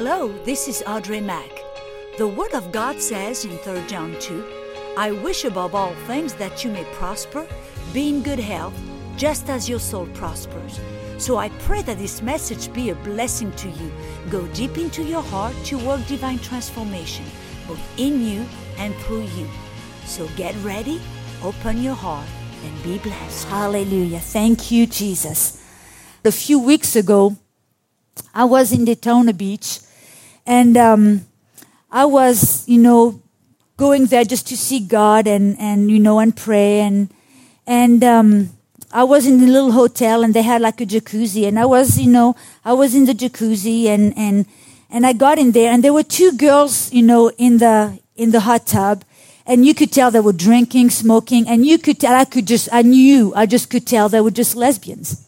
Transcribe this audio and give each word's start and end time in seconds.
Hello, 0.00 0.32
this 0.44 0.68
is 0.68 0.84
Audrey 0.86 1.20
Mack. 1.20 1.50
The 2.18 2.28
Word 2.28 2.54
of 2.54 2.70
God 2.70 3.00
says 3.00 3.44
in 3.44 3.58
3 3.58 3.84
John 3.88 4.14
2 4.20 4.44
I 4.96 5.10
wish 5.10 5.44
above 5.44 5.74
all 5.74 5.92
things 6.06 6.34
that 6.34 6.62
you 6.62 6.70
may 6.70 6.84
prosper, 6.92 7.44
be 7.92 8.08
in 8.08 8.22
good 8.22 8.38
health, 8.38 8.80
just 9.16 9.50
as 9.50 9.68
your 9.68 9.80
soul 9.80 10.06
prospers. 10.14 10.78
So 11.18 11.36
I 11.36 11.48
pray 11.66 11.82
that 11.82 11.98
this 11.98 12.22
message 12.22 12.72
be 12.72 12.90
a 12.90 12.94
blessing 12.94 13.50
to 13.56 13.68
you. 13.68 13.90
Go 14.30 14.46
deep 14.54 14.78
into 14.78 15.02
your 15.02 15.20
heart 15.20 15.56
to 15.64 15.84
work 15.84 16.06
divine 16.06 16.38
transformation, 16.38 17.24
both 17.66 17.82
in 17.98 18.24
you 18.24 18.46
and 18.76 18.94
through 19.02 19.24
you. 19.36 19.48
So 20.04 20.28
get 20.36 20.54
ready, 20.62 21.00
open 21.42 21.82
your 21.82 21.96
heart, 21.96 22.28
and 22.64 22.82
be 22.84 22.98
blessed. 22.98 23.48
Hallelujah. 23.48 24.20
Thank 24.20 24.70
you, 24.70 24.86
Jesus. 24.86 25.60
A 26.24 26.30
few 26.30 26.60
weeks 26.60 26.94
ago, 26.94 27.36
I 28.32 28.44
was 28.44 28.70
in 28.70 28.84
Daytona 28.84 29.32
Beach 29.32 29.80
and 30.48 30.78
um, 30.78 31.26
I 31.90 32.06
was, 32.06 32.66
you 32.66 32.78
know, 32.78 33.20
going 33.76 34.06
there 34.06 34.24
just 34.24 34.48
to 34.48 34.56
see 34.56 34.80
God 34.80 35.26
and, 35.26 35.60
and 35.60 35.90
you 35.90 35.98
know, 35.98 36.20
and 36.20 36.34
pray. 36.34 36.80
And, 36.80 37.12
and 37.66 38.02
um, 38.02 38.50
I 38.90 39.04
was 39.04 39.26
in 39.26 39.40
the 39.40 39.46
little 39.46 39.72
hotel 39.72 40.24
and 40.24 40.32
they 40.32 40.40
had 40.40 40.62
like 40.62 40.80
a 40.80 40.86
jacuzzi. 40.86 41.46
And 41.46 41.58
I 41.58 41.66
was, 41.66 41.98
you 41.98 42.10
know, 42.10 42.34
I 42.64 42.72
was 42.72 42.94
in 42.94 43.04
the 43.04 43.12
jacuzzi 43.12 43.88
and, 43.88 44.16
and, 44.16 44.46
and 44.88 45.06
I 45.06 45.12
got 45.12 45.38
in 45.38 45.52
there 45.52 45.70
and 45.70 45.84
there 45.84 45.92
were 45.92 46.02
two 46.02 46.32
girls, 46.32 46.90
you 46.94 47.02
know, 47.02 47.30
in 47.36 47.58
the, 47.58 48.00
in 48.16 48.30
the 48.30 48.40
hot 48.40 48.66
tub 48.66 49.04
and 49.44 49.66
you 49.66 49.74
could 49.74 49.92
tell 49.92 50.10
they 50.10 50.20
were 50.20 50.32
drinking, 50.32 50.88
smoking, 50.88 51.46
and 51.46 51.66
you 51.66 51.78
could 51.78 52.00
tell, 52.00 52.14
I 52.14 52.24
could 52.24 52.46
just, 52.46 52.70
I 52.72 52.80
knew, 52.80 53.34
I 53.34 53.44
just 53.44 53.68
could 53.68 53.86
tell 53.86 54.08
they 54.08 54.22
were 54.22 54.30
just 54.30 54.56
lesbians. 54.56 55.27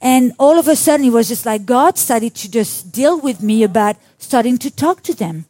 And 0.00 0.32
all 0.38 0.58
of 0.58 0.66
a 0.66 0.76
sudden, 0.76 1.06
it 1.06 1.12
was 1.12 1.28
just 1.28 1.44
like 1.44 1.66
God 1.66 1.98
started 1.98 2.34
to 2.36 2.50
just 2.50 2.90
deal 2.90 3.20
with 3.20 3.42
me 3.42 3.62
about 3.62 3.96
starting 4.18 4.56
to 4.58 4.70
talk 4.70 5.02
to 5.02 5.14
them. 5.14 5.44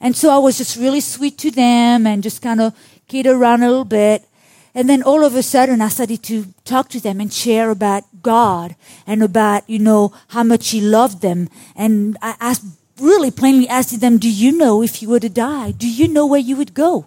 And 0.00 0.16
so 0.16 0.30
I 0.30 0.38
was 0.38 0.58
just 0.58 0.76
really 0.76 1.00
sweet 1.00 1.38
to 1.38 1.50
them 1.50 2.06
and 2.06 2.22
just 2.22 2.40
kind 2.40 2.60
of 2.60 2.74
kid 3.08 3.26
around 3.26 3.62
a 3.62 3.68
little 3.68 3.84
bit. 3.84 4.26
And 4.74 4.88
then 4.88 5.02
all 5.02 5.24
of 5.24 5.36
a 5.36 5.42
sudden, 5.42 5.80
I 5.80 5.88
started 5.88 6.22
to 6.24 6.46
talk 6.64 6.88
to 6.90 7.00
them 7.00 7.20
and 7.20 7.32
share 7.32 7.70
about 7.70 8.04
God 8.22 8.74
and 9.06 9.22
about, 9.22 9.68
you 9.68 9.78
know, 9.78 10.12
how 10.28 10.42
much 10.42 10.70
He 10.70 10.80
loved 10.80 11.22
them. 11.22 11.48
And 11.76 12.16
I 12.20 12.34
asked, 12.40 12.64
really 12.98 13.30
plainly 13.30 13.68
asked 13.68 14.00
them, 14.00 14.18
do 14.18 14.30
you 14.30 14.56
know 14.56 14.82
if 14.82 15.00
you 15.00 15.08
were 15.10 15.20
to 15.20 15.28
die? 15.28 15.70
Do 15.70 15.88
you 15.88 16.08
know 16.08 16.26
where 16.26 16.40
you 16.40 16.56
would 16.56 16.74
go? 16.74 17.06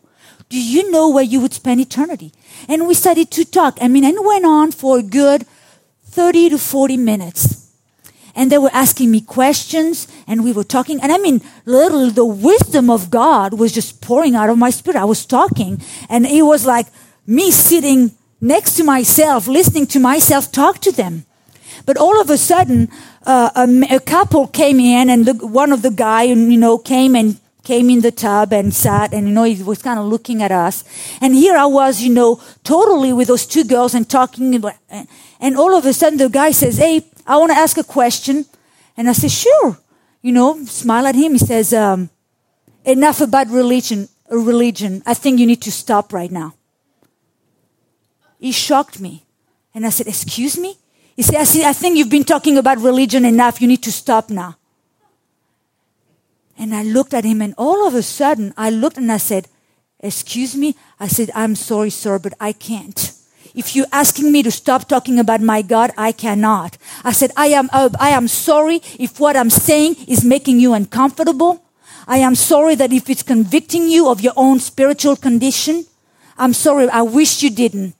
Do 0.49 0.61
you 0.61 0.89
know 0.91 1.09
where 1.09 1.23
you 1.23 1.41
would 1.41 1.53
spend 1.53 1.81
eternity? 1.81 2.31
And 2.69 2.87
we 2.87 2.93
started 2.93 3.31
to 3.31 3.43
talk. 3.43 3.77
I 3.81 3.89
mean, 3.89 4.05
and 4.05 4.17
went 4.25 4.45
on 4.45 4.71
for 4.71 4.99
a 4.99 5.03
good 5.03 5.45
30 6.17 6.49
to 6.49 6.57
40 6.57 6.97
minutes. 6.97 7.69
And 8.33 8.51
they 8.51 8.57
were 8.57 8.71
asking 8.73 9.11
me 9.11 9.21
questions 9.21 10.07
and 10.25 10.43
we 10.43 10.51
were 10.51 10.63
talking. 10.63 10.99
And 10.99 11.11
I 11.11 11.19
mean, 11.19 11.41
literally 11.65 12.09
the 12.09 12.25
wisdom 12.25 12.89
of 12.89 13.11
God 13.11 13.53
was 13.53 13.71
just 13.71 14.01
pouring 14.01 14.33
out 14.33 14.49
of 14.49 14.57
my 14.57 14.71
spirit. 14.71 14.97
I 14.99 15.05
was 15.05 15.27
talking 15.27 15.79
and 16.09 16.25
it 16.25 16.41
was 16.41 16.65
like 16.65 16.87
me 17.27 17.51
sitting 17.51 18.13
next 18.41 18.77
to 18.77 18.83
myself, 18.83 19.47
listening 19.47 19.85
to 19.93 19.99
myself 19.99 20.51
talk 20.51 20.81
to 20.81 20.91
them. 20.91 21.25
But 21.85 21.97
all 21.97 22.19
of 22.19 22.31
a 22.31 22.37
sudden, 22.37 22.89
uh, 23.27 23.51
a, 23.55 23.95
a, 23.97 23.99
couple 23.99 24.47
came 24.47 24.79
in 24.79 25.11
and 25.11 25.27
the, 25.27 25.45
one 25.45 25.71
of 25.71 25.83
the 25.83 25.91
guy, 25.91 26.23
you 26.23 26.57
know, 26.57 26.79
came 26.79 27.15
and 27.15 27.39
came 27.67 27.89
in 27.89 27.99
the 27.99 28.11
tub 28.11 28.53
and 28.53 28.73
sat 28.73 29.13
and, 29.13 29.27
you 29.27 29.33
know, 29.33 29.43
he 29.43 29.61
was 29.61 29.81
kind 29.81 29.99
of 29.99 30.05
looking 30.05 30.41
at 30.41 30.53
us. 30.53 30.85
And 31.19 31.35
here 31.35 31.57
I 31.57 31.65
was, 31.65 32.01
you 32.01 32.13
know, 32.13 32.41
totally 32.63 33.11
with 33.11 33.27
those 33.27 33.45
two 33.45 33.65
girls 33.65 33.93
and 33.93 34.09
talking 34.09 34.55
and 35.39 35.57
all 35.57 35.75
of 35.75 35.85
a 35.85 35.91
sudden 35.91 36.17
the 36.17 36.29
guy 36.29 36.51
says, 36.51 36.77
Hey, 36.77 37.03
I 37.25 37.35
want 37.35 37.51
to 37.51 37.57
ask 37.57 37.77
a 37.77 37.83
question. 37.83 38.45
And 38.95 39.09
I 39.09 39.13
say, 39.13 39.27
Sure. 39.27 39.77
You 40.21 40.31
know, 40.31 40.63
smile 40.65 41.05
at 41.07 41.15
him. 41.15 41.33
He 41.33 41.39
says, 41.39 41.73
um, 41.73 42.09
Enough 42.85 43.19
about 43.19 43.47
religion, 43.49 44.07
religion. 44.31 45.03
I 45.05 45.13
think 45.13 45.39
you 45.39 45.45
need 45.45 45.61
to 45.63 45.71
stop 45.71 46.13
right 46.13 46.31
now. 46.31 46.55
He 48.39 48.53
shocked 48.53 49.01
me. 49.01 49.25
And 49.75 49.85
I 49.85 49.89
said, 49.89 50.07
Excuse 50.07 50.57
me? 50.57 50.77
He 51.17 51.21
said, 51.21 51.35
I, 51.35 51.43
see, 51.43 51.65
I 51.65 51.73
think 51.73 51.97
you've 51.97 52.15
been 52.17 52.23
talking 52.23 52.57
about 52.57 52.77
religion 52.77 53.25
enough. 53.25 53.59
You 53.61 53.67
need 53.67 53.83
to 53.83 53.91
stop 53.91 54.29
now. 54.29 54.55
And 56.57 56.73
I 56.73 56.83
looked 56.83 57.13
at 57.13 57.23
him, 57.23 57.41
and 57.41 57.53
all 57.57 57.87
of 57.87 57.93
a 57.93 58.01
sudden, 58.01 58.53
I 58.57 58.69
looked 58.69 58.97
and 58.97 59.11
I 59.11 59.17
said, 59.17 59.47
Excuse 59.99 60.55
me? 60.55 60.75
I 60.99 61.07
said, 61.07 61.31
I'm 61.33 61.55
sorry, 61.55 61.89
sir, 61.89 62.19
but 62.19 62.33
I 62.39 62.51
can't. 62.51 63.11
If 63.55 63.75
you're 63.75 63.87
asking 63.91 64.31
me 64.31 64.43
to 64.43 64.51
stop 64.51 64.87
talking 64.87 65.17
about 65.19 65.41
my 65.41 65.63
God, 65.63 65.91
I 65.97 66.11
cannot. 66.11 66.77
I 67.03 67.11
said, 67.11 67.31
I 67.35 67.47
am, 67.47 67.69
uh, 67.73 67.89
I 67.99 68.09
am 68.09 68.27
sorry 68.27 68.81
if 68.99 69.19
what 69.19 69.35
I'm 69.35 69.49
saying 69.49 69.95
is 70.07 70.23
making 70.23 70.59
you 70.59 70.73
uncomfortable. 70.73 71.63
I 72.07 72.17
am 72.19 72.35
sorry 72.35 72.75
that 72.75 72.93
if 72.93 73.09
it's 73.09 73.23
convicting 73.23 73.89
you 73.89 74.09
of 74.09 74.21
your 74.21 74.33
own 74.37 74.59
spiritual 74.59 75.15
condition, 75.15 75.85
I'm 76.37 76.53
sorry. 76.53 76.87
I 76.89 77.01
wish 77.01 77.41
you 77.41 77.49
didn't. 77.49 77.95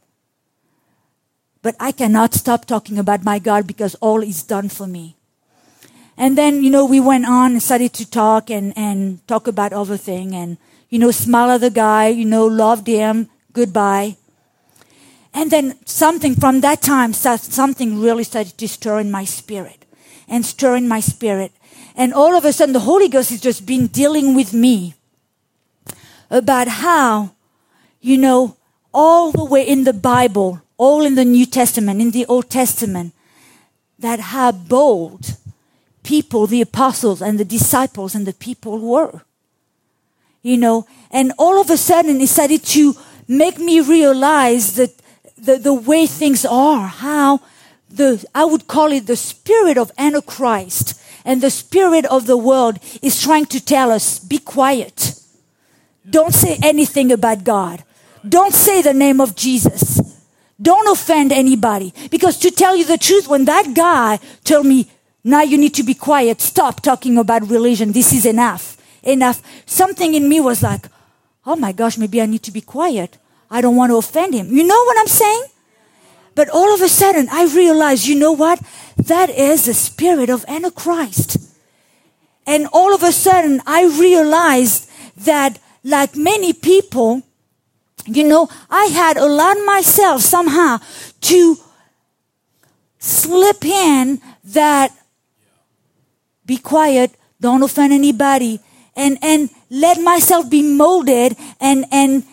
But 1.64 1.76
I 1.80 1.92
cannot 1.92 2.36
stop 2.36 2.66
talking 2.66 3.00
about 3.00 3.26
my 3.26 3.40
God 3.40 3.66
because 3.66 3.96
all 3.96 4.22
is 4.22 4.44
done 4.44 4.70
for 4.70 4.88
me. 4.88 5.17
And 6.18 6.38
then, 6.38 6.64
you 6.64 6.72
know, 6.72 6.86
we 6.86 7.00
went 7.00 7.28
on 7.28 7.52
and 7.52 7.64
started 7.64 7.94
to 7.94 8.10
talk 8.10 8.50
and, 8.50 8.74
and 8.76 9.26
talk 9.28 9.48
about 9.48 9.72
other 9.72 9.98
things 9.98 10.34
and, 10.34 10.58
you 10.90 10.98
know, 10.98 11.12
smile 11.12 11.52
at 11.52 11.62
the 11.62 11.70
guy, 11.70 12.08
you 12.08 12.26
know, 12.26 12.48
loved 12.48 12.88
him, 12.88 13.30
goodbye. 13.54 14.18
And 15.34 15.52
then 15.52 15.78
something 15.86 16.34
from 16.34 16.62
that 16.62 16.82
time, 16.82 17.14
something 17.14 18.02
really 18.02 18.24
started 18.24 18.58
to 18.58 18.68
stir 18.68 19.00
in 19.00 19.12
my 19.12 19.26
spirit 19.26 19.86
and 20.28 20.44
stir 20.44 20.76
in 20.76 20.88
my 20.88 21.00
spirit. 21.00 21.52
And 21.96 22.14
all 22.14 22.36
of 22.36 22.46
a 22.46 22.52
sudden, 22.52 22.74
the 22.74 22.80
Holy 22.80 23.08
Ghost 23.08 23.30
has 23.30 23.42
just 23.42 23.66
been 23.66 23.86
dealing 23.88 24.34
with 24.34 24.54
me 24.54 24.96
about 26.32 26.68
how, 26.68 27.36
you 28.02 28.18
know, 28.18 28.58
all 28.94 29.32
the 29.32 29.46
way 29.46 29.68
in 29.68 29.84
the 29.84 29.94
Bible, 29.94 30.62
all 30.78 31.06
in 31.06 31.14
the 31.14 31.26
New 31.26 31.46
Testament, 31.46 32.02
in 32.02 32.12
the 32.12 32.26
Old 32.26 32.50
Testament, 32.50 33.14
that 34.00 34.20
how 34.20 34.52
bold 34.52 35.38
people 36.08 36.48
the 36.48 36.62
apostles 36.62 37.22
and 37.22 37.38
the 37.38 37.44
disciples 37.44 38.16
and 38.16 38.26
the 38.26 38.34
people 38.34 38.80
were. 38.80 39.22
You 40.42 40.56
know, 40.56 40.88
and 41.12 41.34
all 41.38 41.60
of 41.60 41.70
a 41.70 41.76
sudden 41.76 42.22
it 42.22 42.28
started 42.28 42.64
to 42.78 42.96
make 43.28 43.60
me 43.60 43.82
realize 43.82 44.76
that 44.78 44.94
the, 45.38 45.58
the 45.58 45.74
way 45.74 46.08
things 46.08 46.46
are, 46.46 46.88
how 46.88 47.42
the, 47.90 48.24
I 48.34 48.46
would 48.46 48.68
call 48.68 48.94
it 48.94 49.06
the 49.06 49.18
spirit 49.18 49.78
of 49.78 49.92
Antichrist 49.98 51.02
and 51.26 51.42
the 51.42 51.52
spirit 51.52 52.06
of 52.06 52.26
the 52.26 52.38
world 52.38 52.80
is 53.02 53.22
trying 53.22 53.48
to 53.48 53.60
tell 53.60 53.92
us, 53.92 54.18
be 54.18 54.38
quiet. 54.38 55.20
Don't 56.10 56.34
say 56.34 56.58
anything 56.64 57.12
about 57.12 57.44
God. 57.44 57.84
Don't 58.28 58.54
say 58.54 58.82
the 58.82 58.94
name 58.94 59.20
of 59.20 59.36
Jesus. 59.36 60.00
Don't 60.60 60.88
offend 60.88 61.34
anybody. 61.34 61.94
Because 62.10 62.40
to 62.40 62.50
tell 62.50 62.78
you 62.78 62.86
the 62.86 62.98
truth, 62.98 63.28
when 63.28 63.44
that 63.46 63.74
guy 63.76 64.20
told 64.46 64.66
me, 64.66 64.88
now 65.28 65.42
you 65.42 65.58
need 65.58 65.74
to 65.74 65.84
be 65.84 65.94
quiet. 65.94 66.40
Stop 66.40 66.82
talking 66.82 67.18
about 67.18 67.50
religion. 67.50 67.92
This 67.92 68.14
is 68.14 68.26
enough. 68.26 68.78
Enough. 69.04 69.42
Something 69.66 70.14
in 70.14 70.30
me 70.30 70.40
was 70.40 70.64
like, 70.64 70.88
oh 71.46 71.58
my 71.58 71.74
gosh, 71.74 71.98
maybe 71.98 72.22
I 72.22 72.26
need 72.26 72.44
to 72.44 72.52
be 72.52 72.62
quiet. 72.62 73.18
I 73.52 73.60
don't 73.60 73.76
want 73.76 73.92
to 73.92 73.98
offend 73.98 74.34
him. 74.34 74.56
You 74.56 74.64
know 74.66 74.84
what 74.86 74.98
I'm 74.98 75.08
saying? 75.08 75.44
But 76.34 76.48
all 76.48 76.74
of 76.74 76.82
a 76.82 76.88
sudden, 76.88 77.28
I 77.30 77.46
realized, 77.46 78.08
you 78.08 78.16
know 78.16 78.32
what? 78.32 78.62
That 78.96 79.30
is 79.30 79.66
the 79.66 79.74
spirit 79.74 80.30
of 80.30 80.46
Antichrist. 80.48 81.38
And 82.46 82.68
all 82.72 82.96
of 82.96 83.04
a 83.04 83.12
sudden, 83.12 83.62
I 83.68 83.84
realized 83.84 84.90
that, 85.18 85.60
like 85.84 86.16
many 86.16 86.54
people, 86.54 87.24
you 88.06 88.24
know, 88.24 88.48
I 88.70 88.86
had 88.86 89.18
allowed 89.18 89.66
myself 89.66 90.22
somehow 90.22 90.80
to 91.22 91.58
slip 93.00 93.66
in 93.66 94.22
that 94.46 94.92
be 96.48 96.58
quiet, 96.58 97.12
don't 97.40 97.62
offend 97.62 97.94
anybody, 97.94 98.60
and, 98.96 99.20
and 99.22 99.50
let 99.70 100.02
myself 100.02 100.50
be 100.50 100.64
molded 100.64 101.38
and, 101.62 101.86
and, 101.92 102.24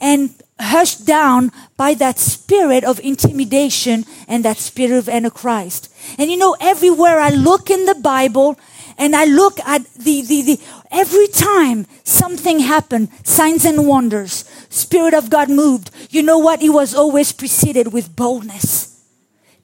and 0.00 0.30
hushed 0.60 1.04
down 1.04 1.50
by 1.76 1.94
that 1.94 2.18
spirit 2.18 2.84
of 2.84 3.00
intimidation 3.00 4.04
and 4.28 4.44
that 4.44 4.58
spirit 4.58 4.96
of 4.96 5.08
Antichrist. 5.08 5.92
And 6.18 6.30
you 6.30 6.36
know, 6.36 6.56
everywhere 6.60 7.18
I 7.18 7.30
look 7.30 7.68
in 7.68 7.86
the 7.86 7.96
Bible 7.96 8.58
and 8.98 9.16
I 9.16 9.24
look 9.24 9.58
at 9.60 9.84
the, 9.94 10.22
the, 10.22 10.42
the, 10.42 10.60
every 10.92 11.26
time 11.26 11.86
something 12.04 12.60
happened, 12.60 13.08
signs 13.24 13.64
and 13.64 13.88
wonders, 13.88 14.44
Spirit 14.68 15.14
of 15.14 15.30
God 15.30 15.50
moved, 15.50 15.90
you 16.10 16.22
know 16.22 16.38
what? 16.38 16.62
It 16.62 16.70
was 16.70 16.94
always 16.94 17.32
preceded 17.32 17.92
with 17.92 18.14
boldness. 18.14 19.04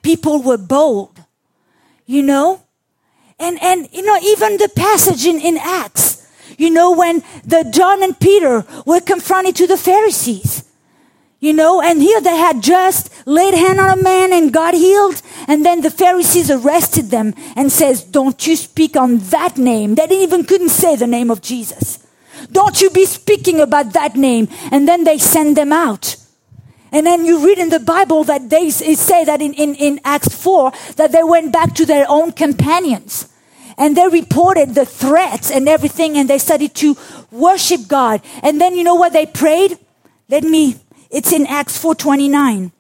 People 0.03 0.43
were 0.43 0.59
bold. 0.59 1.23
You 2.07 2.23
know? 2.23 2.63
And, 3.39 3.63
and, 3.63 3.89
you 3.93 4.03
know, 4.03 4.19
even 4.23 4.57
the 4.57 4.71
passage 4.75 5.25
in, 5.25 5.41
in 5.41 5.59
Acts, 5.59 6.27
you 6.59 6.71
know, 6.71 6.93
when 6.93 7.23
the 7.45 7.71
John 7.73 8.03
and 8.03 8.19
Peter 8.19 8.65
were 8.85 9.01
confronted 9.01 9.55
to 9.57 9.67
the 9.67 9.77
Pharisees, 9.77 10.65
You 11.41 11.53
know, 11.53 11.81
and 11.81 12.03
here 12.03 12.21
they 12.21 12.37
had 12.37 12.63
just 12.63 13.13
laid 13.25 13.55
hand 13.55 13.79
on 13.79 13.97
a 13.97 14.03
man 14.03 14.33
and 14.33 14.53
got 14.53 14.75
healed. 14.75 15.23
And 15.47 15.65
then 15.65 15.83
the 15.83 15.91
Pharisees 15.91 16.51
arrested 16.51 17.11
them 17.11 17.33
and 17.55 17.71
says, 17.71 18.03
don't 18.03 18.45
you 18.45 18.57
speak 18.57 18.97
on 18.97 19.19
that 19.31 19.57
name. 19.57 19.95
They 19.95 20.09
didn't 20.09 20.25
even 20.25 20.45
couldn't 20.45 20.71
say 20.71 20.97
the 20.97 21.07
name 21.07 21.31
of 21.31 21.41
Jesus. 21.41 22.05
Don't 22.51 22.81
you 22.81 22.91
be 22.91 23.05
speaking 23.05 23.61
about 23.61 23.93
that 23.93 24.17
name. 24.17 24.49
And 24.73 24.89
then 24.89 25.05
they 25.05 25.19
send 25.19 25.57
them 25.57 25.73
out. 25.73 26.17
And 26.93 27.07
then 27.07 27.25
you 27.25 27.45
read 27.45 27.59
in 27.59 27.69
the 27.69 27.81
Bible 27.81 28.25
that 28.25 28.49
they 28.49 28.71
say 28.71 29.25
that 29.25 29.43
in, 29.43 29.53
in, 29.55 29.75
in 29.75 30.01
Acts 30.05 30.35
4 30.35 30.73
that 30.97 31.13
they 31.13 31.23
went 31.23 31.53
back 31.53 31.75
to 31.75 31.87
their 31.87 32.07
own 32.09 32.33
companions 32.33 33.29
and 33.77 33.97
they 33.97 34.09
reported 34.09 34.75
the 34.75 34.85
threats 34.85 35.51
and 35.51 35.69
everything 35.69 36.17
and 36.19 36.29
they 36.29 36.39
started 36.39 36.75
to 36.77 36.97
worship 37.31 37.87
God. 37.87 38.21
And 38.43 38.61
then 38.61 38.75
you 38.75 38.85
know 38.85 38.97
what 38.97 39.13
they 39.13 39.27
prayed? 39.27 39.79
Let 40.29 40.45
me, 40.45 40.77
it's 41.11 41.33
in 41.33 41.47
Acts 41.47 41.79
429. 41.79 42.73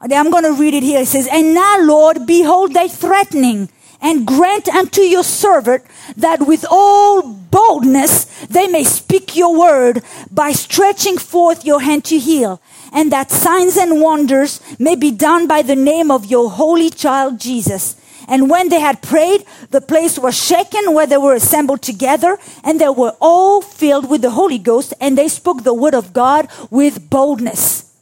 I'm 0.00 0.30
going 0.30 0.44
to 0.44 0.52
read 0.52 0.74
it 0.74 0.82
here. 0.82 1.00
It 1.00 1.08
says, 1.08 1.28
And 1.30 1.54
now, 1.54 1.82
Lord, 1.82 2.26
behold 2.26 2.72
thy 2.72 2.88
threatening 2.88 3.68
and 4.00 4.26
grant 4.26 4.68
unto 4.68 5.00
your 5.00 5.24
servant 5.24 5.84
that 6.16 6.46
with 6.46 6.64
all 6.70 7.22
boldness 7.22 8.24
they 8.46 8.66
may 8.66 8.84
speak 8.84 9.36
your 9.36 9.58
word 9.58 10.02
by 10.30 10.52
stretching 10.52 11.18
forth 11.18 11.64
your 11.64 11.80
hand 11.80 12.04
to 12.04 12.18
heal 12.18 12.60
and 12.92 13.12
that 13.12 13.30
signs 13.30 13.76
and 13.76 14.00
wonders 14.00 14.60
may 14.78 14.94
be 14.94 15.10
done 15.10 15.46
by 15.46 15.62
the 15.62 15.76
name 15.76 16.10
of 16.10 16.26
your 16.26 16.50
holy 16.50 16.90
child 16.90 17.40
Jesus. 17.40 17.96
And 18.28 18.50
when 18.50 18.68
they 18.68 18.80
had 18.80 19.00
prayed, 19.00 19.44
the 19.70 19.80
place 19.80 20.18
was 20.18 20.36
shaken 20.36 20.92
where 20.92 21.06
they 21.06 21.16
were 21.16 21.34
assembled 21.34 21.80
together, 21.80 22.38
and 22.62 22.78
they 22.78 22.90
were 22.90 23.16
all 23.20 23.62
filled 23.62 24.10
with 24.10 24.20
the 24.20 24.30
Holy 24.30 24.58
Ghost, 24.58 24.92
and 25.00 25.16
they 25.16 25.28
spoke 25.28 25.64
the 25.64 25.72
word 25.72 25.94
of 25.94 26.12
God 26.12 26.48
with 26.70 27.08
boldness. 27.08 27.96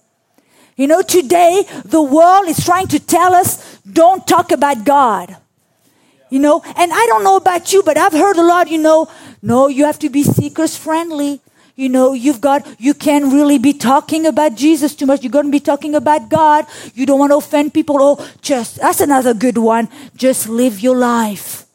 You 0.75 0.89
know, 0.89 1.01
today 1.01 1.65
the 1.85 2.03
world 2.03 2.49
is 2.49 2.65
trying 2.65 2.89
to 2.89 2.99
tell 2.99 3.35
us, 3.35 3.79
don't 3.81 4.27
talk 4.27 4.51
about 4.51 4.85
God. 4.85 5.37
You 6.29 6.41
know, 6.41 6.63
and 6.77 6.93
I 6.93 7.07
don't 7.07 7.23
know 7.23 7.37
about 7.37 7.73
you, 7.73 7.83
but 7.83 7.97
I've 7.97 8.13
heard 8.13 8.37
a 8.37 8.43
lot, 8.43 8.69
you 8.69 8.79
know, 8.79 9.09
no, 9.43 9.69
you 9.69 9.85
have 9.85 9.99
to 10.01 10.11
be 10.11 10.25
seekers 10.25 10.77
friendly 10.77 11.41
you 11.77 11.91
know, 11.91 12.15
you've 12.15 12.41
got, 12.41 12.67
you 12.81 12.95
can't 12.95 13.27
really 13.27 13.59
be 13.59 13.75
talking 13.75 14.25
about 14.25 14.55
Jesus 14.55 14.95
too 14.95 15.05
much. 15.05 15.23
You're 15.23 15.31
going 15.31 15.45
to 15.45 15.53
be 15.53 15.61
talking 15.61 15.95
about 15.95 16.31
God. 16.31 16.65
You 16.95 17.05
don't 17.05 17.19
want 17.19 17.33
to 17.33 17.37
offend 17.37 17.75
people. 17.75 17.99
Oh, 18.01 18.29
just, 18.41 18.77
that's 18.81 19.03
another 19.03 19.35
good 19.35 19.59
one. 19.59 19.91
Just 20.17 20.49
live 20.49 20.81
your 20.81 20.97
life. 20.97 21.67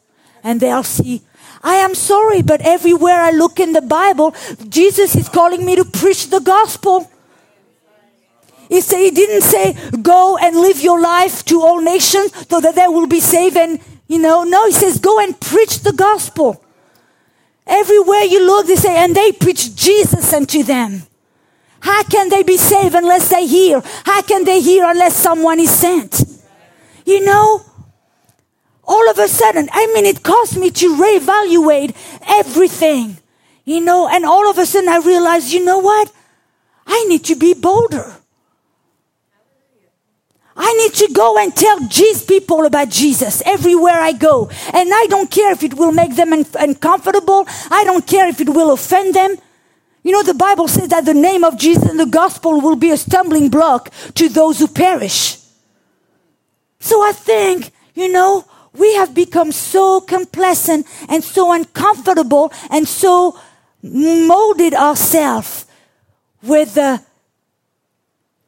And 0.42 0.60
they'll 0.60 0.82
see, 0.82 1.22
I 1.62 1.76
am 1.76 1.94
sorry, 1.94 2.42
but 2.42 2.60
everywhere 2.62 3.20
I 3.20 3.30
look 3.30 3.60
in 3.60 3.74
the 3.74 3.80
Bible, 3.80 4.34
Jesus 4.68 5.14
is 5.14 5.28
calling 5.28 5.64
me 5.64 5.76
to 5.76 5.84
preach 5.84 6.30
the 6.30 6.40
gospel. 6.40 7.08
He, 8.68 8.80
say, 8.80 9.04
he 9.04 9.10
didn't 9.12 9.42
say, 9.42 9.76
go 10.02 10.36
and 10.36 10.56
live 10.56 10.80
your 10.80 11.00
life 11.00 11.44
to 11.44 11.60
all 11.60 11.80
nations 11.80 12.32
so 12.50 12.60
that 12.60 12.74
they 12.74 12.88
will 12.88 13.06
be 13.06 13.20
saved 13.20 13.56
and, 13.56 13.78
you 14.12 14.18
know, 14.18 14.44
no, 14.44 14.66
he 14.66 14.72
says, 14.72 14.98
go 14.98 15.18
and 15.20 15.40
preach 15.40 15.80
the 15.80 15.92
gospel. 15.94 16.62
Everywhere 17.66 18.24
you 18.24 18.44
look, 18.44 18.66
they 18.66 18.76
say, 18.76 19.02
and 19.02 19.16
they 19.16 19.32
preach 19.32 19.74
Jesus 19.74 20.34
unto 20.34 20.62
them. 20.62 21.04
How 21.80 22.02
can 22.02 22.28
they 22.28 22.42
be 22.42 22.58
saved 22.58 22.94
unless 22.94 23.30
they 23.30 23.46
hear? 23.46 23.80
How 24.04 24.20
can 24.20 24.44
they 24.44 24.60
hear 24.60 24.84
unless 24.84 25.16
someone 25.16 25.58
is 25.60 25.70
sent? 25.70 26.24
You 27.06 27.24
know, 27.24 27.64
all 28.84 29.08
of 29.08 29.18
a 29.18 29.28
sudden, 29.28 29.70
I 29.72 29.86
mean, 29.94 30.04
it 30.04 30.22
caused 30.22 30.58
me 30.58 30.70
to 30.70 30.94
reevaluate 30.94 31.96
everything, 32.28 33.16
you 33.64 33.80
know, 33.80 34.08
and 34.08 34.26
all 34.26 34.50
of 34.50 34.58
a 34.58 34.66
sudden 34.66 34.90
I 34.90 34.98
realized, 34.98 35.54
you 35.54 35.64
know 35.64 35.78
what? 35.78 36.12
I 36.86 37.02
need 37.04 37.24
to 37.24 37.34
be 37.34 37.54
bolder. 37.54 38.14
I 40.64 40.72
need 40.74 40.94
to 40.94 41.12
go 41.12 41.38
and 41.38 41.54
tell 41.54 41.80
these 41.80 42.24
people 42.24 42.64
about 42.64 42.88
Jesus 42.88 43.42
everywhere 43.44 43.98
I 44.00 44.12
go. 44.12 44.48
And 44.72 44.94
I 44.94 45.06
don't 45.08 45.28
care 45.28 45.50
if 45.50 45.64
it 45.64 45.74
will 45.74 45.90
make 45.90 46.14
them 46.14 46.32
uncomfortable. 46.32 47.48
I 47.68 47.82
don't 47.82 48.06
care 48.06 48.28
if 48.28 48.40
it 48.40 48.48
will 48.48 48.70
offend 48.70 49.12
them. 49.12 49.36
You 50.04 50.12
know, 50.12 50.22
the 50.22 50.34
Bible 50.34 50.68
says 50.68 50.88
that 50.90 51.04
the 51.04 51.14
name 51.14 51.42
of 51.42 51.58
Jesus 51.58 51.82
and 51.90 51.98
the 51.98 52.06
gospel 52.06 52.60
will 52.60 52.76
be 52.76 52.92
a 52.92 52.96
stumbling 52.96 53.50
block 53.50 53.90
to 54.14 54.28
those 54.28 54.60
who 54.60 54.68
perish. 54.68 55.36
So 56.78 57.02
I 57.02 57.10
think, 57.10 57.72
you 57.94 58.12
know, 58.12 58.44
we 58.72 58.94
have 58.94 59.16
become 59.16 59.50
so 59.50 60.00
complacent 60.00 60.86
and 61.08 61.24
so 61.24 61.50
uncomfortable 61.52 62.52
and 62.70 62.86
so 62.86 63.36
molded 63.82 64.74
ourselves 64.74 65.66
with 66.40 66.74
the 66.74 67.02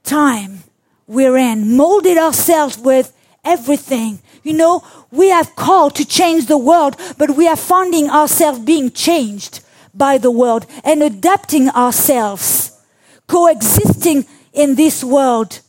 time 0.05 0.63
we're 1.07 1.37
in, 1.37 1.77
molded 1.77 2.19
ourselves 2.19 2.79
with 2.79 3.13
everything. 3.45 4.21
You 4.43 4.55
know, 4.55 4.85
we 5.11 5.29
have 5.29 5.57
called 5.57 5.95
to 5.97 6.05
change 6.05 6.47
the 6.47 6.59
world, 6.59 6.97
but 7.19 7.31
we 7.31 7.47
are 7.49 7.57
finding 7.57 8.11
ourselves 8.11 8.59
being 8.61 8.91
changed 8.91 9.61
by 9.95 10.19
the 10.19 10.31
world 10.31 10.67
and 10.83 11.03
adapting 11.03 11.69
ourselves, 11.71 12.81
coexisting 13.27 14.27
in 14.53 14.75
this 14.75 15.05
world. 15.05 15.61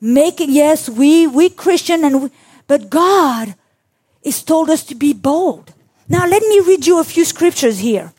Making, 0.00 0.50
yes, 0.50 0.88
we, 0.88 1.26
we 1.26 1.48
Christian 1.48 2.04
and 2.04 2.22
we, 2.24 2.30
but 2.66 2.90
God 2.90 3.54
is 4.22 4.42
told 4.42 4.68
us 4.70 4.84
to 4.84 4.94
be 4.94 5.12
bold. 5.12 5.72
Now 6.08 6.26
let 6.26 6.42
me 6.42 6.60
read 6.60 6.86
you 6.86 6.98
a 7.00 7.04
few 7.04 7.24
scriptures 7.24 7.78
here 7.78 8.12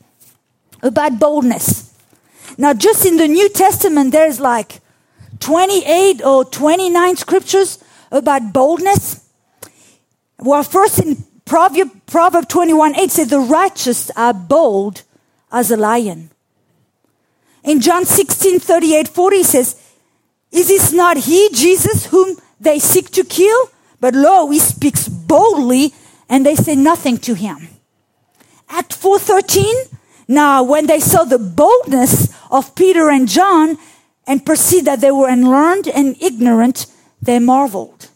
about 0.82 1.18
boldness. 1.18 1.94
Now 2.58 2.74
just 2.74 3.06
in 3.06 3.16
the 3.16 3.28
New 3.28 3.48
Testament, 3.48 4.12
there's 4.12 4.40
like 4.40 4.80
28 5.40 6.24
or 6.24 6.44
29 6.44 7.16
scriptures 7.16 7.78
about 8.10 8.52
boldness. 8.52 9.28
Well, 10.38 10.62
first 10.62 10.98
in 10.98 11.24
Proverb, 11.44 11.90
Proverb 12.06 12.48
21 12.48 12.96
8 12.96 13.10
says, 13.10 13.28
The 13.28 13.40
righteous 13.40 14.10
are 14.16 14.34
bold 14.34 15.02
as 15.50 15.70
a 15.70 15.76
lion. 15.76 16.30
In 17.64 17.80
John 17.80 18.04
16 18.04 18.60
38 18.60 19.08
40 19.08 19.42
says, 19.42 19.82
Is 20.52 20.68
this 20.68 20.92
not 20.92 21.16
he, 21.16 21.48
Jesus, 21.52 22.06
whom 22.06 22.36
they 22.60 22.78
seek 22.78 23.10
to 23.10 23.24
kill? 23.24 23.70
But 24.00 24.14
lo, 24.14 24.50
he 24.50 24.58
speaks 24.58 25.08
boldly 25.08 25.92
and 26.28 26.44
they 26.44 26.54
say 26.54 26.76
nothing 26.76 27.18
to 27.18 27.34
him. 27.34 27.68
Act 28.68 28.92
413, 28.92 29.74
now 30.28 30.62
when 30.62 30.86
they 30.86 31.00
saw 31.00 31.24
the 31.24 31.38
boldness 31.38 32.34
of 32.50 32.74
Peter 32.74 33.08
and 33.08 33.28
John, 33.28 33.78
and 34.26 34.44
perceived 34.44 34.86
that 34.86 35.00
they 35.00 35.10
were 35.10 35.28
unlearned 35.28 35.88
and 35.88 36.20
ignorant, 36.20 36.86
they 37.22 37.38
marveled. 37.38 38.10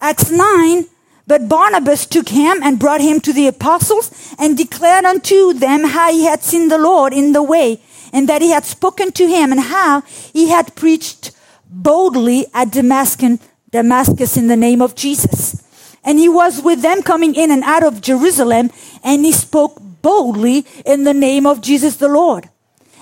Acts 0.00 0.30
9, 0.30 0.86
but 1.26 1.48
Barnabas 1.48 2.06
took 2.06 2.28
him 2.28 2.62
and 2.62 2.78
brought 2.78 3.00
him 3.00 3.20
to 3.20 3.32
the 3.32 3.48
apostles 3.48 4.34
and 4.38 4.56
declared 4.56 5.04
unto 5.04 5.52
them 5.52 5.84
how 5.84 6.12
he 6.12 6.24
had 6.24 6.42
seen 6.42 6.68
the 6.68 6.78
Lord 6.78 7.12
in 7.12 7.32
the 7.32 7.42
way 7.42 7.80
and 8.12 8.28
that 8.28 8.42
he 8.42 8.50
had 8.50 8.64
spoken 8.64 9.10
to 9.12 9.26
him 9.26 9.50
and 9.50 9.60
how 9.60 10.02
he 10.32 10.48
had 10.48 10.76
preached 10.76 11.32
boldly 11.68 12.46
at 12.54 12.70
Damascus, 12.70 13.40
Damascus 13.70 14.36
in 14.36 14.46
the 14.46 14.56
name 14.56 14.80
of 14.80 14.94
Jesus. 14.94 15.62
And 16.04 16.20
he 16.20 16.28
was 16.28 16.62
with 16.62 16.82
them 16.82 17.02
coming 17.02 17.34
in 17.34 17.50
and 17.50 17.64
out 17.64 17.82
of 17.82 18.00
Jerusalem 18.00 18.70
and 19.02 19.24
he 19.24 19.32
spoke 19.32 19.82
boldly 20.02 20.64
in 20.84 21.02
the 21.02 21.14
name 21.14 21.46
of 21.46 21.60
Jesus 21.60 21.96
the 21.96 22.08
Lord. 22.08 22.48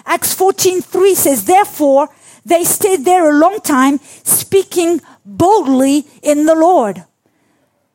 Acts 0.06 0.34
14:3 0.34 1.14
says, 1.14 1.44
Therefore, 1.44 2.08
they 2.44 2.64
stayed 2.64 3.04
there 3.04 3.28
a 3.28 3.38
long 3.38 3.60
time, 3.60 4.00
speaking 4.22 5.00
boldly 5.24 6.06
in 6.22 6.46
the 6.46 6.54
Lord. 6.54 7.04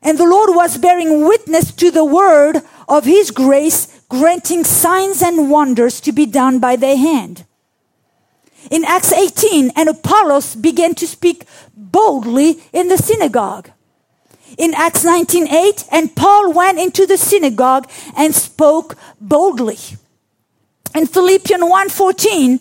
And 0.01 0.17
the 0.17 0.25
Lord 0.25 0.55
was 0.55 0.77
bearing 0.77 1.25
witness 1.27 1.71
to 1.73 1.91
the 1.91 2.05
word 2.05 2.61
of 2.87 3.05
his 3.05 3.31
grace, 3.31 4.01
granting 4.09 4.63
signs 4.63 5.21
and 5.21 5.51
wonders 5.51 5.99
to 6.01 6.11
be 6.11 6.25
done 6.25 6.59
by 6.59 6.75
their 6.75 6.97
hand. 6.97 7.45
In 8.71 8.83
Acts 8.85 9.13
18, 9.13 9.71
and 9.75 9.89
Apollos 9.89 10.55
began 10.55 10.95
to 10.95 11.07
speak 11.07 11.45
boldly 11.75 12.59
in 12.73 12.87
the 12.87 12.97
synagogue. 12.97 13.69
In 14.57 14.73
Acts 14.73 15.03
19:8, 15.03 15.85
and 15.91 16.15
Paul 16.15 16.53
went 16.53 16.79
into 16.79 17.05
the 17.05 17.17
synagogue 17.17 17.87
and 18.17 18.33
spoke 18.33 18.97
boldly 19.21 19.77
in 20.95 21.07
Philippians 21.07 21.63
1:14, 21.63 22.59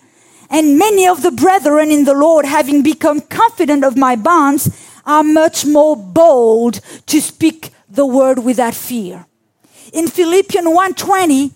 and 0.51 0.79
many 0.79 1.07
of 1.07 1.23
the 1.23 1.31
brethren 1.31 1.91
in 1.91 2.05
the 2.05 2.15
Lord, 2.15 2.45
having 2.45 2.83
become 2.83 3.21
confident 3.21 3.85
of 3.85 3.97
my 3.97 4.17
bonds, 4.17 4.71
are 5.05 5.23
much 5.23 5.65
more 5.65 5.97
bold 5.97 6.81
to 7.07 7.21
speak 7.21 7.71
the 7.89 8.07
word 8.07 8.39
without 8.41 8.75
fear. 8.75 9.27
In 9.93 10.09
Philippians 10.09 10.69
1:20, 10.69 11.53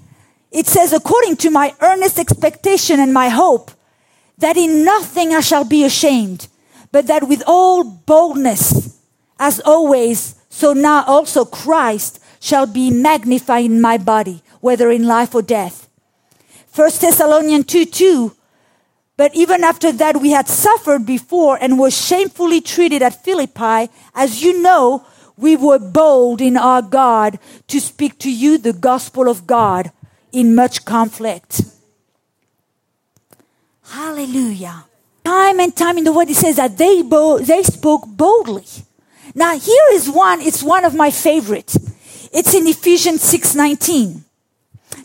it 0.50 0.66
says, 0.66 0.92
according 0.92 1.36
to 1.36 1.50
my 1.50 1.74
earnest 1.80 2.18
expectation 2.18 3.00
and 3.00 3.12
my 3.12 3.28
hope, 3.28 3.70
that 4.38 4.56
in 4.56 4.84
nothing 4.84 5.34
I 5.34 5.40
shall 5.40 5.64
be 5.64 5.84
ashamed, 5.84 6.48
but 6.90 7.06
that 7.06 7.28
with 7.28 7.42
all 7.46 7.84
boldness, 7.84 8.90
as 9.38 9.60
always, 9.60 10.34
so 10.50 10.72
now 10.72 11.04
also 11.06 11.44
Christ 11.44 12.18
shall 12.40 12.66
be 12.66 12.90
magnified 12.90 13.64
in 13.64 13.80
my 13.80 13.96
body, 13.96 14.42
whether 14.60 14.90
in 14.90 15.06
life 15.06 15.34
or 15.34 15.42
death. 15.42 15.81
1 16.74 16.90
Thessalonians 17.00 17.66
2 17.66 17.84
2. 17.86 18.36
But 19.16 19.34
even 19.34 19.62
after 19.62 19.92
that, 19.92 20.20
we 20.20 20.30
had 20.30 20.48
suffered 20.48 21.04
before 21.04 21.58
and 21.60 21.78
were 21.78 21.90
shamefully 21.90 22.60
treated 22.60 23.02
at 23.02 23.22
Philippi. 23.22 23.90
As 24.14 24.42
you 24.42 24.62
know, 24.62 25.04
we 25.36 25.54
were 25.54 25.78
bold 25.78 26.40
in 26.40 26.56
our 26.56 26.80
God 26.82 27.38
to 27.68 27.78
speak 27.80 28.18
to 28.20 28.30
you 28.30 28.56
the 28.56 28.72
gospel 28.72 29.28
of 29.28 29.46
God 29.46 29.92
in 30.32 30.54
much 30.54 30.84
conflict. 30.84 31.62
Hallelujah. 33.84 34.86
Time 35.24 35.60
and 35.60 35.76
time 35.76 35.98
in 35.98 36.04
the 36.04 36.12
word, 36.12 36.30
it 36.30 36.36
says 36.36 36.56
that 36.56 36.78
they, 36.78 37.02
bo- 37.02 37.38
they 37.38 37.62
spoke 37.62 38.06
boldly. 38.06 38.64
Now 39.34 39.58
here 39.58 39.86
is 39.92 40.10
one, 40.10 40.40
it's 40.40 40.62
one 40.62 40.84
of 40.84 40.94
my 40.94 41.10
favorites. 41.10 41.78
It's 42.32 42.54
in 42.54 42.66
Ephesians 42.66 43.22
6:19. 43.22 44.24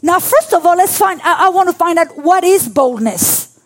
Now, 0.01 0.19
first 0.19 0.53
of 0.53 0.65
all, 0.65 0.77
let's 0.77 0.97
find, 0.97 1.19
I, 1.23 1.47
I 1.47 1.49
want 1.49 1.69
to 1.69 1.75
find 1.75 1.97
out 1.97 2.17
what 2.17 2.43
is 2.43 2.67
boldness. 2.67 3.59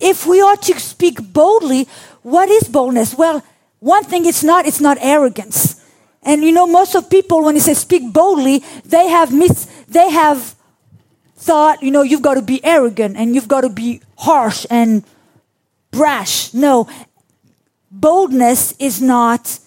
If 0.00 0.26
we 0.26 0.40
are 0.40 0.56
to 0.56 0.80
speak 0.80 1.32
boldly, 1.32 1.88
what 2.22 2.48
is 2.48 2.64
boldness? 2.64 3.14
Well, 3.14 3.44
one 3.78 4.04
thing 4.04 4.26
it's 4.26 4.42
not, 4.42 4.66
it's 4.66 4.80
not 4.80 4.98
arrogance. 5.00 5.82
And 6.22 6.42
you 6.42 6.52
know, 6.52 6.66
most 6.66 6.94
of 6.94 7.08
people, 7.08 7.44
when 7.44 7.54
they 7.54 7.60
say 7.60 7.74
speak 7.74 8.12
boldly, 8.12 8.64
they 8.84 9.08
have 9.08 9.32
mis, 9.32 9.66
they 9.88 10.10
have 10.10 10.56
thought, 11.36 11.82
you 11.82 11.92
know, 11.92 12.02
you've 12.02 12.22
got 12.22 12.34
to 12.34 12.42
be 12.42 12.64
arrogant 12.64 13.16
and 13.16 13.34
you've 13.34 13.46
got 13.46 13.60
to 13.60 13.68
be 13.68 14.00
harsh 14.18 14.66
and 14.70 15.04
brash. 15.92 16.52
No, 16.52 16.88
boldness 17.90 18.74
is 18.78 19.00
not 19.00 19.60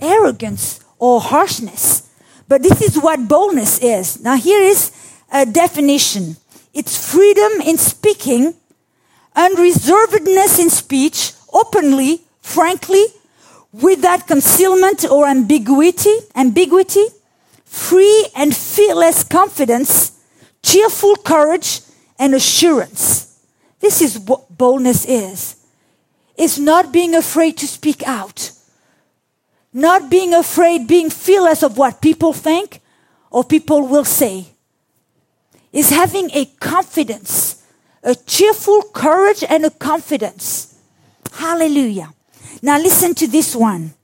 arrogance 0.00 0.80
or 0.98 1.20
harshness. 1.20 2.08
But 2.48 2.62
this 2.62 2.82
is 2.82 2.98
what 2.98 3.28
boldness 3.28 3.78
is. 3.78 4.20
Now 4.20 4.36
here 4.36 4.60
is 4.60 4.92
a 5.32 5.46
definition. 5.46 6.36
It's 6.74 7.12
freedom 7.12 7.60
in 7.62 7.78
speaking, 7.78 8.54
unreservedness 9.36 10.58
in 10.58 10.70
speech, 10.70 11.32
openly, 11.52 12.22
frankly, 12.40 13.04
without 13.72 14.26
concealment 14.26 15.04
or 15.04 15.26
ambiguity, 15.26 16.14
ambiguity, 16.34 17.06
free 17.64 18.28
and 18.34 18.56
fearless 18.56 19.22
confidence, 19.22 20.12
cheerful 20.62 21.16
courage, 21.16 21.80
and 22.18 22.34
assurance. 22.34 23.40
This 23.80 24.02
is 24.02 24.18
what 24.18 24.56
boldness 24.56 25.04
is. 25.04 25.56
It's 26.36 26.58
not 26.58 26.92
being 26.92 27.14
afraid 27.14 27.56
to 27.58 27.66
speak 27.66 28.02
out. 28.06 28.52
Not 29.72 30.10
being 30.10 30.34
afraid, 30.34 30.88
being 30.88 31.10
fearless 31.10 31.62
of 31.62 31.76
what 31.76 32.00
people 32.00 32.32
think 32.32 32.80
or 33.30 33.44
people 33.44 33.86
will 33.86 34.04
say. 34.04 34.46
Is 35.72 35.90
having 35.90 36.30
a 36.32 36.46
confidence, 36.60 37.62
a 38.02 38.14
cheerful 38.14 38.82
courage 38.94 39.44
and 39.48 39.64
a 39.66 39.70
confidence. 39.70 40.74
Hallelujah. 41.32 42.12
Now 42.62 42.78
listen 42.78 43.14
to 43.16 43.26
this 43.26 43.54
one. 43.54 43.94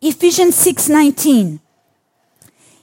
Ephesians 0.00 0.54
6:19. 0.56 1.60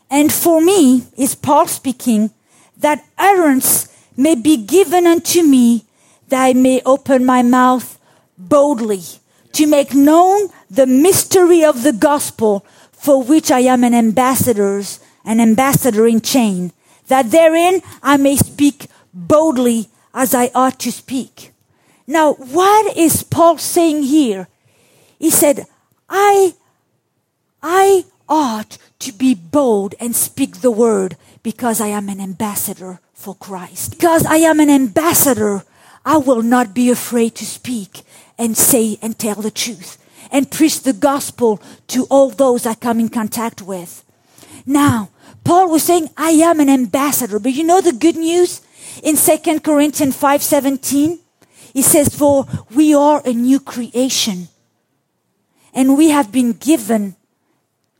And 0.10 0.32
for 0.34 0.60
me, 0.60 1.08
is 1.18 1.36
Paul 1.36 1.68
speaking, 1.68 2.32
that 2.78 3.06
utterance 3.18 3.88
may 4.18 4.36
be 4.36 4.58
given 4.58 5.08
unto 5.08 5.42
me 5.42 5.86
that 6.28 6.44
I 6.44 6.54
may 6.54 6.82
open 6.86 7.25
my 7.25 7.42
mouth 7.42 7.98
boldly 8.38 9.04
to 9.54 9.68
make 9.68 9.94
known 9.94 10.50
the 10.70 10.88
mystery 10.88 11.63
of 11.63 11.84
the 11.84 11.94
gospel 11.94 12.66
for 12.92 13.24
which 13.24 13.51
I 13.51 13.62
am 13.62 13.84
an 13.84 13.94
ambassador, 13.94 14.82
an 15.25 15.40
ambassador 15.40 16.08
in 16.08 16.22
chain, 16.22 16.72
that 17.12 17.30
therein 17.30 17.82
I 18.01 18.18
may 18.18 18.38
speak 18.38 18.88
boldly 19.13 19.89
as 20.13 20.34
I 20.34 20.50
ought 20.56 20.80
to 20.80 20.91
speak. 20.91 21.51
Now, 22.08 22.34
what 22.34 22.98
is 22.98 23.24
Paul 23.24 23.58
saying 23.58 24.03
here? 24.03 24.48
He 25.20 25.30
said, 25.30 25.68
I, 26.10 26.56
I 27.62 28.06
ought 28.27 28.77
to 29.00 29.12
be 29.12 29.36
bold 29.36 29.94
and 30.00 30.15
speak 30.15 30.62
the 30.62 30.72
word 30.72 31.18
because 31.44 31.82
I 31.82 31.88
am 31.88 32.10
an 32.10 32.22
ambassador 32.22 33.00
for 33.13 33.36
Christ. 33.36 33.91
Because 33.91 34.25
I 34.25 34.38
am 34.38 34.60
an 34.60 34.70
ambassador, 34.70 35.63
I 36.06 36.18
will 36.18 36.41
not 36.41 36.74
be 36.74 36.89
afraid 36.89 37.36
to 37.36 37.46
speak 37.46 38.01
and 38.38 38.58
say 38.58 38.98
and 39.01 39.18
tell 39.18 39.36
the 39.36 39.51
truth 39.51 39.98
and 40.32 40.50
preach 40.50 40.82
the 40.82 40.94
gospel 40.94 41.62
to 41.88 42.06
all 42.06 42.30
those 42.30 42.65
I 42.65 42.74
come 42.74 43.00
in 43.00 43.10
contact 43.10 43.62
with. 43.62 44.03
Now, 44.65 45.10
Paul 45.51 45.67
was 45.67 45.84
saying, 45.84 46.08
I 46.15 46.31
am 46.48 46.62
an 46.62 46.70
ambassador, 46.70 47.38
but 47.38 47.51
you 47.51 47.65
know 47.65 47.81
the 47.81 47.91
good 47.91 48.15
news? 48.15 48.62
In 49.03 49.17
2 49.17 49.60
Corinthians 49.60 50.15
5:17, 50.15 51.20
he 51.74 51.81
says, 51.81 52.08
For 52.08 52.48
we 52.74 52.96
are 52.96 53.22
a 53.25 53.34
new 53.34 53.60
creation. 53.60 54.48
And 55.74 55.98
we 55.98 56.08
have 56.12 56.31
been 56.31 56.53
given, 56.53 57.17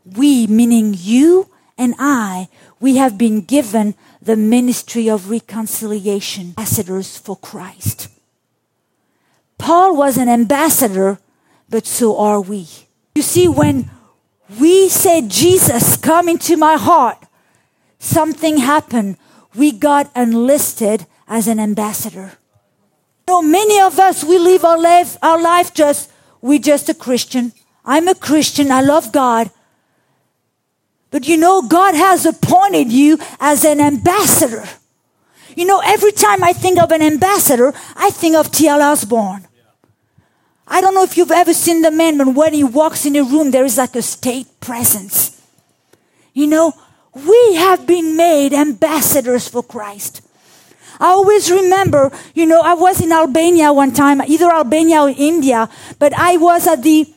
we 0.06 0.48
meaning 0.48 0.96
you 0.98 1.50
and 1.78 1.94
I, 2.00 2.48
we 2.80 2.96
have 2.96 3.18
been 3.18 3.42
given 3.42 3.96
the 4.22 4.38
ministry 4.38 5.10
of 5.10 5.30
reconciliation, 5.30 6.56
ambassadors 6.56 7.18
for 7.18 7.36
Christ. 7.36 8.08
Paul 9.58 9.98
was 9.98 10.16
an 10.16 10.30
ambassador, 10.30 11.20
but 11.68 11.86
so 11.86 12.16
are 12.16 12.40
we. 12.40 12.70
You 13.14 13.22
see, 13.22 13.50
when 13.50 13.92
we 14.58 14.88
said, 14.88 15.28
Jesus, 15.28 15.98
come 15.98 16.30
into 16.30 16.56
my 16.56 16.78
heart, 16.78 17.28
something 18.02 18.58
happened. 18.58 19.18
We 19.56 19.72
got 19.72 20.12
enlisted 20.16 21.06
as 21.28 21.48
an 21.48 21.60
ambassador. 21.60 22.34
Know, 23.28 23.42
many 23.42 23.80
of 23.80 24.00
us, 24.00 24.24
we 24.24 24.38
live 24.38 24.66
our 24.66 24.80
life, 24.80 25.16
our 25.22 25.42
life 25.42 25.74
just, 25.74 26.12
we're 26.42 26.60
just 26.60 26.90
a 26.90 26.94
Christian. 26.94 27.54
I'm 27.86 28.08
a 28.08 28.16
Christian. 28.16 28.72
I 28.72 28.82
love 28.82 29.12
God. 29.12 29.50
But 31.12 31.28
you 31.28 31.38
know, 31.38 31.62
God 31.62 31.94
has 31.94 32.26
appointed 32.26 32.92
you 32.92 33.20
as 33.40 33.64
an 33.64 33.80
ambassador. 33.80 34.66
You 35.56 35.66
know, 35.66 35.82
every 35.86 36.12
time 36.12 36.44
I 36.44 36.54
think 36.54 36.80
of 36.80 36.92
an 36.92 37.02
ambassador, 37.02 37.74
I 37.96 38.10
think 38.10 38.36
of 38.36 38.52
T.L. 38.52 38.82
Osborn. 38.82 39.48
I 40.68 40.80
don't 40.80 40.96
know 40.96 41.04
if 41.04 41.18
you've 41.18 41.32
ever 41.32 41.54
seen 41.54 41.82
the 41.82 41.92
man, 41.92 42.18
but 42.18 42.34
when 42.34 42.54
he 42.54 42.64
walks 42.64 43.06
in 43.06 43.16
a 43.18 43.24
room, 43.24 43.52
there 43.52 43.66
is 43.66 43.78
like 43.78 43.96
a 43.96 44.02
state 44.02 44.48
presence. 44.62 45.42
You 46.34 46.48
know, 46.48 46.74
we 47.14 47.56
have 47.56 47.86
been 47.86 48.16
made 48.16 48.54
ambassadors 48.54 49.48
for 49.48 49.64
Christ. 49.64 50.22
I 51.00 51.08
always 51.08 51.50
remember, 51.50 52.12
you 52.34 52.46
know, 52.46 52.62
I 52.62 52.74
was 52.74 53.02
in 53.02 53.12
Albania 53.12 53.74
one 53.74 53.92
time, 53.92 54.22
either 54.22 54.50
Albania 54.50 55.02
or 55.02 55.10
India, 55.10 55.68
but 55.98 56.14
I 56.14 56.38
was 56.38 56.68
at 56.68 56.84
the, 56.84 57.12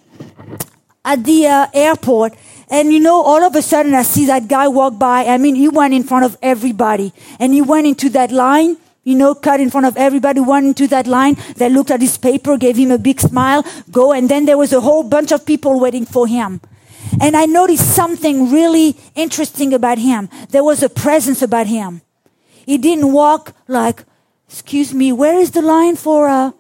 at 1.05 1.23
the 1.25 1.47
uh, 1.47 1.67
airport 1.75 2.35
and 2.71 2.93
you 2.93 2.99
know, 2.99 3.23
all 3.23 3.43
of 3.43 3.55
a 3.55 3.63
sudden 3.63 3.95
I 3.95 4.03
see 4.03 4.27
that 4.27 4.49
guy 4.49 4.69
walk 4.69 4.99
by. 4.99 5.27
I 5.27 5.37
mean, 5.37 5.55
he 5.55 5.69
went 5.69 5.93
in 5.93 6.03
front 6.03 6.25
of 6.25 6.37
everybody 6.41 7.13
and 7.39 7.53
he 7.53 7.61
went 7.61 7.87
into 7.87 8.09
that 8.11 8.31
line 8.31 8.79
you 9.05 9.15
know, 9.15 9.35
cut 9.35 9.61
in 9.61 9.71
front 9.71 9.87
of 9.87 9.97
everybody, 9.99 10.41
went 10.41 10.65
into 10.65 10.87
that 10.89 11.07
line. 11.07 11.37
They 11.57 11.69
looked 11.69 11.91
at 11.91 12.01
his 12.01 12.17
paper, 12.17 12.57
gave 12.57 12.77
him 12.77 12.91
a 12.91 12.97
big 12.97 13.21
smile, 13.21 13.63
go, 13.93 14.13
and 14.13 14.31
then 14.31 14.47
there 14.47 14.57
was 14.57 14.73
a 14.73 14.81
whole 14.81 15.03
bunch 15.03 15.31
of 15.31 15.45
people 15.45 15.79
waiting 15.79 16.07
for 16.07 16.27
him. 16.27 16.63
And 17.21 17.37
I 17.37 17.47
noticed 17.47 17.95
something 17.95 18.51
really 18.51 18.97
interesting 19.15 19.73
about 19.73 19.99
him. 19.99 20.29
There 20.51 20.65
was 20.65 20.83
a 20.83 20.89
presence 20.89 21.43
about 21.43 21.67
him. 21.67 22.03
He 22.67 22.79
didn't 22.79 23.13
walk 23.13 23.55
like, 23.69 24.05
excuse 24.49 24.95
me, 24.95 25.13
where 25.13 25.39
is 25.39 25.51
the 25.51 25.63
line 25.63 25.97
for 25.97 26.29
uh, 26.29 26.53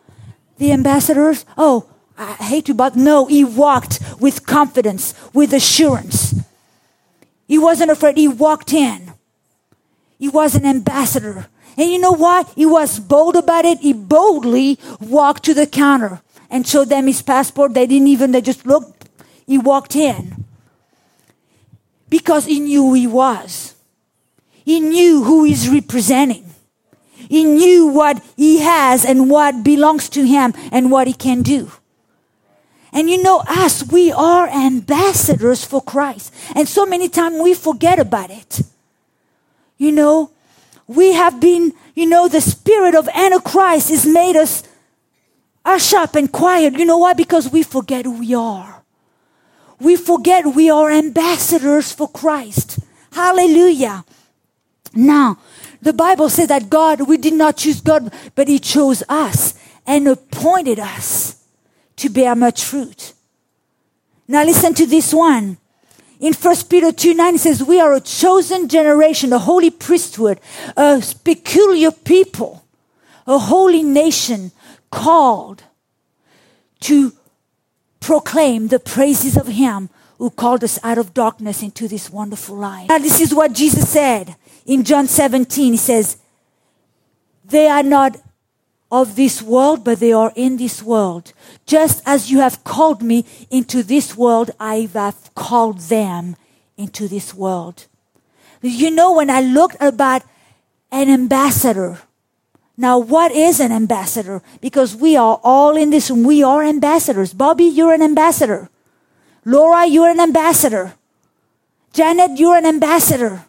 the 0.58 0.72
ambassadors? 0.72 1.44
Oh, 1.56 1.88
I 2.16 2.34
hate 2.34 2.66
to, 2.66 2.74
but 2.74 2.94
no, 2.94 3.26
he 3.26 3.44
walked 3.44 4.00
with 4.20 4.46
confidence, 4.46 5.14
with 5.32 5.52
assurance. 5.52 6.34
He 7.48 7.58
wasn't 7.58 7.90
afraid. 7.90 8.16
He 8.16 8.28
walked 8.28 8.72
in. 8.72 9.12
He 10.18 10.28
was 10.28 10.54
an 10.54 10.64
ambassador. 10.64 11.48
And 11.76 11.90
you 11.90 11.98
know 11.98 12.12
what? 12.12 12.48
He 12.54 12.66
was 12.66 13.00
bold 13.00 13.34
about 13.34 13.64
it. 13.64 13.78
He 13.80 13.92
boldly 13.92 14.78
walked 15.00 15.44
to 15.44 15.54
the 15.54 15.66
counter 15.66 16.22
and 16.50 16.66
showed 16.66 16.88
them 16.88 17.06
his 17.06 17.20
passport. 17.20 17.74
They 17.74 17.86
didn't 17.86 18.08
even, 18.08 18.30
they 18.30 18.40
just 18.40 18.64
looked. 18.64 19.08
He 19.46 19.58
walked 19.58 19.96
in 19.96 20.43
because 22.14 22.44
he 22.44 22.60
knew 22.60 22.82
who 22.82 22.94
he 22.94 23.08
was. 23.08 23.74
He 24.64 24.78
knew 24.78 25.24
who 25.24 25.42
he's 25.42 25.68
representing. 25.68 26.48
He 27.10 27.42
knew 27.42 27.88
what 27.88 28.22
he 28.36 28.60
has 28.60 29.04
and 29.04 29.28
what 29.28 29.64
belongs 29.64 30.08
to 30.10 30.24
him 30.24 30.54
and 30.70 30.92
what 30.92 31.08
he 31.08 31.12
can 31.12 31.42
do. 31.42 31.72
And 32.92 33.10
you 33.10 33.20
know, 33.20 33.42
us, 33.48 33.82
we 33.90 34.12
are 34.12 34.46
ambassadors 34.46 35.64
for 35.64 35.82
Christ. 35.82 36.32
And 36.54 36.68
so 36.68 36.86
many 36.86 37.08
times 37.08 37.42
we 37.42 37.52
forget 37.52 37.98
about 37.98 38.30
it. 38.30 38.60
You 39.76 39.90
know, 39.90 40.30
we 40.86 41.14
have 41.14 41.40
been, 41.40 41.72
you 41.96 42.06
know, 42.06 42.28
the 42.28 42.40
spirit 42.40 42.94
of 42.94 43.08
Antichrist 43.08 43.88
has 43.90 44.06
made 44.06 44.36
us 44.36 44.62
hush 45.66 45.92
up 45.94 46.14
and 46.14 46.30
quiet. 46.30 46.78
You 46.78 46.84
know 46.84 46.98
why? 46.98 47.14
Because 47.14 47.50
we 47.50 47.64
forget 47.64 48.04
who 48.04 48.20
we 48.20 48.34
are. 48.34 48.73
We 49.80 49.96
forget 49.96 50.54
we 50.54 50.70
are 50.70 50.90
ambassadors 50.90 51.92
for 51.92 52.08
Christ. 52.08 52.78
Hallelujah. 53.12 54.04
Now, 54.94 55.38
the 55.82 55.92
Bible 55.92 56.28
says 56.28 56.48
that 56.48 56.70
God, 56.70 57.02
we 57.02 57.16
did 57.16 57.34
not 57.34 57.56
choose 57.56 57.80
God, 57.80 58.12
but 58.34 58.48
He 58.48 58.58
chose 58.58 59.02
us 59.08 59.54
and 59.86 60.08
appointed 60.08 60.78
us 60.78 61.44
to 61.96 62.08
bear 62.08 62.34
much 62.34 62.64
fruit. 62.64 63.12
Now 64.26 64.44
listen 64.44 64.74
to 64.74 64.86
this 64.86 65.12
one. 65.12 65.58
In 66.20 66.32
1 66.32 66.56
Peter 66.70 66.92
2 66.92 67.12
9, 67.14 67.34
it 67.34 67.38
says, 67.38 67.62
We 67.62 67.80
are 67.80 67.92
a 67.92 68.00
chosen 68.00 68.68
generation, 68.68 69.32
a 69.32 69.38
holy 69.38 69.70
priesthood, 69.70 70.40
a 70.76 71.02
peculiar 71.24 71.90
people, 71.90 72.64
a 73.26 73.38
holy 73.38 73.82
nation 73.82 74.52
called 74.90 75.64
to 76.80 77.12
proclaim 78.04 78.68
the 78.68 78.78
praises 78.78 79.34
of 79.34 79.46
Him 79.46 79.88
who 80.18 80.28
called 80.28 80.62
us 80.62 80.78
out 80.82 80.98
of 80.98 81.14
darkness 81.14 81.62
into 81.62 81.88
this 81.88 82.10
wonderful 82.10 82.56
light. 82.56 82.88
Now, 82.88 82.98
this 82.98 83.18
is 83.18 83.34
what 83.34 83.54
Jesus 83.54 83.88
said 83.88 84.36
in 84.66 84.84
John 84.84 85.06
17. 85.06 85.72
He 85.72 85.78
says, 85.78 86.18
They 87.44 87.66
are 87.66 87.82
not 87.82 88.18
of 88.92 89.16
this 89.16 89.40
world, 89.40 89.84
but 89.84 90.00
they 90.00 90.12
are 90.12 90.32
in 90.36 90.58
this 90.58 90.82
world. 90.82 91.32
Just 91.66 92.02
as 92.04 92.30
you 92.30 92.40
have 92.40 92.62
called 92.62 93.02
me 93.02 93.24
into 93.50 93.82
this 93.82 94.14
world, 94.16 94.50
I 94.60 94.88
have 94.92 95.34
called 95.34 95.78
them 95.88 96.36
into 96.76 97.08
this 97.08 97.32
world. 97.32 97.86
You 98.60 98.90
know, 98.90 99.14
when 99.14 99.30
I 99.30 99.40
looked 99.40 99.76
about 99.80 100.22
an 100.92 101.08
ambassador, 101.08 102.00
now 102.76 102.98
what 102.98 103.32
is 103.32 103.60
an 103.60 103.72
ambassador? 103.72 104.42
Because 104.60 104.96
we 104.96 105.16
are 105.16 105.40
all 105.44 105.76
in 105.76 105.90
this 105.90 106.10
room, 106.10 106.24
we 106.24 106.42
are 106.42 106.62
ambassadors. 106.62 107.32
Bobby, 107.32 107.64
you're 107.64 107.92
an 107.92 108.02
ambassador. 108.02 108.68
Laura, 109.44 109.86
you're 109.86 110.08
an 110.08 110.20
ambassador. 110.20 110.94
Janet, 111.92 112.38
you're 112.38 112.56
an 112.56 112.66
ambassador. 112.66 113.44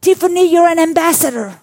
Tiffany, 0.00 0.52
you're 0.52 0.68
an 0.68 0.78
ambassador. 0.78 1.58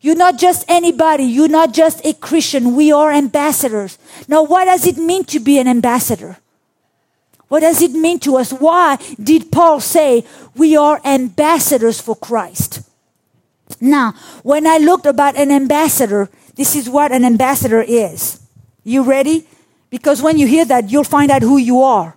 You're 0.00 0.16
not 0.16 0.38
just 0.38 0.64
anybody. 0.68 1.24
You're 1.24 1.48
not 1.48 1.72
just 1.72 2.04
a 2.04 2.14
Christian. 2.14 2.74
We 2.74 2.90
are 2.92 3.12
ambassadors. 3.12 3.98
Now, 4.26 4.42
what 4.42 4.64
does 4.64 4.86
it 4.86 4.96
mean 4.96 5.24
to 5.24 5.38
be 5.38 5.58
an 5.58 5.68
ambassador? 5.68 6.38
What 7.48 7.60
does 7.60 7.82
it 7.82 7.92
mean 7.92 8.18
to 8.20 8.36
us? 8.36 8.52
Why 8.52 8.96
did 9.22 9.52
Paul 9.52 9.78
say 9.80 10.24
we 10.56 10.76
are 10.76 11.00
ambassadors 11.04 12.00
for 12.00 12.16
Christ? 12.16 12.80
Now, 13.82 14.14
when 14.44 14.64
I 14.64 14.78
looked 14.78 15.06
about 15.06 15.36
an 15.36 15.50
ambassador, 15.50 16.30
this 16.54 16.76
is 16.76 16.88
what 16.88 17.10
an 17.10 17.24
ambassador 17.24 17.82
is. 17.82 18.38
You 18.84 19.02
ready? 19.02 19.44
Because 19.90 20.22
when 20.22 20.38
you 20.38 20.46
hear 20.46 20.64
that, 20.66 20.88
you'll 20.92 21.02
find 21.02 21.32
out 21.32 21.42
who 21.42 21.56
you 21.56 21.82
are. 21.82 22.16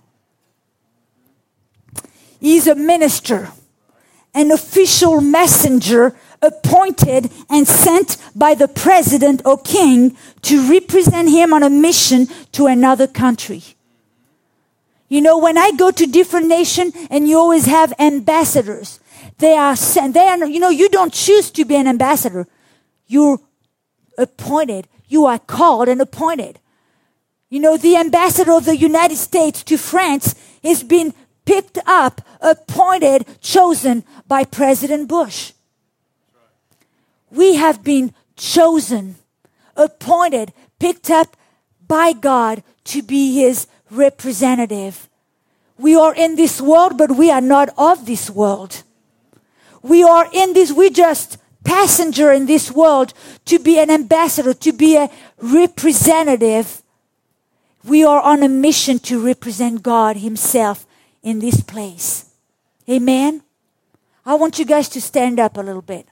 He's 2.38 2.68
a 2.68 2.76
minister, 2.76 3.48
an 4.32 4.52
official 4.52 5.20
messenger 5.20 6.14
appointed 6.40 7.32
and 7.50 7.66
sent 7.66 8.16
by 8.36 8.54
the 8.54 8.68
president 8.68 9.42
or 9.44 9.58
king 9.58 10.16
to 10.42 10.70
represent 10.70 11.30
him 11.30 11.52
on 11.52 11.64
a 11.64 11.70
mission 11.70 12.28
to 12.52 12.66
another 12.66 13.08
country. 13.08 13.64
You 15.08 15.20
know, 15.20 15.38
when 15.38 15.58
I 15.58 15.72
go 15.72 15.90
to 15.90 16.06
different 16.06 16.46
nations 16.46 16.94
and 17.10 17.28
you 17.28 17.38
always 17.38 17.66
have 17.66 17.92
ambassadors, 17.98 19.00
they 19.38 19.56
are 19.56 19.76
sent, 19.76 20.14
they 20.14 20.26
are, 20.26 20.46
you 20.46 20.60
know, 20.60 20.70
you 20.70 20.88
don't 20.88 21.12
choose 21.12 21.50
to 21.52 21.64
be 21.64 21.76
an 21.76 21.86
ambassador. 21.86 22.46
You're 23.06 23.38
appointed. 24.18 24.88
You 25.08 25.26
are 25.26 25.38
called 25.38 25.88
and 25.88 26.00
appointed. 26.00 26.58
You 27.48 27.60
know, 27.60 27.76
the 27.76 27.96
ambassador 27.96 28.52
of 28.52 28.64
the 28.64 28.76
United 28.76 29.16
States 29.16 29.62
to 29.64 29.76
France 29.76 30.34
has 30.64 30.82
been 30.82 31.14
picked 31.44 31.78
up, 31.86 32.20
appointed, 32.40 33.24
chosen 33.40 34.04
by 34.26 34.44
President 34.44 35.08
Bush. 35.08 35.52
We 37.30 37.54
have 37.56 37.84
been 37.84 38.14
chosen, 38.36 39.16
appointed, 39.76 40.52
picked 40.78 41.10
up 41.10 41.36
by 41.86 42.12
God 42.12 42.62
to 42.84 43.02
be 43.02 43.34
his 43.34 43.68
representative. 43.90 45.08
We 45.78 45.94
are 45.94 46.14
in 46.14 46.36
this 46.36 46.60
world, 46.60 46.98
but 46.98 47.12
we 47.12 47.30
are 47.30 47.40
not 47.40 47.68
of 47.78 48.06
this 48.06 48.28
world. 48.28 48.82
We 49.86 50.02
are 50.02 50.28
in 50.32 50.52
this, 50.52 50.72
we 50.72 50.90
just 50.90 51.38
passenger 51.62 52.32
in 52.32 52.46
this 52.46 52.72
world 52.72 53.14
to 53.44 53.58
be 53.60 53.78
an 53.78 53.88
ambassador, 53.88 54.52
to 54.52 54.72
be 54.72 54.96
a 54.96 55.08
representative. 55.40 56.82
We 57.84 58.04
are 58.04 58.20
on 58.20 58.42
a 58.42 58.48
mission 58.48 58.98
to 59.00 59.24
represent 59.24 59.84
God 59.84 60.16
himself 60.16 60.86
in 61.22 61.38
this 61.38 61.60
place. 61.60 62.30
Amen. 62.90 63.42
I 64.24 64.34
want 64.34 64.58
you 64.58 64.64
guys 64.64 64.88
to 64.88 65.00
stand 65.00 65.38
up 65.38 65.56
a 65.56 65.60
little 65.60 65.82
bit. 65.82 66.06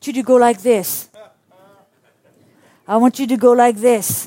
Should 0.00 0.16
you 0.16 0.24
go 0.24 0.36
like 0.36 0.62
this. 0.62 1.08
I 2.86 2.96
want 2.96 3.20
you 3.20 3.26
to 3.28 3.36
go 3.36 3.52
like 3.52 3.76
this. 3.76 4.26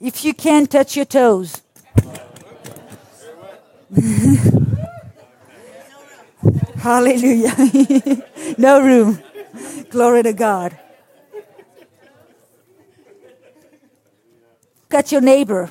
If 0.00 0.24
you 0.24 0.34
can, 0.34 0.66
touch 0.66 0.96
your 0.96 1.04
toes. 1.04 1.62
Hallelujah. 6.78 7.54
no 8.58 8.82
room. 8.82 9.18
Glory 9.90 10.22
to 10.22 10.32
God. 10.32 10.78
Got 14.88 15.12
your 15.12 15.20
neighbor. 15.20 15.70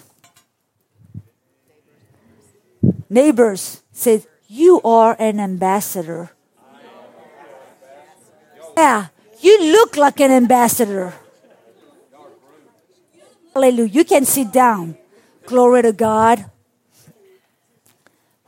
Neighbors 3.10 3.82
said, 3.92 4.28
You 4.48 4.80
are 4.84 5.16
an 5.20 5.40
ambassador 5.40 6.30
yeah, 8.78 9.08
you 9.42 9.74
look 9.74 9.98
like 9.98 10.22
an 10.22 10.32
ambassador. 10.32 11.14
Hallelujah. 13.54 13.90
You 13.90 14.06
can 14.06 14.26
sit 14.26 14.54
down. 14.54 14.96
Glory 15.46 15.82
to 15.82 15.94
God. 15.94 16.46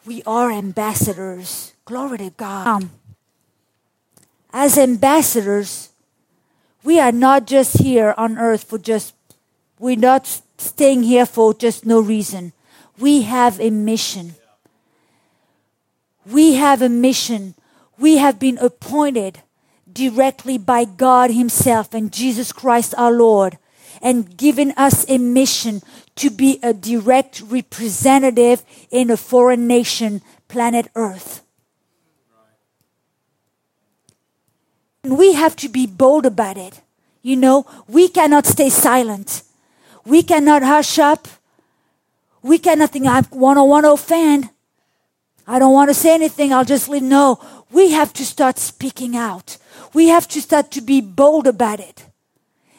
We 0.10 0.24
are 0.26 0.50
ambassadors. 0.50 1.74
Glory 1.86 2.18
to 2.18 2.32
God. 2.32 2.90
As 4.52 4.76
ambassadors, 4.76 5.90
we 6.84 7.00
are 7.00 7.12
not 7.12 7.46
just 7.46 7.78
here 7.78 8.16
on 8.18 8.40
earth 8.40 8.64
for 8.64 8.80
just, 8.80 9.14
we're 9.78 9.96
not 9.96 10.26
staying 10.58 11.04
here 11.04 11.28
for 11.28 11.54
just 11.54 11.86
no 11.86 12.00
reason. 12.02 12.54
We 12.98 13.22
have 13.22 13.60
a 13.60 13.70
mission. 13.70 14.34
We 16.26 16.56
have 16.56 16.82
a 16.82 16.90
mission. 16.90 17.54
We 18.00 18.18
have 18.18 18.40
been 18.40 18.58
appointed 18.58 19.44
directly 19.94 20.58
by 20.58 20.86
God 20.86 21.30
Himself 21.30 21.94
and 21.94 22.12
Jesus 22.12 22.52
Christ 22.52 22.96
our 22.98 23.12
Lord 23.12 23.60
and 24.02 24.36
given 24.38 24.72
us 24.76 25.06
a 25.08 25.20
mission 25.20 25.84
to 26.20 26.30
be 26.30 26.60
a 26.64 26.74
direct 26.74 27.42
representative 27.42 28.64
in 28.92 29.10
a 29.10 29.18
foreign 29.18 29.68
nation, 29.68 30.22
planet 30.48 30.88
Earth. 30.96 31.42
And 35.04 35.18
we 35.18 35.34
have 35.34 35.56
to 35.58 35.70
be 35.70 35.88
bold 35.88 36.26
about 36.26 36.58
it. 36.58 36.82
You 37.22 37.36
know, 37.36 37.66
we 37.88 38.08
cannot 38.08 38.46
stay 38.46 38.70
silent. 38.70 39.44
We 40.06 40.24
cannot 40.24 40.64
hush 40.64 41.00
up. 41.00 41.28
We 42.42 42.58
cannot 42.60 42.92
think, 42.92 43.06
I 43.06 43.24
want 43.32 43.58
to 43.58 43.64
want 43.64 43.86
to 43.86 43.92
offend. 43.92 44.50
I 45.48 45.60
don't 45.60 45.74
want 45.74 45.90
to 45.90 45.94
say 45.94 46.14
anything. 46.14 46.54
I'll 46.54 46.66
just 46.66 46.88
leave. 46.90 47.04
No, 47.04 47.40
we 47.72 47.92
have 47.92 48.14
to 48.14 48.26
start 48.26 48.60
speaking 48.60 49.16
out 49.16 49.58
we 49.94 50.10
have 50.10 50.28
to 50.30 50.42
start 50.42 50.72
to 50.72 50.82
be 50.82 51.02
bold 51.02 51.48
about 51.48 51.80
it. 51.80 52.06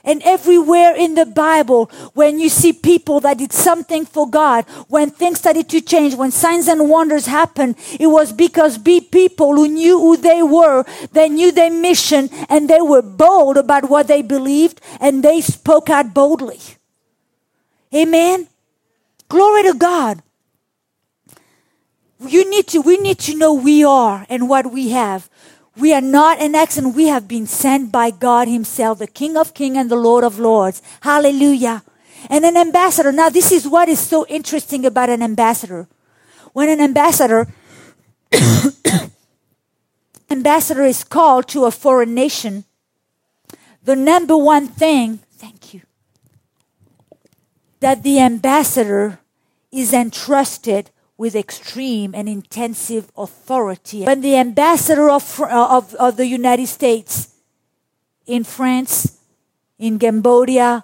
And 0.04 0.22
everywhere 0.24 0.94
in 0.96 1.14
the 1.14 1.26
Bible, 1.26 1.86
when 2.14 2.38
you 2.40 2.48
see 2.48 2.72
people 2.72 3.20
that 3.20 3.38
did 3.38 3.52
something 3.52 4.06
for 4.06 4.28
God, 4.28 4.64
when 4.88 5.10
things 5.10 5.40
started 5.40 5.68
to 5.68 5.80
change, 5.80 6.14
when 6.14 6.30
signs 6.30 6.68
and 6.68 6.88
wonders 6.88 7.26
happened, 7.26 7.76
it 7.98 8.06
was 8.06 8.32
because 8.32 8.78
be 8.78 9.00
people 9.00 9.54
who 9.54 9.68
knew 9.68 9.98
who 9.98 10.16
they 10.16 10.42
were, 10.42 10.84
they 11.12 11.28
knew 11.28 11.52
their 11.52 11.70
mission, 11.70 12.30
and 12.48 12.68
they 12.68 12.80
were 12.80 13.02
bold 13.02 13.56
about 13.56 13.90
what 13.90 14.08
they 14.08 14.22
believed, 14.22 14.80
and 15.00 15.22
they 15.22 15.40
spoke 15.40 15.90
out 15.90 16.14
boldly. 16.14 16.60
Amen. 17.94 18.48
Glory 19.28 19.62
to 19.64 19.74
God. 19.74 20.22
You 22.26 22.48
need 22.50 22.66
to, 22.68 22.80
we 22.80 22.98
need 22.98 23.18
to 23.20 23.34
know 23.34 23.54
we 23.54 23.84
are 23.84 24.26
and 24.28 24.48
what 24.48 24.70
we 24.72 24.90
have. 24.90 25.30
We 25.76 25.94
are 25.94 26.00
not 26.00 26.40
an 26.40 26.54
accident. 26.54 26.94
We 26.94 27.06
have 27.06 27.28
been 27.28 27.46
sent 27.46 27.92
by 27.92 28.11
God 28.11 28.48
Himself, 28.48 28.98
the 28.98 29.06
King 29.06 29.37
of 29.37 29.54
Kings 29.54 29.76
and 29.76 29.90
the 29.90 29.96
Lord 29.96 30.24
of 30.24 30.38
Lords. 30.38 30.83
Hallelujah. 31.00 31.83
And 32.28 32.44
an 32.44 32.56
ambassador. 32.56 33.12
Now, 33.12 33.30
this 33.30 33.52
is 33.52 33.66
what 33.66 33.88
is 33.88 33.98
so 33.98 34.26
interesting 34.26 34.85
about 34.85 35.09
an 35.09 35.22
ambassador. 35.22 35.88
When 36.52 36.68
an 36.68 36.80
ambassador, 36.80 37.46
ambassador 40.30 40.83
is 40.83 41.04
called 41.04 41.48
to 41.48 41.64
a 41.64 41.70
foreign 41.70 42.14
nation, 42.14 42.64
the 43.83 43.96
number 43.96 44.37
one 44.37 44.66
thing, 44.66 45.20
thank 45.33 45.72
you, 45.72 45.83
that 47.80 48.02
the 48.02 48.20
ambassador 48.20 49.20
is 49.72 49.92
entrusted 49.92 50.90
with 51.20 51.37
extreme 51.37 52.14
and 52.14 52.30
intensive 52.30 53.12
authority. 53.14 54.04
When 54.04 54.22
the 54.22 54.37
ambassador 54.37 55.11
of, 55.11 55.38
uh, 55.38 55.76
of, 55.76 55.94
of 55.96 56.16
the 56.16 56.26
United 56.26 56.66
States 56.66 57.35
in 58.24 58.42
France, 58.42 59.20
in 59.78 59.98
Cambodia, 59.98 60.83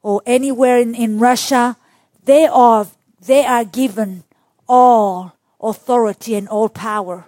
or 0.00 0.22
anywhere 0.24 0.78
in, 0.78 0.94
in 0.94 1.18
Russia, 1.18 1.76
they 2.24 2.46
are, 2.46 2.86
they 3.26 3.44
are 3.44 3.66
given 3.66 4.24
all 4.66 5.36
authority 5.60 6.34
and 6.34 6.48
all 6.48 6.70
power. 6.70 7.26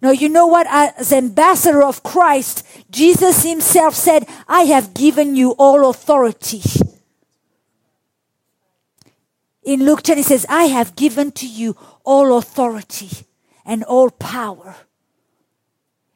Now, 0.00 0.10
you 0.10 0.28
know 0.28 0.48
what? 0.48 0.66
As 0.68 1.12
ambassador 1.12 1.84
of 1.84 2.02
Christ, 2.02 2.66
Jesus 2.90 3.44
himself 3.44 3.94
said, 3.94 4.26
I 4.48 4.62
have 4.62 4.94
given 4.94 5.36
you 5.36 5.52
all 5.52 5.88
authority. 5.88 6.62
In 9.62 9.84
Luke 9.84 10.02
10, 10.02 10.16
he 10.16 10.22
says, 10.22 10.44
I 10.48 10.64
have 10.64 10.96
given 10.96 11.32
to 11.32 11.46
you 11.46 11.76
all 12.04 12.36
authority 12.36 13.10
and 13.64 13.84
all 13.84 14.10
power. 14.10 14.74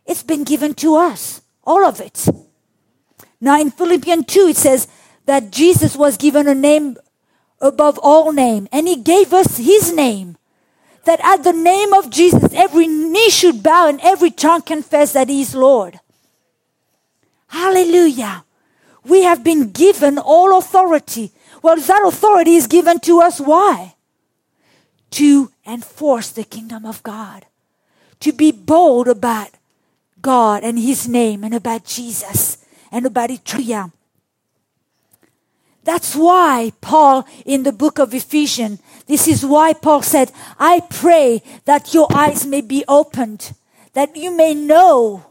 It's 0.05 0.23
been 0.23 0.45
given 0.45 0.75
to 0.75 0.97
us, 0.97 1.43
all 1.65 1.85
of 1.85 2.01
it. 2.01 2.27
Now, 3.41 3.61
in 3.61 3.71
Philippians 3.71 4.27
2, 4.27 4.41
it 4.49 4.57
says 4.57 4.89
that 5.27 5.51
Jesus 5.51 5.97
was 5.97 6.17
given 6.17 6.49
a 6.49 6.55
name 6.55 6.97
above 7.61 7.99
all 8.03 8.33
name, 8.33 8.69
and 8.73 8.87
he 8.87 8.97
gave 8.97 9.33
us 9.33 9.57
his 9.57 9.93
name 9.93 10.37
that 11.07 11.21
at 11.25 11.43
the 11.43 11.53
name 11.53 11.95
of 11.95 12.11
Jesus, 12.11 12.53
every 12.53 12.87
knee 12.87 13.31
should 13.31 13.63
bow 13.63 13.89
and 13.89 14.01
every 14.03 14.31
tongue 14.31 14.63
confess 14.63 15.15
that 15.15 15.29
He 15.29 15.41
is 15.41 15.55
Lord. 15.55 15.99
Hallelujah. 17.47 18.45
We 19.05 19.23
have 19.23 19.43
been 19.43 19.71
given 19.71 20.19
all 20.19 20.59
authority. 20.59 21.33
Well, 21.67 21.79
that 21.79 22.07
authority 22.07 22.55
is 22.55 22.69
given 22.69 23.01
to 23.01 23.21
us. 23.21 23.41
Why? 23.41 23.97
To 25.11 25.51
enforce 25.67 26.31
the 26.31 26.45
kingdom 26.45 26.87
of 26.87 27.03
God. 27.03 27.45
To 28.21 28.33
be 28.33 28.53
bold 28.53 29.09
about 29.09 29.51
God 30.23 30.63
and 30.63 30.79
His 30.79 31.09
name 31.09 31.43
and 31.43 31.53
about 31.53 31.85
Jesus 31.85 32.65
and 32.93 33.05
about 33.05 33.31
Etruya. 33.31 33.91
That's 35.83 36.15
why 36.15 36.71
Paul 36.81 37.27
in 37.45 37.65
the 37.65 37.73
book 37.73 37.99
of 37.99 38.15
Ephesians, 38.15 38.81
this 39.09 39.27
is 39.27 39.45
why 39.45 39.73
Paul 39.73 40.03
said, 40.03 40.31
I 40.61 40.83
pray 40.89 41.43
that 41.65 41.93
your 41.93 42.07
eyes 42.15 42.47
may 42.47 42.61
be 42.61 42.85
opened, 42.87 43.55
that 43.93 44.15
you 44.15 44.31
may 44.31 44.55
know 44.55 45.27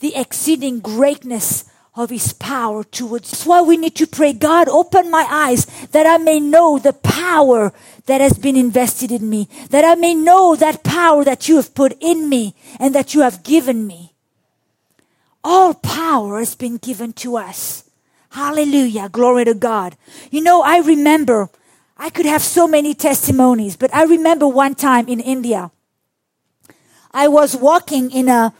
the 0.00 0.16
exceeding 0.16 0.80
greatness 0.80 1.70
of 1.94 2.10
his 2.10 2.32
power 2.32 2.84
towards. 2.84 3.30
That's 3.30 3.46
why 3.46 3.60
we 3.60 3.76
need 3.76 3.94
to 3.96 4.06
pray, 4.06 4.32
God, 4.32 4.68
open 4.68 5.10
my 5.10 5.26
eyes 5.28 5.66
that 5.88 6.06
I 6.06 6.16
may 6.16 6.40
know 6.40 6.78
the 6.78 6.94
power 6.94 7.72
that 8.06 8.20
has 8.20 8.38
been 8.38 8.56
invested 8.56 9.12
in 9.12 9.28
me, 9.28 9.48
that 9.70 9.84
I 9.84 9.94
may 9.94 10.14
know 10.14 10.56
that 10.56 10.82
power 10.82 11.24
that 11.24 11.48
you 11.48 11.56
have 11.56 11.74
put 11.74 11.96
in 12.00 12.28
me 12.28 12.54
and 12.80 12.94
that 12.94 13.14
you 13.14 13.20
have 13.20 13.42
given 13.42 13.86
me. 13.86 14.14
All 15.44 15.74
power 15.74 16.38
has 16.38 16.54
been 16.54 16.78
given 16.78 17.12
to 17.14 17.36
us. 17.36 17.84
Hallelujah. 18.30 19.08
Glory 19.10 19.44
to 19.44 19.54
God. 19.54 19.96
You 20.30 20.40
know, 20.40 20.62
I 20.62 20.78
remember, 20.78 21.50
I 21.98 22.08
could 22.08 22.26
have 22.26 22.42
so 22.42 22.66
many 22.66 22.94
testimonies, 22.94 23.76
but 23.76 23.94
I 23.94 24.04
remember 24.04 24.48
one 24.48 24.74
time 24.74 25.08
in 25.08 25.20
India, 25.20 25.70
I 27.10 27.28
was 27.28 27.54
walking 27.54 28.10
in 28.10 28.28
a, 28.28 28.54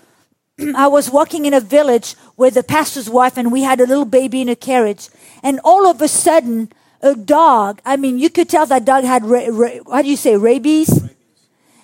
I 0.77 0.89
was 0.89 1.11
walking 1.11 1.47
in 1.47 1.55
a 1.55 1.61
village 1.61 2.15
with 2.43 2.55
the 2.55 2.63
pastor's 2.65 3.09
wife 3.09 3.39
and 3.39 3.53
we 3.53 3.63
had 3.63 3.81
a 3.81 3.87
little 3.87 4.05
baby 4.05 4.41
in 4.41 4.49
a 4.49 4.57
carriage. 4.57 5.09
And 5.45 5.61
all 5.65 5.87
of 5.87 6.03
a 6.03 6.09
sudden, 6.09 6.73
a 7.01 7.15
dog, 7.15 7.81
I 7.85 7.97
mean, 7.97 8.19
you 8.19 8.31
could 8.31 8.49
tell 8.49 8.67
that 8.67 8.85
dog 8.85 9.05
had, 9.05 9.25
ra- 9.25 9.47
ra- 9.49 9.79
how 9.89 10.03
do 10.03 10.09
you 10.09 10.17
say, 10.17 10.37
rabies? 10.37 10.91
rabies? 10.91 11.15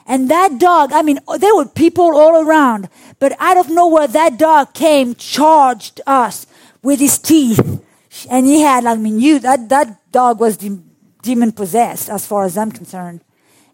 And 0.08 0.28
that 0.30 0.58
dog, 0.58 0.92
I 0.92 1.02
mean, 1.02 1.20
there 1.38 1.54
were 1.54 1.66
people 1.66 2.16
all 2.16 2.42
around, 2.44 2.88
but 3.20 3.36
out 3.38 3.56
of 3.56 3.70
nowhere, 3.70 4.08
that 4.08 4.36
dog 4.38 4.74
came, 4.74 5.14
charged 5.14 6.00
us 6.06 6.46
with 6.82 6.98
his 6.98 7.18
teeth. 7.18 7.84
And 8.28 8.44
he 8.44 8.62
had, 8.62 8.84
I 8.84 8.96
mean, 8.96 9.20
you, 9.20 9.38
that, 9.38 9.68
that 9.68 10.10
dog 10.10 10.40
was 10.40 10.56
de- 10.56 10.82
demon 11.22 11.52
possessed 11.52 12.08
as 12.10 12.26
far 12.26 12.44
as 12.44 12.58
I'm 12.58 12.72
concerned. 12.72 13.20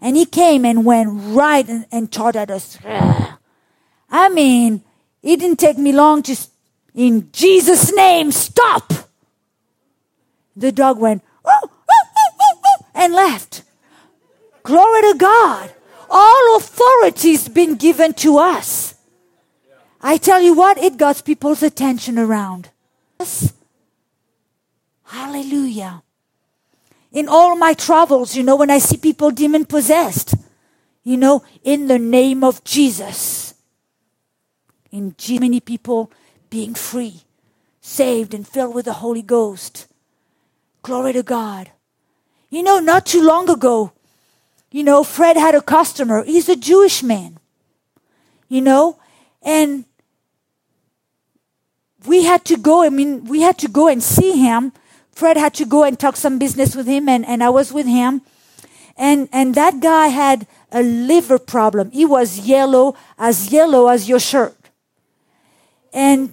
And 0.02 0.16
he 0.16 0.26
came 0.26 0.66
and 0.66 0.84
went 0.84 1.08
right 1.34 1.66
and, 1.66 1.86
and 1.90 2.12
charged 2.12 2.36
at 2.36 2.50
us. 2.50 2.78
I 4.10 4.28
mean, 4.28 4.82
it 5.22 5.38
didn't 5.38 5.60
take 5.60 5.78
me 5.78 5.92
long 5.92 6.22
to, 6.24 6.36
in 6.94 7.30
Jesus' 7.32 7.92
name, 7.92 8.30
stop. 8.30 8.92
The 10.56 10.70
dog 10.70 10.98
went, 10.98 11.22
oh, 11.44 11.50
oh, 11.62 12.06
oh, 12.40 12.86
and 12.94 13.12
left. 13.12 13.62
Glory 14.62 15.02
to 15.02 15.14
God. 15.18 15.74
All 16.08 16.56
authority's 16.56 17.48
been 17.48 17.74
given 17.74 18.14
to 18.14 18.38
us. 18.38 18.94
I 20.00 20.16
tell 20.18 20.40
you 20.40 20.54
what, 20.54 20.78
it 20.78 20.96
got 20.96 21.24
people's 21.24 21.62
attention 21.62 22.18
around. 22.18 22.70
Hallelujah. 25.04 26.02
In 27.12 27.28
all 27.28 27.56
my 27.56 27.74
travels, 27.74 28.36
you 28.36 28.42
know, 28.42 28.56
when 28.56 28.70
I 28.70 28.78
see 28.78 28.96
people 28.96 29.30
demon 29.30 29.64
possessed, 29.64 30.34
you 31.02 31.16
know, 31.16 31.44
in 31.62 31.86
the 31.86 31.98
name 31.98 32.42
of 32.44 32.62
Jesus, 32.64 33.54
in 34.90 35.14
many 35.30 35.60
people 35.60 36.10
being 36.54 36.72
free, 36.72 37.22
saved, 37.80 38.32
and 38.32 38.46
filled 38.46 38.76
with 38.76 38.84
the 38.84 38.92
Holy 38.92 39.22
Ghost. 39.22 39.88
Glory 40.82 41.12
to 41.12 41.24
God. 41.24 41.72
You 42.48 42.62
know, 42.62 42.78
not 42.78 43.06
too 43.06 43.20
long 43.20 43.50
ago, 43.50 43.90
you 44.70 44.84
know, 44.84 45.02
Fred 45.02 45.36
had 45.36 45.56
a 45.56 45.60
customer. 45.60 46.22
He's 46.22 46.48
a 46.48 46.54
Jewish 46.54 47.02
man, 47.02 47.38
you 48.48 48.60
know, 48.60 49.00
and 49.42 49.84
we 52.06 52.22
had 52.22 52.44
to 52.44 52.56
go, 52.56 52.84
I 52.84 52.88
mean, 52.88 53.24
we 53.24 53.40
had 53.40 53.58
to 53.58 53.68
go 53.68 53.88
and 53.88 54.00
see 54.00 54.38
him. 54.38 54.70
Fred 55.10 55.36
had 55.36 55.54
to 55.54 55.64
go 55.66 55.82
and 55.82 55.98
talk 55.98 56.14
some 56.14 56.38
business 56.38 56.76
with 56.76 56.86
him 56.86 57.08
and, 57.08 57.26
and 57.26 57.42
I 57.42 57.50
was 57.50 57.72
with 57.72 57.86
him. 57.86 58.22
And, 58.96 59.28
and 59.32 59.56
that 59.56 59.80
guy 59.80 60.06
had 60.06 60.46
a 60.70 60.84
liver 60.84 61.40
problem. 61.40 61.90
He 61.90 62.04
was 62.04 62.46
yellow, 62.46 62.94
as 63.18 63.50
yellow 63.50 63.88
as 63.88 64.08
your 64.08 64.20
shirt. 64.20 64.54
And 65.92 66.32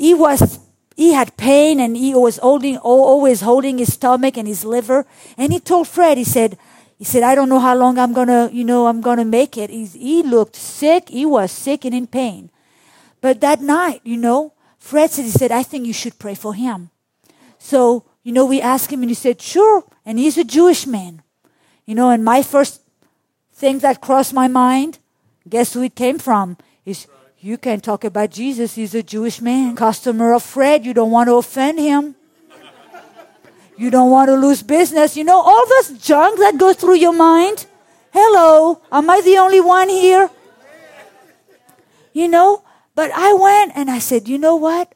he 0.00 0.14
was, 0.14 0.58
he 0.96 1.12
had 1.12 1.36
pain 1.36 1.78
and 1.78 1.94
he 1.94 2.14
was 2.14 2.38
holding, 2.38 2.78
always 2.78 3.42
holding 3.42 3.76
his 3.76 3.92
stomach 3.92 4.38
and 4.38 4.48
his 4.48 4.64
liver. 4.64 5.04
And 5.36 5.52
he 5.52 5.60
told 5.60 5.88
Fred, 5.88 6.16
he 6.16 6.24
said, 6.24 6.56
he 6.98 7.04
said, 7.04 7.22
I 7.22 7.34
don't 7.34 7.50
know 7.50 7.58
how 7.58 7.76
long 7.76 7.98
I'm 7.98 8.14
gonna, 8.14 8.48
you 8.50 8.64
know, 8.64 8.86
I'm 8.86 9.02
gonna 9.02 9.26
make 9.26 9.58
it. 9.58 9.68
He's, 9.68 9.92
he 9.92 10.22
looked 10.22 10.56
sick. 10.56 11.10
He 11.10 11.26
was 11.26 11.52
sick 11.52 11.84
and 11.84 11.94
in 11.94 12.06
pain. 12.06 12.50
But 13.20 13.42
that 13.42 13.60
night, 13.60 14.00
you 14.02 14.16
know, 14.16 14.54
Fred 14.78 15.10
said, 15.10 15.26
he 15.26 15.30
said, 15.30 15.52
I 15.52 15.62
think 15.62 15.86
you 15.86 15.92
should 15.92 16.18
pray 16.18 16.34
for 16.34 16.54
him. 16.54 16.88
So, 17.58 18.06
you 18.22 18.32
know, 18.32 18.46
we 18.46 18.62
asked 18.62 18.90
him 18.90 19.02
and 19.02 19.10
he 19.10 19.14
said, 19.14 19.42
sure. 19.42 19.84
And 20.06 20.18
he's 20.18 20.38
a 20.38 20.44
Jewish 20.44 20.86
man. 20.86 21.20
You 21.84 21.94
know, 21.94 22.08
and 22.08 22.24
my 22.24 22.42
first 22.42 22.80
thing 23.52 23.80
that 23.80 24.00
crossed 24.00 24.32
my 24.32 24.48
mind, 24.48 24.98
guess 25.46 25.74
who 25.74 25.82
it 25.82 25.94
came 25.94 26.18
from? 26.18 26.56
Is 26.86 27.06
you 27.40 27.56
can't 27.56 27.82
talk 27.82 28.04
about 28.04 28.30
Jesus. 28.30 28.74
He's 28.74 28.94
a 28.94 29.02
Jewish 29.02 29.40
man. 29.40 29.74
Customer 29.74 30.34
of 30.34 30.42
Fred. 30.42 30.84
You 30.84 30.92
don't 30.92 31.10
want 31.10 31.28
to 31.28 31.36
offend 31.36 31.78
him. 31.78 32.14
You 33.78 33.90
don't 33.90 34.10
want 34.10 34.28
to 34.28 34.34
lose 34.34 34.62
business. 34.62 35.16
You 35.16 35.24
know, 35.24 35.40
all 35.40 35.66
this 35.66 35.92
junk 35.98 36.38
that 36.38 36.58
goes 36.58 36.76
through 36.76 36.96
your 36.96 37.14
mind. 37.14 37.64
Hello. 38.12 38.82
Am 38.92 39.08
I 39.08 39.22
the 39.22 39.38
only 39.38 39.60
one 39.60 39.88
here? 39.88 40.28
You 42.12 42.28
know, 42.28 42.62
but 42.94 43.10
I 43.14 43.32
went 43.32 43.72
and 43.74 43.90
I 43.90 44.00
said, 44.00 44.28
you 44.28 44.36
know 44.36 44.56
what? 44.56 44.94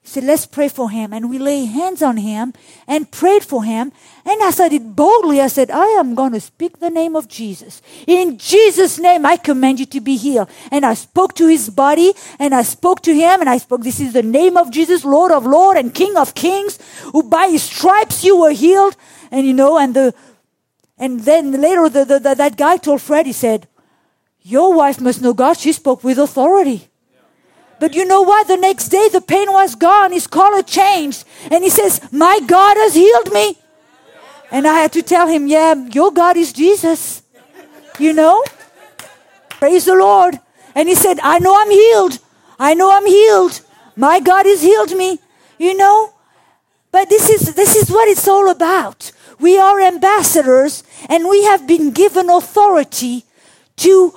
He 0.00 0.08
said, 0.08 0.24
let's 0.24 0.46
pray 0.46 0.68
for 0.68 0.88
him. 0.88 1.12
And 1.12 1.28
we 1.28 1.38
lay 1.38 1.66
hands 1.66 2.00
on 2.00 2.16
him 2.16 2.54
and 2.86 3.10
prayed 3.10 3.44
for 3.44 3.64
him. 3.64 3.92
And 4.30 4.44
I 4.44 4.50
said 4.52 4.72
it 4.72 4.94
boldly. 4.94 5.40
I 5.40 5.48
said, 5.48 5.72
I 5.72 5.86
am 5.98 6.14
going 6.14 6.32
to 6.34 6.40
speak 6.40 6.78
the 6.78 6.88
name 6.88 7.16
of 7.16 7.26
Jesus. 7.26 7.82
In 8.06 8.38
Jesus' 8.38 8.96
name, 8.96 9.26
I 9.26 9.36
command 9.36 9.80
you 9.80 9.86
to 9.86 10.00
be 10.00 10.16
healed. 10.16 10.48
And 10.70 10.86
I 10.86 10.94
spoke 10.94 11.34
to 11.34 11.48
his 11.48 11.68
body 11.68 12.12
and 12.38 12.54
I 12.54 12.62
spoke 12.62 13.02
to 13.02 13.12
him 13.12 13.40
and 13.40 13.50
I 13.50 13.58
spoke, 13.58 13.82
this 13.82 13.98
is 13.98 14.12
the 14.12 14.22
name 14.22 14.56
of 14.56 14.70
Jesus, 14.70 15.04
Lord 15.04 15.32
of 15.32 15.44
Lord 15.44 15.76
and 15.76 15.92
King 15.92 16.16
of 16.16 16.36
Kings, 16.36 16.78
who 17.12 17.24
by 17.24 17.48
his 17.48 17.64
stripes 17.64 18.22
you 18.22 18.40
were 18.40 18.52
healed. 18.52 18.94
And 19.32 19.48
you 19.48 19.52
know, 19.52 19.76
and 19.78 19.94
the, 19.94 20.14
and 20.96 21.18
then 21.18 21.60
later 21.60 21.88
the, 21.88 22.04
the, 22.04 22.18
the 22.20 22.34
that 22.36 22.56
guy 22.56 22.76
told 22.76 23.02
Fred, 23.02 23.26
he 23.26 23.32
said, 23.32 23.66
your 24.42 24.72
wife 24.74 25.00
must 25.00 25.20
know 25.20 25.34
God. 25.34 25.58
She 25.58 25.72
spoke 25.72 26.04
with 26.04 26.18
authority. 26.18 26.88
But 27.80 27.96
you 27.96 28.04
know 28.04 28.22
what? 28.22 28.46
The 28.46 28.58
next 28.58 28.90
day 28.90 29.08
the 29.08 29.20
pain 29.20 29.50
was 29.52 29.74
gone. 29.74 30.12
His 30.12 30.28
color 30.28 30.62
changed. 30.62 31.24
And 31.50 31.64
he 31.64 31.70
says, 31.70 32.00
My 32.12 32.38
God 32.46 32.76
has 32.76 32.94
healed 32.94 33.32
me. 33.32 33.56
And 34.50 34.66
I 34.66 34.74
had 34.80 34.92
to 34.92 35.02
tell 35.02 35.26
him, 35.28 35.46
Yeah, 35.46 35.74
your 35.92 36.12
God 36.12 36.36
is 36.36 36.52
Jesus. 36.52 37.22
You 37.98 38.12
know? 38.12 38.42
Praise 39.50 39.84
the 39.84 39.94
Lord. 39.94 40.40
And 40.74 40.88
he 40.88 40.94
said, 40.94 41.18
I 41.22 41.38
know 41.38 41.54
I'm 41.60 41.70
healed. 41.70 42.18
I 42.58 42.74
know 42.74 42.90
I'm 42.90 43.06
healed. 43.06 43.60
My 43.96 44.20
God 44.20 44.46
has 44.46 44.62
healed 44.62 44.96
me. 44.96 45.18
You 45.58 45.76
know? 45.76 46.14
But 46.92 47.08
this 47.08 47.28
is, 47.28 47.54
this 47.54 47.76
is 47.76 47.90
what 47.90 48.08
it's 48.08 48.26
all 48.26 48.50
about. 48.50 49.12
We 49.38 49.58
are 49.58 49.80
ambassadors 49.80 50.82
and 51.08 51.28
we 51.28 51.44
have 51.44 51.66
been 51.66 51.92
given 51.92 52.28
authority 52.28 53.24
to 53.76 54.14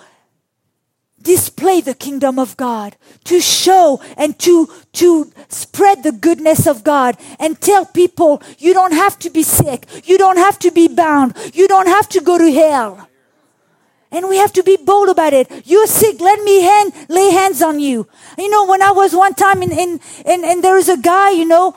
display 1.24 1.82
the 1.82 1.94
kingdom 1.96 2.38
of 2.38 2.56
God, 2.58 2.96
to 3.24 3.40
show 3.40 4.02
and 4.18 4.38
to, 4.40 4.70
to 4.94 5.32
spread 5.50 6.04
the 6.04 6.12
goodness 6.12 6.68
of 6.68 6.84
God 6.84 7.18
and 7.40 7.60
tell 7.60 7.86
people 7.86 8.42
you 8.60 8.74
don't 8.74 8.94
have 8.94 9.18
to 9.20 9.30
be 9.30 9.44
sick. 9.44 9.88
You 10.06 10.18
don't 10.18 10.38
have 10.38 10.60
to 10.60 10.72
be 10.72 10.88
bound. 10.88 11.36
You 11.54 11.68
don't 11.68 11.88
have 11.88 12.10
to 12.10 12.22
go 12.22 12.38
to 12.38 12.52
hell. 12.52 13.08
And 14.12 14.30
we 14.30 14.38
have 14.38 14.54
to 14.54 14.64
be 14.64 14.78
bold 14.78 15.10
about 15.10 15.34
it. 15.34 15.50
You're 15.66 15.88
sick. 15.88 16.22
Let 16.22 16.44
me 16.44 16.62
hand, 16.62 16.94
lay 17.10 17.32
hands 17.32 17.64
on 17.64 17.80
you. 17.80 18.08
You 18.38 18.50
know, 18.50 18.68
when 18.68 18.84
I 18.84 18.92
was 18.92 19.16
one 19.16 19.34
time 19.34 19.64
in, 19.64 19.72
in, 19.72 20.00
in 20.24 20.46
and 20.46 20.64
there 20.64 20.76
was 20.76 20.88
a 20.88 20.98
guy, 20.98 21.32
you 21.32 21.46
know, 21.46 21.76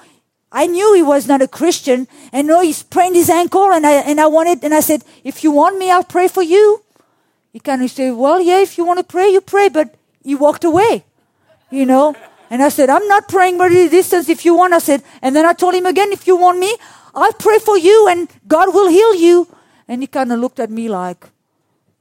I 0.52 0.66
knew 0.66 0.94
he 0.94 1.02
was 1.02 1.26
not 1.26 1.40
a 1.40 1.48
Christian 1.48 2.08
and 2.32 2.46
no, 2.46 2.60
he 2.60 2.72
sprained 2.72 3.16
his 3.16 3.30
ankle 3.30 3.72
and 3.72 3.86
I, 3.86 3.92
and 3.92 4.20
I 4.20 4.26
wanted, 4.26 4.62
and 4.64 4.74
I 4.74 4.80
said, 4.80 5.02
if 5.24 5.42
you 5.42 5.50
want 5.50 5.78
me, 5.78 5.90
I'll 5.90 6.04
pray 6.04 6.28
for 6.28 6.42
you. 6.42 6.82
He 7.56 7.60
kind 7.60 7.82
of 7.82 7.90
said, 7.90 8.10
well, 8.10 8.38
yeah, 8.38 8.60
if 8.60 8.76
you 8.76 8.84
want 8.84 8.98
to 8.98 9.02
pray, 9.02 9.30
you 9.30 9.40
pray, 9.40 9.70
but 9.70 9.94
he 10.22 10.34
walked 10.34 10.62
away, 10.62 11.06
you 11.70 11.86
know. 11.86 12.14
And 12.50 12.62
I 12.62 12.68
said, 12.68 12.90
I'm 12.90 13.08
not 13.08 13.28
praying 13.28 13.56
but 13.56 13.70
the 13.70 13.88
distance 13.88 14.28
if 14.28 14.44
you 14.44 14.54
want. 14.54 14.74
I 14.74 14.78
said, 14.78 15.02
and 15.22 15.34
then 15.34 15.46
I 15.46 15.54
told 15.54 15.72
him 15.72 15.86
again, 15.86 16.12
if 16.12 16.26
you 16.26 16.36
want 16.36 16.58
me, 16.58 16.76
I'll 17.14 17.32
pray 17.32 17.58
for 17.58 17.78
you 17.78 18.08
and 18.08 18.28
God 18.46 18.74
will 18.74 18.90
heal 18.90 19.14
you. 19.14 19.48
And 19.88 20.02
he 20.02 20.06
kind 20.06 20.30
of 20.32 20.38
looked 20.38 20.60
at 20.60 20.68
me 20.68 20.90
like, 20.90 21.30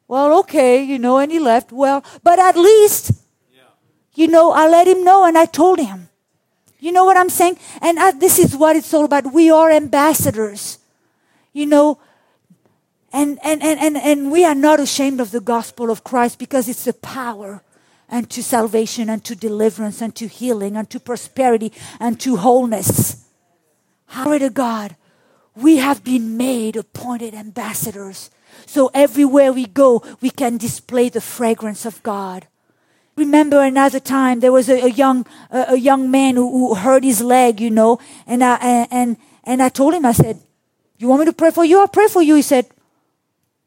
well, 0.10 0.38
okay, 0.39 0.84
you 0.84 1.00
know, 1.00 1.20
and 1.20 1.32
he 1.32 1.39
left. 1.39 1.72
Well, 1.72 2.04
but 2.22 2.38
at 2.38 2.58
least, 2.58 3.13
you 4.13 4.28
know, 4.28 4.52
I 4.52 4.68
let 4.68 4.89
him 4.89 5.06
know 5.06 5.24
and 5.24 5.38
I 5.38 5.46
told 5.46 5.80
him. 5.80 6.10
You 6.82 6.91
know 6.91 7.06
what 7.06 7.15
I'm 7.15 7.30
saying? 7.30 7.60
And 7.82 7.98
I, 7.98 8.12
this 8.12 8.39
is 8.39 8.58
what 8.58 8.76
it's 8.76 8.94
all 8.94 9.06
about. 9.06 9.32
We 9.32 9.50
are 9.50 9.72
ambassadors. 9.72 10.80
You 11.54 11.65
know, 11.65 11.98
and, 13.15 13.39
and, 13.43 13.63
and, 13.63 13.80
and, 13.80 13.97
and 13.97 14.32
we 14.32 14.45
are 14.45 14.56
not 14.56 14.80
ashamed 14.80 15.19
of 15.19 15.32
the 15.32 15.41
gospel 15.41 15.89
of 15.89 16.04
Christ 16.04 16.38
because 16.38 16.69
it's 16.69 16.86
the 16.86 16.93
power 16.93 17.63
and 18.10 18.30
to 18.30 18.43
salvation 18.43 19.10
and 19.10 19.23
to 19.23 19.36
deliverance 19.36 20.01
and 20.01 20.15
to 20.15 20.28
healing 20.28 20.78
and 20.78 20.89
to 20.89 20.99
prosperity 20.99 21.71
and 21.99 22.19
to 22.19 22.36
wholeness. 22.36 23.25
Glory 24.13 24.39
to 24.39 24.49
God. 24.49 24.95
We 25.56 25.78
have 25.78 26.04
been 26.04 26.38
made 26.38 26.75
appointed 26.75 27.34
ambassadors 27.34 28.30
so 28.65 28.89
everywhere 28.93 29.51
we 29.51 29.65
go, 29.65 30.04
we 30.21 30.30
can 30.30 30.58
display 30.58 31.10
the 31.10 31.21
fragrance 31.21 31.86
of 31.86 32.01
God. 32.04 32.47
Remember 33.15 33.62
another 33.62 33.99
time 33.99 34.39
there 34.39 34.51
was 34.51 34.69
a, 34.69 34.86
a 34.86 34.89
young 34.89 35.25
a, 35.49 35.65
a, 35.69 35.75
young 35.78 36.12
man 36.12 36.36
who, 36.36 36.51
who, 36.51 36.75
hurt 36.75 37.04
his 37.04 37.21
leg, 37.21 37.62
you 37.62 37.69
know, 37.71 37.99
and 38.28 38.43
I 38.43 38.88
and 38.91 39.15
and 39.45 39.63
I 39.63 39.69
told 39.69 39.93
him 39.93 40.06
I 40.06 40.12
said, 40.12 40.41
"You 40.97 41.08
want 41.08 41.21
me 41.21 41.25
to 41.28 41.34
pray 41.34 41.51
for 41.51 41.63
you? 41.63 41.80
I'll 41.80 41.88
pray 41.88 42.08
for 42.08 42.21
you." 42.21 42.36
He 42.36 42.41
said, 42.41 42.67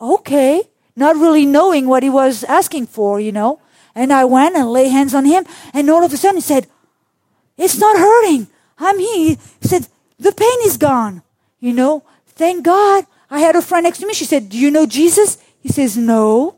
"Okay," 0.00 0.62
not 0.96 1.16
really 1.16 1.46
knowing 1.46 1.88
what 1.88 2.02
he 2.02 2.10
was 2.10 2.44
asking 2.44 2.86
for, 2.86 3.20
you 3.20 3.32
know. 3.32 3.60
And 3.94 4.12
I 4.12 4.24
went 4.24 4.56
and 4.56 4.72
lay 4.72 4.88
hands 4.88 5.14
on 5.14 5.24
him, 5.24 5.44
and 5.72 5.90
all 5.90 6.04
of 6.04 6.12
a 6.12 6.16
sudden 6.16 6.36
he 6.36 6.42
said, 6.42 6.66
"It's 7.56 7.78
not 7.78 7.96
hurting. 7.96 8.48
I'm 8.78 8.98
here." 8.98 9.36
He 9.60 9.68
said, 9.68 9.88
"The 10.18 10.32
pain 10.32 10.58
is 10.62 10.76
gone." 10.76 11.22
You 11.60 11.72
know, 11.72 12.04
thank 12.26 12.64
God. 12.64 13.06
I 13.30 13.40
had 13.40 13.56
a 13.56 13.62
friend 13.62 13.84
next 13.84 13.98
to 13.98 14.06
me. 14.06 14.14
She 14.14 14.24
said, 14.24 14.48
Do 14.48 14.58
you 14.58 14.70
know 14.70 14.86
Jesus? 14.86 15.38
He 15.60 15.68
says, 15.68 15.96
No. 15.96 16.56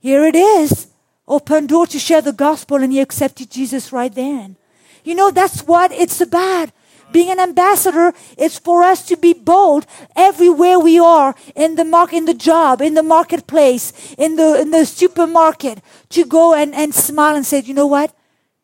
Here 0.00 0.24
it 0.24 0.36
is. 0.36 0.88
Open 1.26 1.66
door 1.66 1.86
to 1.86 1.98
share 1.98 2.20
the 2.20 2.32
gospel, 2.32 2.82
and 2.82 2.92
he 2.92 3.00
accepted 3.00 3.50
Jesus 3.50 3.92
right 3.92 4.14
then. 4.14 4.56
You 5.02 5.14
know, 5.14 5.30
that's 5.30 5.62
what 5.62 5.92
it's 5.92 6.20
about. 6.20 6.70
Being 7.14 7.30
an 7.30 7.38
ambassador 7.38 8.12
is 8.36 8.58
for 8.58 8.82
us 8.82 9.06
to 9.06 9.16
be 9.16 9.34
bold 9.34 9.86
everywhere 10.16 10.80
we 10.80 10.98
are 10.98 11.36
in 11.54 11.76
the 11.76 11.84
mark, 11.84 12.12
in 12.12 12.24
the 12.24 12.34
job, 12.34 12.82
in 12.82 12.94
the 12.94 13.04
marketplace, 13.04 13.92
in 14.18 14.34
the 14.34 14.60
in 14.60 14.72
the 14.72 14.84
supermarket, 14.84 15.78
to 16.08 16.24
go 16.24 16.54
and, 16.54 16.74
and 16.74 16.92
smile 16.92 17.36
and 17.36 17.46
say, 17.46 17.60
you 17.60 17.72
know 17.72 17.86
what? 17.86 18.12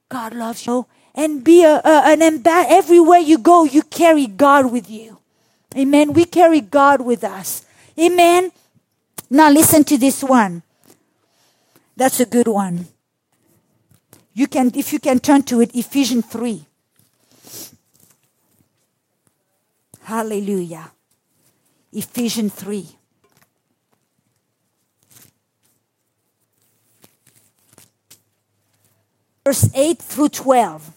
God 0.08 0.34
loves 0.34 0.66
you. 0.66 0.86
And 1.14 1.44
be 1.44 1.62
a, 1.62 1.80
a 1.84 2.02
an 2.10 2.22
ambassador. 2.22 2.74
Everywhere 2.74 3.20
you 3.20 3.38
go, 3.38 3.62
you 3.62 3.82
carry 3.82 4.26
God 4.26 4.72
with 4.72 4.90
you. 4.90 5.18
Amen. 5.76 6.12
We 6.12 6.24
carry 6.24 6.60
God 6.60 7.02
with 7.02 7.22
us. 7.22 7.64
Amen. 7.96 8.50
Now 9.30 9.48
listen 9.48 9.84
to 9.84 9.96
this 9.96 10.24
one. 10.24 10.64
That's 11.96 12.18
a 12.18 12.26
good 12.26 12.48
one. 12.48 12.88
You 14.34 14.48
can, 14.48 14.72
if 14.74 14.92
you 14.92 14.98
can 14.98 15.20
turn 15.20 15.44
to 15.44 15.60
it, 15.60 15.72
Ephesians 15.72 16.26
3. 16.26 16.66
Hallelujah. 20.10 20.90
Ephesians 21.92 22.52
3. 22.54 22.84
Verse 29.44 29.70
8 29.72 29.98
through 29.98 30.30
12. 30.30 30.94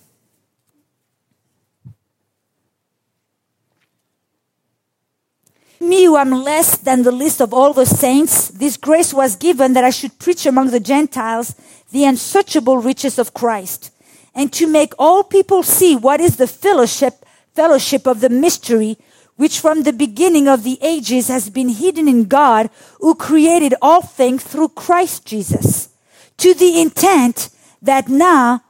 me 5.79 6.05
who 6.05 6.15
am 6.15 6.31
less 6.31 6.77
than 6.77 7.03
the 7.03 7.11
least 7.11 7.41
of 7.41 7.53
all 7.53 7.73
the 7.73 7.85
saints, 7.85 8.47
this 8.47 8.77
grace 8.77 9.13
was 9.13 9.35
given 9.35 9.73
that 9.73 9.83
I 9.83 9.89
should 9.89 10.17
preach 10.17 10.45
among 10.45 10.71
the 10.71 10.79
Gentiles 10.79 11.53
the 11.91 12.05
unsearchable 12.05 12.77
riches 12.77 13.19
of 13.19 13.33
Christ, 13.33 13.91
and 14.33 14.51
to 14.53 14.65
make 14.65 14.93
all 14.97 15.23
people 15.23 15.61
see 15.61 15.95
what 15.95 16.21
is 16.21 16.37
the 16.37 16.47
fellowship, 16.47 17.25
fellowship 17.53 18.07
of 18.07 18.21
the 18.21 18.29
mystery, 18.29 18.97
which 19.35 19.59
from 19.59 19.83
the 19.83 19.93
beginning 19.93 20.47
of 20.47 20.63
the 20.63 20.77
ages 20.81 21.27
has 21.27 21.49
been 21.49 21.69
hidden 21.69 22.07
in 22.07 22.25
God, 22.25 22.69
who 22.99 23.15
created 23.15 23.73
all 23.81 24.01
things 24.01 24.43
through 24.43 24.69
Christ 24.69 25.25
Jesus, 25.25 25.89
to 26.37 26.53
the 26.53 26.79
intent 26.79 27.49
that 27.81 28.07
now, 28.07 28.63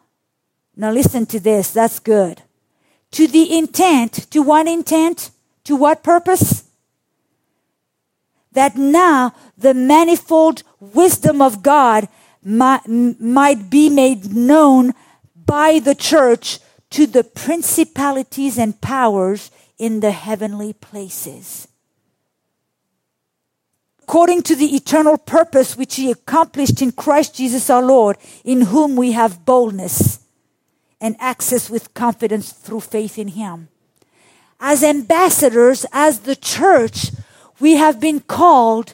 now 0.75 0.91
listen 0.91 1.25
to 1.27 1.39
this, 1.39 1.71
that's 1.71 1.99
good. 1.99 2.41
To 3.11 3.27
the 3.27 3.57
intent, 3.57 4.29
to 4.31 4.41
what 4.41 4.67
intent? 4.67 5.31
To 5.65 5.75
what 5.75 6.03
purpose? 6.03 6.63
that 8.53 8.75
now 8.75 9.33
the 9.57 9.73
manifold 9.73 10.63
wisdom 10.79 11.41
of 11.41 11.61
God 11.61 12.07
might, 12.43 12.87
might 12.87 13.69
be 13.69 13.89
made 13.89 14.33
known 14.33 14.93
by 15.45 15.79
the 15.79 15.95
church 15.95 16.59
to 16.91 17.05
the 17.05 17.23
principalities 17.23 18.57
and 18.57 18.79
powers 18.79 19.51
in 19.83 19.99
the 19.99 20.11
heavenly 20.11 20.71
places. 20.71 21.67
According 24.03 24.43
to 24.43 24.55
the 24.55 24.77
eternal 24.77 25.17
purpose 25.17 25.75
which 25.75 25.97
he 25.97 26.09
accomplished 26.09 26.81
in 26.81 26.93
Christ 26.93 27.35
Jesus 27.35 27.69
our 27.69 27.83
Lord, 27.83 28.15
in 28.45 28.61
whom 28.61 28.95
we 28.95 29.11
have 29.11 29.43
boldness 29.43 30.19
and 31.01 31.17
access 31.19 31.69
with 31.69 31.93
confidence 31.93 32.53
through 32.53 32.79
faith 32.79 33.19
in 33.19 33.27
him. 33.29 33.67
As 34.57 34.85
ambassadors, 34.85 35.85
as 35.91 36.19
the 36.19 36.37
church, 36.37 37.11
we 37.59 37.73
have 37.73 37.99
been 37.99 38.21
called 38.21 38.93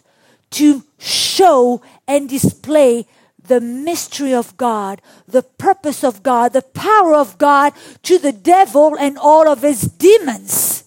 to 0.58 0.84
show 0.98 1.84
and 2.08 2.28
display 2.28 3.06
the 3.38 3.62
mystery 3.62 4.34
of 4.34 4.58
God, 4.58 5.04
the 5.28 5.44
purpose 5.44 6.04
of 6.04 6.24
God, 6.24 6.54
the 6.54 6.64
power 6.64 7.14
of 7.14 7.38
God 7.38 7.74
to 8.04 8.18
the 8.18 8.32
devil 8.32 8.96
and 8.98 9.20
all 9.20 9.48
of 9.48 9.62
his 9.62 9.82
demons. 9.82 10.79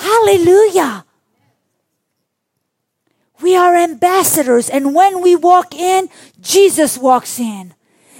Hallelujah. 0.00 1.04
We 3.42 3.54
are 3.56 3.76
ambassadors, 3.76 4.68
and 4.68 4.94
when 4.94 5.22
we 5.22 5.36
walk 5.36 5.74
in, 5.74 6.08
Jesus 6.40 6.96
walks 6.96 7.38
in. 7.38 7.74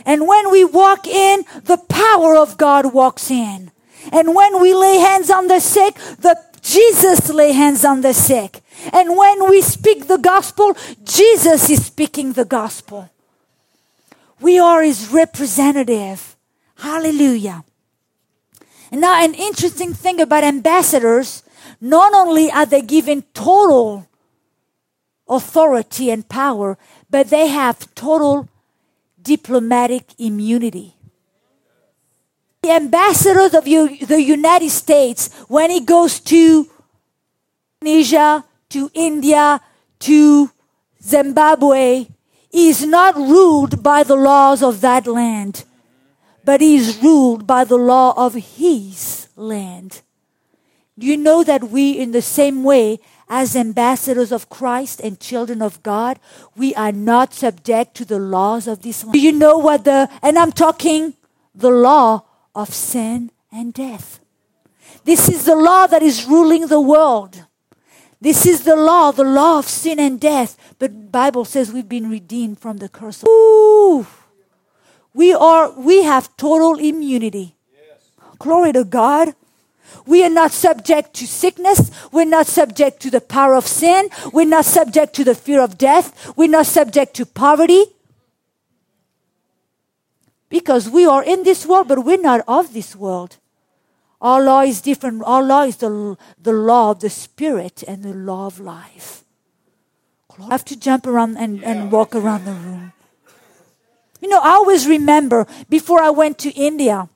And 0.05 0.27
when 0.27 0.51
we 0.51 0.65
walk 0.65 1.07
in, 1.07 1.45
the 1.65 1.79
power 1.89 2.37
of 2.37 2.57
God 2.57 2.93
walks 2.93 3.31
in. 3.31 3.71
And 4.13 4.35
when 4.35 4.61
we 4.61 4.75
lay 4.75 4.97
hands 4.99 5.31
on 5.31 5.49
the 5.49 5.61
sick, 5.61 5.95
the 6.21 6.39
Jesus 6.63 7.29
lay 7.31 7.53
hands 7.53 7.85
on 7.85 8.03
the 8.03 8.15
sick. 8.15 8.61
And 8.93 9.17
when 9.17 9.49
we 9.49 9.63
speak 9.63 10.07
the 10.07 10.19
gospel, 10.19 10.77
Jesus 11.05 11.69
is 11.71 11.87
speaking 11.87 12.33
the 12.33 12.45
gospel. 12.45 13.11
We 14.41 14.59
are 14.59 14.83
his 14.83 15.09
representative. 15.09 16.37
Hallelujah. 16.77 17.65
And 18.91 19.01
now 19.01 19.23
an 19.23 19.35
interesting 19.35 19.95
thing 19.95 20.21
about 20.21 20.45
ambassadors, 20.45 21.43
not 21.81 22.13
only 22.15 22.51
are 22.51 22.67
they 22.67 22.83
given 22.83 23.23
total 23.35 24.07
authority 25.29 26.11
and 26.11 26.29
power, 26.29 26.77
but 27.09 27.31
they 27.31 27.49
have 27.49 27.95
total 27.95 28.49
diplomatic 29.23 30.05
immunity 30.19 30.95
the 32.63 32.71
ambassadors 32.73 33.55
of 33.55 33.65
the 33.65 34.23
United 34.23 34.69
States, 34.71 35.33
when 35.49 35.71
he 35.71 35.81
goes 35.81 36.21
to 36.21 36.69
Indonesia, 37.81 38.45
to 38.69 38.91
India, 38.93 39.61
to 40.01 40.51
Zimbabwe, 41.03 42.07
is 42.53 42.85
not 42.85 43.17
ruled 43.17 43.83
by 43.83 44.03
the 44.03 44.17
laws 44.17 44.63
of 44.63 44.83
that 44.83 45.07
land, 45.07 45.65
but 46.45 46.61
is 46.61 47.03
ruled 47.03 47.47
by 47.47 47.65
the 47.65 47.79
law 47.79 48.13
of 48.17 48.35
his 48.35 49.29
land. 49.37 50.03
Do 51.01 51.07
you 51.07 51.17
know 51.17 51.43
that 51.43 51.65
we, 51.65 51.93
in 51.93 52.13
the 52.13 52.21
same 52.21 52.63
way, 52.63 53.01
as 53.27 53.57
ambassadors 53.57 54.33
of 54.33 54.51
Christ 54.51 55.01
and 55.01 55.19
children 55.19 55.63
of 55.63 55.83
God, 55.83 56.21
we 56.55 56.75
are 56.75 56.93
not 56.93 57.33
subject 57.33 57.95
to 57.97 58.05
the 58.05 58.19
laws 58.19 58.69
of 58.69 58.83
this 58.83 59.03
land. 59.03 59.15
Do 59.15 59.21
you 59.21 59.33
know 59.33 59.57
what 59.57 59.85
the, 59.85 60.11
and 60.21 60.39
I'm 60.39 60.53
talking 60.53 61.15
the 61.55 61.71
law 61.71 62.25
of 62.55 62.75
sin 62.75 63.31
and 63.51 63.73
death. 63.73 64.21
This 65.05 65.31
is 65.31 65.47
the 65.47 65.57
law 65.57 65.87
that 65.87 66.03
is 66.03 66.27
ruling 66.27 66.67
the 66.67 66.81
world. 66.81 67.47
This 68.21 68.45
is 68.45 68.65
the 68.65 68.77
law, 68.77 69.11
the 69.11 69.25
law 69.25 69.59
of 69.59 69.65
sin 69.65 69.99
and 69.99 70.21
death. 70.21 70.75
But 70.79 71.11
Bible 71.11 71.47
says 71.47 71.73
we've 71.73 71.89
been 71.89 72.11
redeemed 72.11 72.59
from 72.59 72.77
the 72.77 72.91
curse. 72.91 73.25
Ooh. 73.25 74.07
We 75.15 75.33
are, 75.33 75.71
we 75.73 76.03
have 76.03 76.37
total 76.37 76.79
immunity. 76.79 77.57
Yes. 77.73 78.11
Glory 78.39 78.73
to 78.73 78.85
God. 78.85 79.35
We 80.07 80.25
are 80.25 80.31
not 80.31 80.53
subject 80.53 81.15
to 81.15 81.27
sickness. 81.27 81.91
We're 82.13 82.25
not 82.25 82.47
subject 82.47 83.01
to 83.03 83.11
the 83.11 83.21
power 83.21 83.55
of 83.55 83.67
sin. 83.67 84.09
We're 84.33 84.47
not 84.47 84.65
subject 84.65 85.15
to 85.17 85.25
the 85.25 85.35
fear 85.35 85.61
of 85.61 85.79
death. 85.79 86.33
We're 86.37 86.49
not 86.49 86.67
subject 86.67 87.15
to 87.17 87.27
poverty. 87.27 87.85
Because 90.49 90.89
we 90.89 91.07
are 91.07 91.23
in 91.23 91.45
this 91.45 91.65
world, 91.65 91.89
but 91.89 92.05
we're 92.05 92.21
not 92.21 92.43
of 92.49 92.73
this 92.73 92.97
world. 92.97 93.37
Our 94.21 94.43
law 94.43 94.61
is 94.63 94.81
different. 94.81 95.23
Our 95.25 95.43
law 95.43 95.63
is 95.63 95.77
the, 95.77 96.17
the 96.41 96.53
law 96.53 96.91
of 96.91 97.01
the 97.01 97.11
Spirit 97.11 97.83
and 97.87 98.03
the 98.03 98.13
law 98.13 98.47
of 98.47 98.61
life. 98.61 99.25
I 100.39 100.51
have 100.51 100.65
to 100.67 100.77
jump 100.79 101.07
around 101.07 101.37
and, 101.37 101.63
and 101.65 101.93
walk 101.93 102.15
around 102.15 102.45
the 102.45 102.53
room. 102.53 102.93
You 104.21 104.29
know, 104.29 104.41
I 104.41 104.51
always 104.51 104.87
remember 104.87 105.47
before 105.69 106.01
I 106.03 106.11
went 106.11 106.39
to 106.39 106.51
India. 106.51 107.09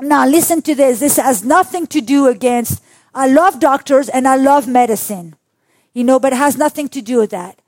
Now, 0.00 0.26
listen 0.26 0.62
to 0.62 0.74
this. 0.74 1.00
This 1.00 1.16
has 1.16 1.44
nothing 1.44 1.86
to 1.88 2.00
do 2.00 2.26
against, 2.26 2.82
I 3.14 3.28
love 3.28 3.60
doctors 3.60 4.08
and 4.08 4.26
I 4.26 4.36
love 4.36 4.66
medicine, 4.66 5.36
you 5.92 6.04
know, 6.04 6.18
but 6.18 6.32
it 6.32 6.36
has 6.36 6.56
nothing 6.56 6.88
to 6.90 7.02
do 7.02 7.18
with 7.18 7.30
that. 7.30 7.58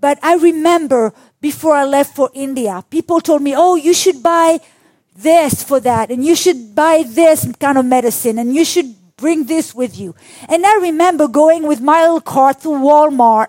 But 0.00 0.18
I 0.22 0.34
remember 0.36 1.12
before 1.40 1.74
I 1.74 1.84
left 1.84 2.14
for 2.14 2.30
India, 2.34 2.84
people 2.90 3.20
told 3.20 3.42
me, 3.42 3.54
oh, 3.56 3.76
you 3.76 3.94
should 3.94 4.22
buy 4.22 4.60
this 5.16 5.62
for 5.64 5.80
that, 5.80 6.10
and 6.10 6.24
you 6.24 6.36
should 6.36 6.74
buy 6.76 7.02
this 7.04 7.50
kind 7.58 7.76
of 7.76 7.84
medicine, 7.84 8.38
and 8.38 8.54
you 8.54 8.64
should 8.64 8.94
bring 9.16 9.44
this 9.44 9.74
with 9.74 9.98
you. 9.98 10.14
And 10.48 10.64
I 10.64 10.76
remember 10.76 11.26
going 11.26 11.66
with 11.66 11.80
my 11.80 12.02
little 12.02 12.20
cart 12.20 12.60
to 12.60 12.68
Walmart, 12.68 13.48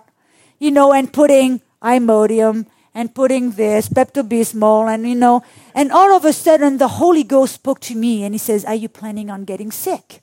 you 0.58 0.72
know, 0.72 0.92
and 0.94 1.14
putting 1.14 1.62
Imodium 1.82 2.66
and 2.96 3.14
putting 3.14 3.52
this, 3.52 3.88
Pepto 3.88 4.28
Bismol, 4.28 4.92
and 4.92 5.08
you 5.08 5.14
know, 5.14 5.44
and 5.74 5.92
all 5.92 6.16
of 6.16 6.26
a 6.26 6.34
sudden 6.34 6.78
the 6.78 6.88
Holy 6.88 7.24
Ghost 7.24 7.56
spoke 7.56 7.80
to 7.82 7.96
me 7.96 8.24
and 8.24 8.34
he 8.34 8.40
says, 8.40 8.66
Are 8.66 8.76
you 8.76 8.90
planning 8.90 9.30
on 9.30 9.46
getting 9.46 9.72
sick? 9.72 10.22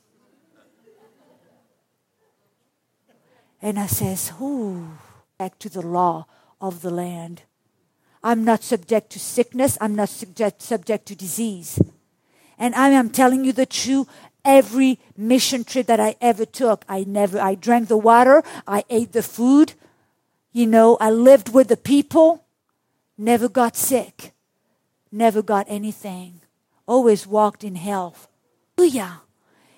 And 3.61 3.79
I 3.79 3.87
says, 3.87 4.31
Ooh, 4.41 4.97
back 5.37 5.57
to 5.59 5.69
the 5.69 5.81
law 5.81 6.25
of 6.61 6.81
the 6.81 6.91
land. 6.91 7.43
I'm 8.23 8.43
not 8.43 8.63
subject 8.63 9.11
to 9.11 9.19
sickness. 9.19 9.77
I'm 9.79 9.95
not 9.95 10.09
subject, 10.09 10.61
subject 10.61 11.05
to 11.07 11.15
disease. 11.15 11.79
And 12.57 12.75
I 12.75 12.89
am 12.89 13.09
telling 13.09 13.45
you 13.45 13.53
the 13.53 13.65
truth. 13.65 14.07
Every 14.43 14.99
mission 15.17 15.65
trip 15.65 15.87
that 15.87 15.99
I 15.99 16.15
ever 16.21 16.45
took, 16.45 16.85
I 16.87 17.03
never, 17.03 17.37
I 17.37 17.55
drank 17.55 17.89
the 17.89 17.97
water. 17.97 18.43
I 18.65 18.85
ate 18.89 19.11
the 19.11 19.21
food. 19.21 19.73
You 20.53 20.67
know, 20.67 20.97
I 21.01 21.11
lived 21.11 21.53
with 21.53 21.67
the 21.67 21.75
people. 21.75 22.45
Never 23.17 23.49
got 23.49 23.75
sick. 23.75 24.33
Never 25.11 25.41
got 25.41 25.65
anything. 25.69 26.41
Always 26.85 27.27
walked 27.27 27.63
in 27.63 27.75
health. 27.75 28.27
Hallelujah. 28.77 29.21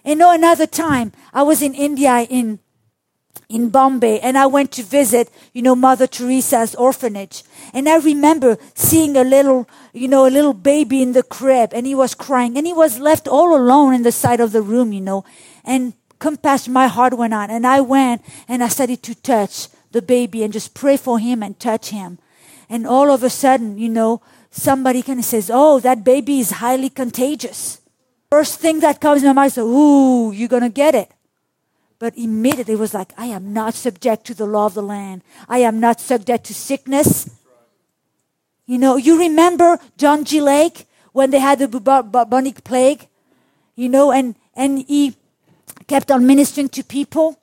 And 0.03 0.19
know 0.19 0.31
another 0.31 0.67
time, 0.67 1.11
I 1.33 1.43
was 1.43 1.61
in 1.61 1.73
India 1.73 2.25
in 2.29 2.59
in 3.47 3.69
Bombay 3.69 4.19
and 4.19 4.37
I 4.37 4.45
went 4.45 4.71
to 4.73 4.83
visit, 4.83 5.29
you 5.53 5.63
know, 5.63 5.75
Mother 5.75 6.05
Teresa's 6.05 6.75
orphanage. 6.75 7.43
And 7.73 7.89
I 7.89 7.97
remember 7.97 8.57
seeing 8.75 9.17
a 9.17 9.23
little, 9.23 9.67
you 9.91 10.07
know, 10.07 10.27
a 10.27 10.29
little 10.29 10.53
baby 10.53 11.01
in 11.01 11.13
the 11.13 11.23
crib 11.23 11.71
and 11.73 11.87
he 11.87 11.95
was 11.95 12.13
crying 12.13 12.57
and 12.57 12.67
he 12.67 12.73
was 12.73 12.99
left 12.99 13.27
all 13.27 13.55
alone 13.55 13.95
in 13.95 14.03
the 14.03 14.11
side 14.11 14.39
of 14.39 14.51
the 14.51 14.61
room, 14.61 14.93
you 14.93 15.01
know. 15.01 15.25
And 15.65 15.93
compassion, 16.19 16.73
my 16.73 16.87
heart 16.87 17.17
went 17.17 17.33
on 17.33 17.49
and 17.49 17.65
I 17.65 17.81
went 17.81 18.23
and 18.47 18.63
I 18.63 18.67
started 18.67 19.01
to 19.03 19.15
touch 19.15 19.67
the 19.91 20.01
baby 20.01 20.43
and 20.43 20.53
just 20.53 20.75
pray 20.75 20.95
for 20.95 21.17
him 21.17 21.41
and 21.41 21.59
touch 21.59 21.89
him. 21.89 22.19
And 22.69 22.85
all 22.85 23.09
of 23.09 23.23
a 23.23 23.31
sudden, 23.31 23.79
you 23.79 23.89
know, 23.89 24.21
somebody 24.51 25.01
kind 25.01 25.19
of 25.19 25.25
says, 25.25 25.51
Oh, 25.53 25.79
that 25.79 26.03
baby 26.03 26.39
is 26.39 26.51
highly 26.51 26.89
contagious. 26.89 27.81
First 28.29 28.59
thing 28.59 28.79
that 28.81 29.01
comes 29.01 29.23
in 29.23 29.27
my 29.27 29.33
mind 29.33 29.51
is, 29.51 29.57
Ooh, 29.57 30.31
you're 30.31 30.47
going 30.47 30.63
to 30.63 30.69
get 30.69 30.95
it. 30.95 31.11
But 31.99 32.17
immediately 32.17 32.75
it 32.75 32.79
was 32.79 32.93
like, 32.93 33.11
I 33.17 33.25
am 33.25 33.53
not 33.53 33.73
subject 33.73 34.25
to 34.27 34.33
the 34.33 34.45
law 34.45 34.65
of 34.65 34.73
the 34.73 34.81
land. 34.81 35.21
I 35.49 35.59
am 35.59 35.79
not 35.79 35.99
subject 35.99 36.45
to 36.45 36.53
sickness. 36.53 37.29
You 38.65 38.77
know, 38.77 38.95
you 38.95 39.19
remember 39.19 39.79
John 39.97 40.23
G. 40.23 40.39
Lake 40.39 40.85
when 41.11 41.31
they 41.31 41.39
had 41.39 41.59
the 41.59 41.67
bubonic 41.67 42.63
plague? 42.63 43.07
You 43.75 43.89
know, 43.89 44.11
and, 44.11 44.35
and 44.55 44.85
he 44.87 45.15
kept 45.87 46.09
on 46.09 46.25
ministering 46.25 46.69
to 46.69 46.83
people. 46.83 47.37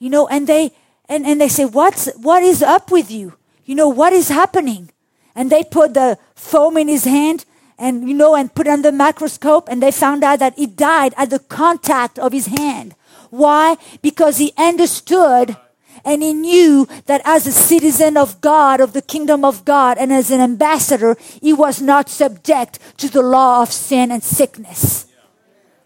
You 0.00 0.10
know, 0.10 0.26
and 0.26 0.48
they, 0.48 0.72
and, 1.08 1.24
and 1.24 1.40
they 1.40 1.48
say, 1.48 1.64
what's, 1.64 2.12
what 2.16 2.42
is 2.42 2.62
up 2.62 2.90
with 2.90 3.10
you? 3.10 3.34
You 3.64 3.76
know, 3.76 3.88
what 3.88 4.12
is 4.12 4.28
happening? 4.28 4.90
And 5.34 5.50
they 5.50 5.64
put 5.64 5.94
the 5.94 6.18
foam 6.34 6.76
in 6.76 6.88
his 6.88 7.04
hand 7.04 7.44
and, 7.78 8.08
you 8.08 8.14
know, 8.14 8.34
and 8.34 8.54
put 8.54 8.66
it 8.66 8.70
under 8.70 8.90
the 8.90 8.96
microscope 8.96 9.68
and 9.68 9.82
they 9.82 9.90
found 9.90 10.22
out 10.22 10.38
that 10.38 10.54
he 10.56 10.66
died 10.66 11.14
at 11.16 11.30
the 11.30 11.38
contact 11.38 12.18
of 12.18 12.32
his 12.32 12.46
hand. 12.46 12.94
Why? 13.30 13.76
Because 14.02 14.38
he 14.38 14.52
understood 14.58 15.56
and 16.04 16.22
he 16.22 16.34
knew 16.34 16.86
that 17.06 17.22
as 17.24 17.46
a 17.46 17.52
citizen 17.52 18.16
of 18.16 18.40
God, 18.40 18.80
of 18.80 18.92
the 18.92 19.02
kingdom 19.02 19.44
of 19.44 19.64
God, 19.64 19.98
and 19.98 20.12
as 20.12 20.30
an 20.30 20.40
ambassador, 20.40 21.16
he 21.40 21.52
was 21.52 21.80
not 21.80 22.08
subject 22.08 22.78
to 22.98 23.08
the 23.08 23.22
law 23.22 23.62
of 23.62 23.72
sin 23.72 24.10
and 24.10 24.22
sickness. 24.22 25.06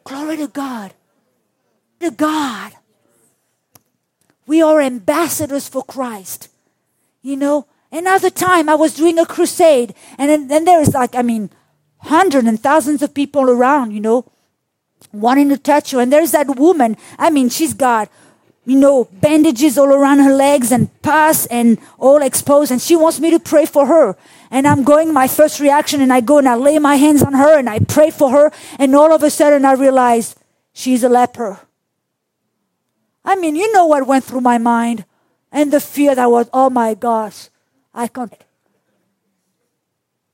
Glory 0.05 0.37
to 0.39 0.49
God. 0.49 0.95
To 2.01 2.11
God. 2.11 2.73
We 4.47 4.63
are 4.63 4.81
ambassadors 4.81 5.69
for 5.69 5.83
Christ. 5.83 6.49
You 7.23 7.37
know, 7.37 7.67
another 7.93 8.31
time 8.31 8.69
I 8.69 8.75
was 8.75 8.95
doing 8.95 9.19
a 9.19 9.27
crusade, 9.27 9.95
and 10.19 10.51
then, 10.51 10.65
there 10.65 10.81
is 10.81 10.95
like, 10.95 11.15
I 11.15 11.23
mean, 11.23 11.51
hundreds 11.99 12.47
and 12.47 12.61
thousands 12.61 13.03
of 13.03 13.15
people 13.15 13.51
around, 13.51 13.93
you 13.93 14.01
know, 14.01 14.25
wanting 15.13 15.49
to 15.49 15.59
touch 15.59 15.93
you. 15.93 15.99
And 15.99 16.13
there's 16.13 16.33
that 16.33 16.57
woman. 16.57 16.97
I 17.19 17.31
mean, 17.31 17.49
she's 17.49 17.75
got, 17.75 18.11
you 18.65 18.79
know, 18.79 19.09
bandages 19.13 19.79
all 19.79 19.93
around 19.93 20.19
her 20.19 20.35
legs 20.35 20.73
and 20.73 20.91
pus 21.03 21.47
and 21.47 21.79
all 21.99 22.23
exposed. 22.23 22.71
And 22.73 22.81
she 22.81 22.97
wants 22.97 23.21
me 23.21 23.31
to 23.31 23.39
pray 23.39 23.67
for 23.67 23.87
her. 23.87 24.17
And 24.51 24.67
I'm 24.67 24.85
going, 24.85 25.13
my 25.13 25.29
first 25.29 25.61
reaction, 25.61 26.01
and 26.01 26.13
I 26.13 26.21
go 26.21 26.39
and 26.39 26.49
I 26.49 26.55
lay 26.55 26.79
my 26.79 26.97
hands 26.97 27.23
on 27.23 27.33
her 27.35 27.59
and 27.59 27.69
I 27.69 27.81
pray 27.81 28.11
for 28.11 28.31
her. 28.31 28.53
And 28.79 28.95
all 28.95 29.13
of 29.13 29.23
a 29.23 29.31
sudden 29.31 29.65
I 29.65 29.73
realize 29.73 30.37
she's 30.73 31.05
a 31.05 31.09
leper. 31.09 31.61
I 33.25 33.37
mean, 33.37 33.57
you 33.57 33.73
know 33.73 33.87
what 33.87 34.07
went 34.07 34.25
through 34.25 34.43
my 34.43 34.59
mind 34.59 35.05
and 35.51 35.73
the 35.73 35.81
fear 35.81 36.15
that 36.15 36.31
was, 36.31 36.49
oh 36.53 36.71
my 36.71 36.95
gosh, 36.95 37.49
I 37.97 38.09
can't. 38.09 38.33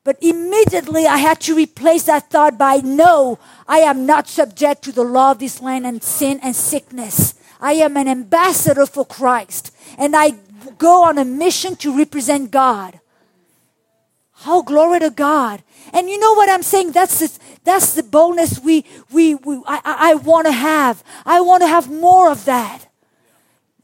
But 0.04 0.18
immediately 0.20 1.06
I 1.06 1.18
had 1.18 1.40
to 1.42 1.54
replace 1.54 2.04
that 2.04 2.28
thought 2.28 2.58
by 2.58 2.78
no, 2.78 3.38
I 3.68 3.78
am 3.78 4.04
not 4.04 4.28
subject 4.28 4.82
to 4.82 4.92
the 4.92 5.04
law 5.04 5.30
of 5.30 5.38
this 5.38 5.62
land 5.62 5.86
and 5.86 6.02
sin 6.02 6.40
and 6.42 6.56
sickness. 6.56 7.34
I 7.60 7.74
am 7.74 7.96
an 7.96 8.08
ambassador 8.08 8.84
for 8.84 9.06
Christ 9.06 9.72
and 9.96 10.16
I 10.16 10.32
go 10.78 11.04
on 11.04 11.18
a 11.18 11.24
mission 11.24 11.76
to 11.76 11.96
represent 11.96 12.50
God. 12.50 12.98
How 14.32 14.62
glory 14.62 14.98
to 14.98 15.10
God. 15.10 15.62
And 15.92 16.10
you 16.10 16.18
know 16.18 16.34
what 16.34 16.50
I'm 16.50 16.64
saying? 16.64 16.90
That's 16.90 17.20
the, 17.20 17.38
that's 17.62 17.94
the 17.94 18.02
boldness 18.02 18.58
we, 18.58 18.84
we, 19.12 19.36
we 19.36 19.62
I, 19.68 19.80
I 19.84 20.14
want 20.14 20.48
to 20.48 20.52
have. 20.52 21.04
I 21.24 21.40
want 21.42 21.62
to 21.62 21.68
have 21.68 21.88
more 21.88 22.28
of 22.28 22.44
that 22.46 22.88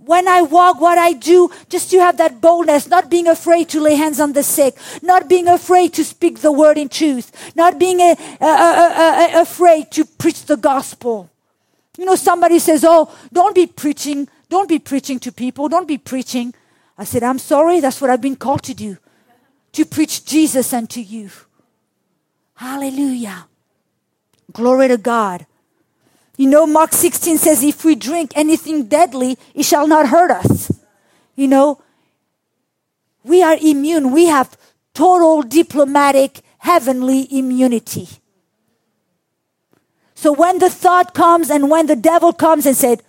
when 0.09 0.27
I 0.27 0.40
walk, 0.40 0.81
what 0.81 0.97
I 0.97 1.12
do, 1.12 1.51
just 1.68 1.90
to 1.90 2.01
have 2.01 2.16
that 2.16 2.40
boldness, 2.40 2.88
not 2.88 3.11
being 3.11 3.29
afraid 3.29 3.68
to 3.68 3.81
lay 3.81 3.94
hands 3.94 4.18
on 4.21 4.33
the 4.33 4.42
sick, 4.42 4.75
not 5.03 5.29
being 5.29 5.47
afraid 5.47 5.92
to 5.94 6.03
speak 6.03 6.40
the 6.40 6.51
word 6.51 6.79
in 6.79 6.88
truth, 6.88 7.31
not 7.54 7.79
being 7.79 8.00
a, 8.00 8.17
a, 8.40 8.46
a, 8.46 9.42
afraid 9.42 9.90
to 9.90 10.06
preach 10.06 10.46
the 10.46 10.56
gospel. 10.56 11.29
You 11.98 12.06
know, 12.06 12.15
somebody 12.15 12.59
says, 12.59 12.87
Oh, 12.88 13.15
don't 13.35 13.54
be 13.54 13.67
preaching, 13.67 14.29
don't 14.48 14.69
be 14.69 14.79
preaching 14.79 15.19
to 15.21 15.31
people, 15.31 15.69
don't 15.69 15.87
be 15.87 15.98
preaching. 15.98 16.54
I 16.96 17.04
said, 17.04 17.23
I'm 17.23 17.38
sorry, 17.38 17.81
that's 17.81 18.00
what 18.00 18.09
I've 18.09 18.23
been 18.23 18.37
called 18.37 18.63
to 18.63 18.75
do, 18.75 18.96
to 19.73 19.85
preach 19.85 20.25
Jesus 20.25 20.73
unto 20.73 21.00
you. 21.00 21.29
Hallelujah. 22.54 23.46
Glory 24.52 24.88
to 24.88 24.96
God. 24.96 25.44
You 26.38 26.48
know, 26.48 26.66
Mark 26.68 26.92
16 26.92 27.36
says, 27.36 27.64
if 27.64 27.84
we 27.84 27.96
drink 27.96 28.32
anything 28.36 28.86
deadly, 28.86 29.36
it 29.54 29.64
shall 29.64 29.88
not 29.88 30.08
hurt 30.08 30.30
us. 30.30 30.70
You 31.34 31.48
know, 31.48 31.82
we 33.24 33.42
are 33.42 33.56
immune. 33.60 34.12
We 34.12 34.26
have 34.26 34.56
total 34.94 35.42
diplomatic 35.42 36.40
heavenly 36.58 37.26
immunity. 37.36 38.08
So 40.14 40.32
when 40.32 40.60
the 40.60 40.70
thought 40.70 41.12
comes 41.12 41.50
and 41.50 41.68
when 41.68 41.86
the 41.86 41.96
devil 41.96 42.32
comes 42.32 42.66
and 42.66 42.76
said, 42.76 43.02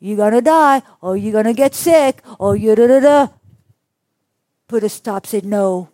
you're 0.00 0.16
gonna 0.16 0.42
die, 0.42 0.82
or 1.00 1.16
you're 1.16 1.32
gonna 1.32 1.52
get 1.52 1.74
sick, 1.74 2.22
or 2.38 2.56
you 2.56 2.74
da 2.74 2.86
da 2.88 3.00
da. 3.00 3.28
Put 4.66 4.82
a 4.82 4.88
stop, 4.88 5.26
said, 5.26 5.44
no. 5.44 5.90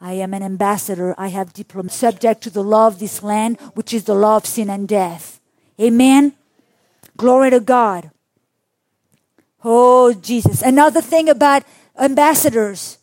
I 0.00 0.12
am 0.12 0.32
an 0.32 0.42
ambassador. 0.42 1.14
I 1.18 1.28
have 1.28 1.52
diplomacy 1.52 1.96
subject 1.96 2.42
to 2.42 2.50
the 2.50 2.62
law 2.62 2.86
of 2.86 2.98
this 2.98 3.22
land, 3.22 3.58
which 3.74 3.92
is 3.92 4.04
the 4.04 4.14
law 4.14 4.36
of 4.36 4.46
sin 4.46 4.70
and 4.70 4.86
death. 4.86 5.40
Amen. 5.80 6.34
Glory 7.16 7.50
to 7.50 7.60
God. 7.60 8.10
Oh, 9.64 10.12
Jesus. 10.14 10.62
Another 10.62 11.00
thing 11.00 11.28
about 11.28 11.64
ambassadors, 11.98 12.98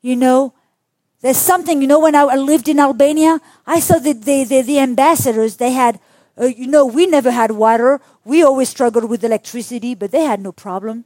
you 0.00 0.16
know, 0.16 0.54
there's 1.20 1.36
something, 1.36 1.80
you 1.80 1.86
know, 1.86 2.00
when 2.00 2.16
I 2.16 2.24
lived 2.34 2.68
in 2.68 2.80
Albania, 2.80 3.40
I 3.66 3.78
saw 3.78 3.98
that 3.98 4.22
the, 4.22 4.44
the, 4.44 4.78
ambassadors, 4.80 5.56
they 5.56 5.70
had, 5.70 6.00
uh, 6.40 6.46
you 6.46 6.66
know, 6.66 6.84
we 6.84 7.06
never 7.06 7.30
had 7.30 7.52
water. 7.52 8.00
We 8.24 8.42
always 8.42 8.70
struggled 8.70 9.08
with 9.08 9.22
electricity, 9.22 9.94
but 9.94 10.10
they 10.10 10.24
had 10.24 10.40
no 10.40 10.50
problem. 10.50 11.04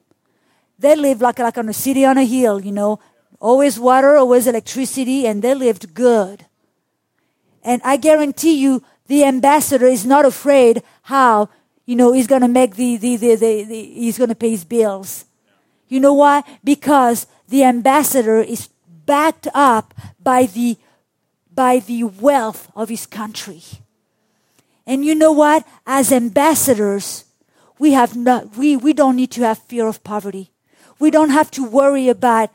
They 0.79 0.97
lived 0.97 1.21
like, 1.21 1.39
like 1.39 1.59
on 1.59 1.69
a 1.69 1.75
city 1.75 2.05
on 2.07 2.17
a 2.17 2.25
hill, 2.25 2.61
you 2.61 2.73
know, 2.73 2.99
always 3.41 3.79
water, 3.79 4.17
always 4.17 4.47
electricity, 4.47 5.27
and 5.27 5.43
they 5.43 5.55
lived 5.55 5.95
good. 5.95 6.47
And 7.63 7.83
I 7.85 7.97
guarantee 7.97 8.55
you, 8.55 8.83
the 9.07 9.25
ambassador 9.25 9.87
is 9.87 10.05
not 10.07 10.25
afraid 10.25 10.83
how, 11.03 11.49
you 11.85 11.97
know, 11.97 12.13
he's 12.13 12.27
to 12.27 12.49
make 12.49 12.77
the, 12.77 12.97
the, 12.97 13.17
the, 13.17 13.35
the, 13.35 13.65
the 13.65 13.85
he's 13.95 14.19
to 14.19 14.35
pay 14.35 14.51
his 14.51 14.65
bills. 14.65 15.25
You 15.89 16.01
know 16.01 16.15
why? 16.15 16.43
Because 16.65 17.27
the 17.49 17.65
ambassador 17.65 18.41
is 18.41 18.69
backed 19.05 19.47
up 19.55 19.95
by 20.23 20.47
the, 20.47 20.77
by 21.55 21.79
the 21.79 22.05
wealth 22.05 22.71
of 22.75 22.89
his 22.89 23.07
country. 23.07 23.63
And 24.87 25.05
you 25.05 25.15
know 25.15 25.33
what? 25.33 25.67
As 25.87 26.13
ambassadors, 26.13 27.25
we 27.79 27.93
have 27.93 28.17
not, 28.17 28.57
we, 28.57 28.77
we 28.77 28.93
don't 28.93 29.17
need 29.17 29.31
to 29.33 29.43
have 29.43 29.59
fear 29.59 29.87
of 29.87 30.03
poverty. 30.03 30.51
We 30.99 31.11
don't 31.11 31.31
have 31.31 31.51
to 31.53 31.65
worry 31.65 32.09
about 32.09 32.51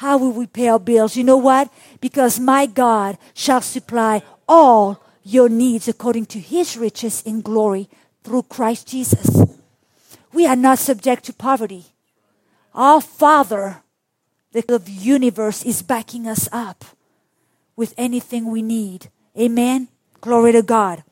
how 0.00 0.16
will 0.16 0.32
we 0.32 0.46
pay 0.46 0.68
our 0.68 0.78
bills. 0.78 1.14
You 1.14 1.24
know 1.24 1.36
what? 1.36 1.70
Because 2.00 2.40
my 2.40 2.64
God 2.64 3.18
shall 3.34 3.60
supply 3.60 4.22
all 4.48 5.04
your 5.22 5.50
needs 5.50 5.88
according 5.88 6.24
to 6.32 6.40
his 6.40 6.74
riches 6.74 7.22
in 7.22 7.42
glory 7.42 7.90
through 8.24 8.44
Christ 8.44 8.88
Jesus. 8.88 9.44
We 10.32 10.46
are 10.46 10.56
not 10.56 10.78
subject 10.78 11.24
to 11.24 11.34
poverty. 11.34 11.84
Our 12.74 13.02
Father 13.02 13.82
the 14.52 14.80
universe 14.86 15.66
is 15.66 15.82
backing 15.82 16.26
us 16.26 16.48
up 16.50 16.84
with 17.76 17.92
anything 17.98 18.50
we 18.50 18.62
need. 18.62 19.10
Amen. 19.38 19.88
Glory 20.22 20.52
to 20.52 20.62
God. 20.62 21.04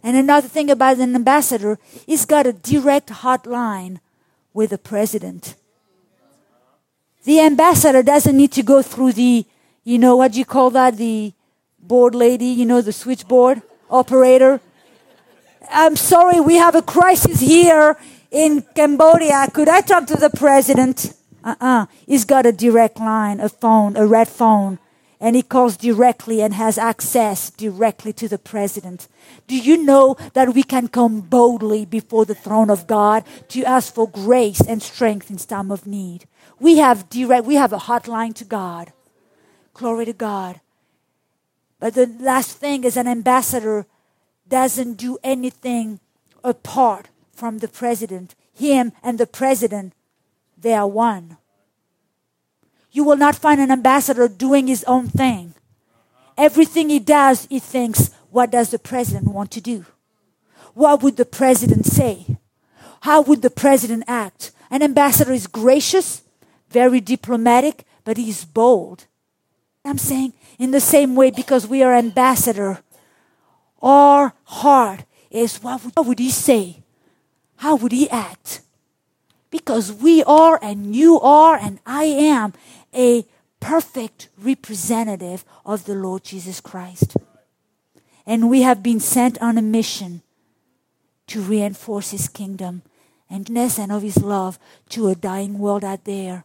And 0.00 0.16
another 0.16 0.46
thing 0.46 0.70
about 0.70 0.98
an 0.98 1.16
ambassador, 1.16 1.76
he's 2.06 2.24
got 2.24 2.46
a 2.46 2.52
direct 2.52 3.08
hotline 3.08 3.98
with 4.54 4.70
the 4.70 4.78
president. 4.78 5.56
The 7.28 7.40
ambassador 7.40 8.02
doesn't 8.02 8.38
need 8.38 8.52
to 8.52 8.62
go 8.62 8.80
through 8.80 9.12
the, 9.12 9.44
you 9.84 9.98
know, 9.98 10.16
what 10.16 10.32
do 10.32 10.38
you 10.38 10.46
call 10.46 10.70
that? 10.70 10.96
The 10.96 11.34
board 11.78 12.14
lady, 12.14 12.46
you 12.46 12.64
know, 12.64 12.80
the 12.80 12.90
switchboard 12.90 13.60
operator. 13.90 14.62
I'm 15.70 15.94
sorry, 15.94 16.40
we 16.40 16.54
have 16.54 16.74
a 16.74 16.80
crisis 16.80 17.40
here 17.40 17.98
in 18.30 18.62
Cambodia. 18.74 19.46
Could 19.52 19.68
I 19.68 19.82
talk 19.82 20.06
to 20.06 20.16
the 20.16 20.30
president? 20.30 21.12
Uh-uh. 21.44 21.84
He's 22.06 22.24
got 22.24 22.46
a 22.46 22.52
direct 22.52 22.98
line, 22.98 23.40
a 23.40 23.50
phone, 23.50 23.94
a 23.98 24.06
red 24.06 24.28
phone, 24.28 24.78
and 25.20 25.36
he 25.36 25.42
calls 25.42 25.76
directly 25.76 26.40
and 26.40 26.54
has 26.54 26.78
access 26.78 27.50
directly 27.50 28.14
to 28.14 28.26
the 28.26 28.38
president. 28.38 29.06
Do 29.46 29.58
you 29.58 29.84
know 29.84 30.16
that 30.32 30.54
we 30.54 30.62
can 30.62 30.88
come 30.88 31.20
boldly 31.20 31.84
before 31.84 32.24
the 32.24 32.34
throne 32.34 32.70
of 32.70 32.86
God 32.86 33.22
to 33.48 33.64
ask 33.64 33.92
for 33.92 34.08
grace 34.08 34.62
and 34.62 34.82
strength 34.82 35.30
in 35.30 35.36
time 35.36 35.70
of 35.70 35.86
need? 35.86 36.24
We 36.60 36.78
have 36.78 37.08
direct, 37.08 37.46
we 37.46 37.54
have 37.54 37.72
a 37.72 37.78
hotline 37.78 38.34
to 38.34 38.44
God. 38.44 38.92
Glory 39.74 40.04
to 40.06 40.12
God. 40.12 40.60
But 41.78 41.94
the 41.94 42.06
last 42.06 42.58
thing 42.58 42.84
is 42.84 42.96
an 42.96 43.06
ambassador 43.06 43.86
doesn't 44.48 44.94
do 44.94 45.18
anything 45.22 46.00
apart 46.42 47.08
from 47.32 47.58
the 47.58 47.68
president. 47.68 48.34
Him 48.52 48.92
and 49.02 49.18
the 49.18 49.26
president 49.26 49.92
they 50.60 50.74
are 50.74 50.88
one. 50.88 51.36
You 52.90 53.04
will 53.04 53.16
not 53.16 53.36
find 53.36 53.60
an 53.60 53.70
ambassador 53.70 54.26
doing 54.26 54.66
his 54.66 54.82
own 54.84 55.08
thing. 55.08 55.54
Everything 56.36 56.88
he 56.88 56.98
does, 56.98 57.46
he 57.46 57.58
thinks, 57.58 58.10
what 58.30 58.50
does 58.50 58.70
the 58.70 58.78
president 58.78 59.28
want 59.28 59.50
to 59.52 59.60
do? 59.60 59.86
What 60.74 61.02
would 61.02 61.16
the 61.16 61.24
president 61.24 61.86
say? 61.86 62.38
How 63.02 63.20
would 63.22 63.42
the 63.42 63.50
president 63.50 64.04
act? 64.08 64.52
An 64.70 64.82
ambassador 64.82 65.32
is 65.32 65.46
gracious, 65.46 66.22
very 66.70 67.00
diplomatic, 67.00 67.84
but 68.04 68.16
he's 68.16 68.44
bold. 68.44 69.06
I'm 69.84 69.98
saying 69.98 70.32
in 70.58 70.70
the 70.70 70.80
same 70.80 71.14
way, 71.14 71.30
because 71.30 71.66
we 71.66 71.82
are 71.82 71.94
ambassador, 71.94 72.80
our 73.80 74.34
heart 74.44 75.04
is 75.30 75.62
what 75.62 75.84
would, 75.84 75.96
what 75.96 76.06
would 76.06 76.18
he 76.18 76.30
say? 76.30 76.82
How 77.56 77.76
would 77.76 77.92
he 77.92 78.08
act? 78.10 78.62
Because 79.50 79.92
we 79.92 80.22
are, 80.24 80.58
and 80.62 80.94
you 80.94 81.20
are, 81.20 81.56
and 81.56 81.78
I 81.86 82.04
am 82.04 82.52
a 82.94 83.24
perfect 83.60 84.28
representative 84.38 85.44
of 85.64 85.84
the 85.84 85.94
Lord 85.94 86.24
Jesus 86.24 86.60
Christ. 86.60 87.16
And 88.26 88.50
we 88.50 88.62
have 88.62 88.82
been 88.82 89.00
sent 89.00 89.40
on 89.40 89.56
a 89.56 89.62
mission 89.62 90.22
to 91.28 91.40
reinforce 91.40 92.10
his 92.10 92.28
kingdom 92.28 92.82
and 93.30 93.50
and 93.50 93.92
of 93.92 94.02
his 94.02 94.22
love 94.22 94.58
to 94.90 95.08
a 95.08 95.14
dying 95.14 95.58
world 95.58 95.84
out 95.84 96.04
there. 96.04 96.44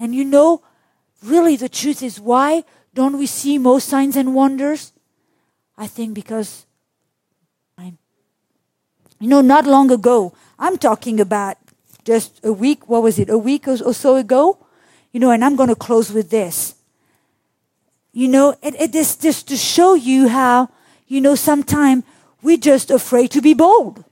And 0.00 0.14
you 0.14 0.24
know, 0.24 0.62
really 1.22 1.56
the 1.56 1.68
truth 1.68 2.02
is 2.02 2.18
why 2.18 2.64
don't 2.94 3.18
we 3.18 3.26
see 3.26 3.58
most 3.58 3.88
signs 3.88 4.16
and 4.16 4.34
wonders? 4.34 4.92
I 5.76 5.86
think 5.86 6.14
because 6.14 6.66
I'm, 7.78 7.98
you 9.20 9.28
know, 9.28 9.42
not 9.42 9.66
long 9.66 9.90
ago, 9.92 10.32
I'm 10.58 10.78
talking 10.78 11.20
about 11.20 11.58
just 12.04 12.40
a 12.44 12.52
week, 12.52 12.88
what 12.88 13.02
was 13.02 13.18
it, 13.18 13.30
a 13.30 13.38
week 13.38 13.68
or, 13.68 13.92
so 13.92 14.16
ago? 14.16 14.58
You 15.12 15.20
know, 15.20 15.30
and 15.30 15.44
I'm 15.44 15.56
going 15.56 15.68
to 15.68 15.74
close 15.76 16.10
with 16.10 16.30
this. 16.30 16.74
You 18.12 18.28
know, 18.28 18.56
it, 18.62 18.74
it 18.80 18.94
is 18.94 19.16
just 19.16 19.48
to 19.48 19.56
show 19.56 19.94
you 19.94 20.28
how, 20.28 20.70
you 21.06 21.20
know, 21.20 21.34
sometimes 21.34 22.04
we're 22.42 22.56
just 22.56 22.90
afraid 22.90 23.30
to 23.32 23.40
be 23.40 23.54
bold. 23.54 24.04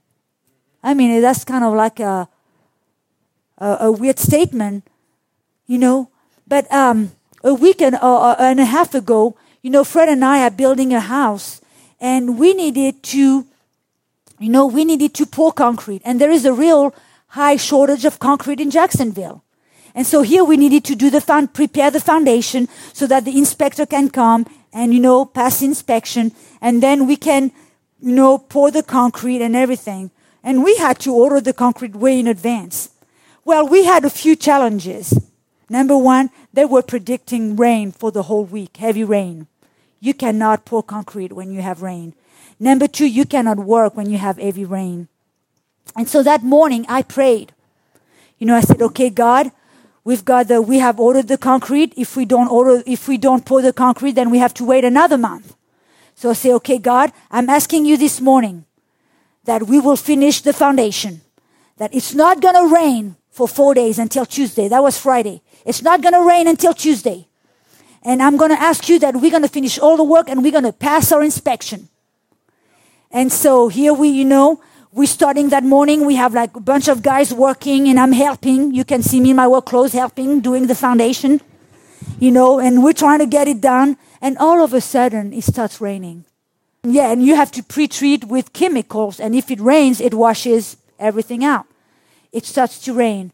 I 0.82 0.94
mean, 0.94 1.20
that's 1.20 1.44
kind 1.44 1.64
of 1.64 1.74
like 1.74 1.98
a, 1.98 2.28
a, 3.58 3.76
a 3.80 3.92
weird 3.92 4.18
statement, 4.18 4.86
you 5.68 5.78
know. 5.78 6.10
But 6.48 6.66
um, 6.72 7.12
a 7.44 7.54
week 7.54 7.80
and, 7.80 7.94
uh, 7.94 8.34
and 8.40 8.58
a 8.58 8.64
half 8.64 8.94
ago, 8.94 9.36
you 9.62 9.70
know, 9.70 9.84
Fred 9.84 10.08
and 10.08 10.24
I 10.24 10.44
are 10.44 10.50
building 10.50 10.92
a 10.92 11.00
house, 11.00 11.60
and 12.00 12.36
we 12.36 12.54
needed 12.54 13.04
to, 13.04 13.46
you 14.40 14.48
know, 14.48 14.66
we 14.66 14.84
needed 14.84 15.14
to 15.14 15.26
pour 15.26 15.52
concrete, 15.52 16.02
and 16.04 16.20
there 16.20 16.32
is 16.32 16.44
a 16.44 16.52
real 16.52 16.92
high 17.28 17.56
shortage 17.56 18.04
of 18.04 18.18
concrete 18.18 18.58
in 18.58 18.70
Jacksonville. 18.70 19.44
And 19.94 20.06
so 20.06 20.22
here 20.22 20.44
we 20.44 20.56
needed 20.56 20.84
to 20.84 20.94
do 20.94 21.10
the 21.10 21.20
found, 21.20 21.54
prepare 21.54 21.90
the 21.90 22.00
foundation 22.00 22.68
so 22.92 23.06
that 23.06 23.24
the 23.24 23.36
inspector 23.36 23.84
can 23.84 24.10
come 24.10 24.46
and, 24.72 24.94
you 24.94 25.00
know, 25.00 25.24
pass 25.24 25.60
inspection. 25.60 26.32
And 26.60 26.82
then 26.82 27.06
we 27.06 27.16
can, 27.16 27.50
you 28.00 28.14
know, 28.14 28.38
pour 28.38 28.70
the 28.70 28.82
concrete 28.82 29.42
and 29.42 29.56
everything. 29.56 30.10
And 30.44 30.62
we 30.62 30.76
had 30.76 31.00
to 31.00 31.12
order 31.12 31.40
the 31.40 31.52
concrete 31.52 31.96
way 31.96 32.20
in 32.20 32.28
advance. 32.28 32.90
Well, 33.44 33.66
we 33.66 33.84
had 33.84 34.04
a 34.04 34.10
few 34.10 34.36
challenges. 34.36 35.18
Number 35.68 35.96
one, 35.96 36.30
they 36.52 36.64
were 36.64 36.82
predicting 36.82 37.56
rain 37.56 37.92
for 37.92 38.10
the 38.10 38.24
whole 38.24 38.44
week, 38.44 38.78
heavy 38.78 39.04
rain. 39.04 39.46
You 40.00 40.14
cannot 40.14 40.64
pour 40.64 40.82
concrete 40.82 41.32
when 41.32 41.52
you 41.52 41.60
have 41.60 41.82
rain. 41.82 42.14
Number 42.58 42.88
two, 42.88 43.06
you 43.06 43.24
cannot 43.24 43.58
work 43.58 43.96
when 43.96 44.10
you 44.10 44.18
have 44.18 44.38
heavy 44.38 44.64
rain. 44.64 45.08
And 45.94 46.08
so 46.08 46.22
that 46.22 46.42
morning 46.42 46.86
I 46.88 47.02
prayed. 47.02 47.52
You 48.38 48.46
know, 48.46 48.56
I 48.56 48.60
said, 48.60 48.80
okay, 48.80 49.10
God, 49.10 49.50
we've 50.04 50.24
got 50.24 50.48
the, 50.48 50.62
we 50.62 50.78
have 50.78 50.98
ordered 50.98 51.28
the 51.28 51.38
concrete. 51.38 51.92
If 51.96 52.16
we 52.16 52.24
don't 52.24 52.48
order, 52.48 52.82
if 52.86 53.08
we 53.08 53.18
don't 53.18 53.44
pour 53.44 53.60
the 53.60 53.72
concrete, 53.72 54.12
then 54.12 54.30
we 54.30 54.38
have 54.38 54.54
to 54.54 54.64
wait 54.64 54.84
another 54.84 55.18
month. 55.18 55.54
So 56.14 56.30
I 56.30 56.32
say, 56.32 56.52
okay, 56.54 56.78
God, 56.78 57.12
I'm 57.30 57.50
asking 57.50 57.84
you 57.84 57.96
this 57.96 58.20
morning 58.20 58.64
that 59.44 59.64
we 59.64 59.78
will 59.80 59.96
finish 59.96 60.40
the 60.40 60.52
foundation. 60.52 61.20
That 61.76 61.94
it's 61.94 62.14
not 62.14 62.40
going 62.40 62.54
to 62.54 62.74
rain 62.74 63.16
for 63.38 63.46
four 63.46 63.72
days 63.72 64.00
until 64.00 64.26
Tuesday. 64.26 64.66
That 64.66 64.82
was 64.82 64.98
Friday. 64.98 65.42
It's 65.64 65.80
not 65.80 66.02
going 66.02 66.14
to 66.14 66.24
rain 66.26 66.48
until 66.48 66.74
Tuesday. 66.74 67.28
And 68.02 68.20
I'm 68.20 68.36
going 68.36 68.50
to 68.50 68.60
ask 68.60 68.88
you 68.88 68.98
that 68.98 69.14
we're 69.14 69.30
going 69.30 69.46
to 69.46 69.54
finish 69.58 69.78
all 69.78 69.96
the 69.96 70.02
work 70.02 70.28
and 70.28 70.42
we're 70.42 70.58
going 70.58 70.64
to 70.72 70.72
pass 70.72 71.12
our 71.12 71.22
inspection. 71.22 71.88
And 73.12 73.30
so 73.32 73.68
here 73.68 73.94
we, 73.94 74.08
you 74.08 74.24
know, 74.24 74.60
we're 74.92 75.06
starting 75.06 75.50
that 75.50 75.62
morning. 75.62 76.04
We 76.04 76.16
have 76.16 76.34
like 76.34 76.56
a 76.56 76.60
bunch 76.60 76.88
of 76.88 77.02
guys 77.02 77.32
working 77.32 77.88
and 77.88 77.98
I'm 78.00 78.10
helping. 78.10 78.74
You 78.74 78.84
can 78.84 79.02
see 79.04 79.20
me 79.20 79.30
in 79.30 79.36
my 79.36 79.46
work 79.46 79.66
clothes 79.66 79.92
helping, 79.92 80.40
doing 80.40 80.66
the 80.66 80.74
foundation, 80.74 81.40
you 82.18 82.32
know, 82.32 82.58
and 82.58 82.82
we're 82.82 83.00
trying 83.04 83.20
to 83.20 83.26
get 83.26 83.46
it 83.46 83.60
done. 83.60 83.96
And 84.20 84.36
all 84.38 84.64
of 84.64 84.74
a 84.74 84.80
sudden 84.80 85.32
it 85.32 85.44
starts 85.44 85.80
raining. 85.80 86.24
Yeah, 86.82 87.12
and 87.12 87.24
you 87.24 87.36
have 87.36 87.52
to 87.52 87.62
pre-treat 87.62 88.24
with 88.24 88.52
chemicals. 88.52 89.20
And 89.20 89.34
if 89.34 89.50
it 89.50 89.60
rains, 89.60 90.00
it 90.00 90.14
washes 90.14 90.76
everything 90.98 91.44
out. 91.44 91.66
It 92.32 92.44
starts 92.44 92.78
to 92.80 92.92
rain. 92.92 93.32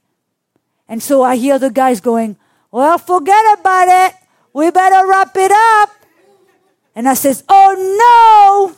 And 0.89 1.03
so 1.03 1.23
I 1.23 1.37
hear 1.37 1.59
the 1.59 1.71
guys 1.71 2.01
going, 2.01 2.37
Well, 2.71 2.99
forget 2.99 3.59
about 3.59 3.89
it. 3.89 4.15
We 4.53 4.71
better 4.71 5.07
wrap 5.07 5.37
it 5.37 5.51
up. 5.53 5.91
And 6.95 7.09
I 7.09 7.15
says, 7.15 7.43
Oh 7.49 7.75
no. 8.75 8.77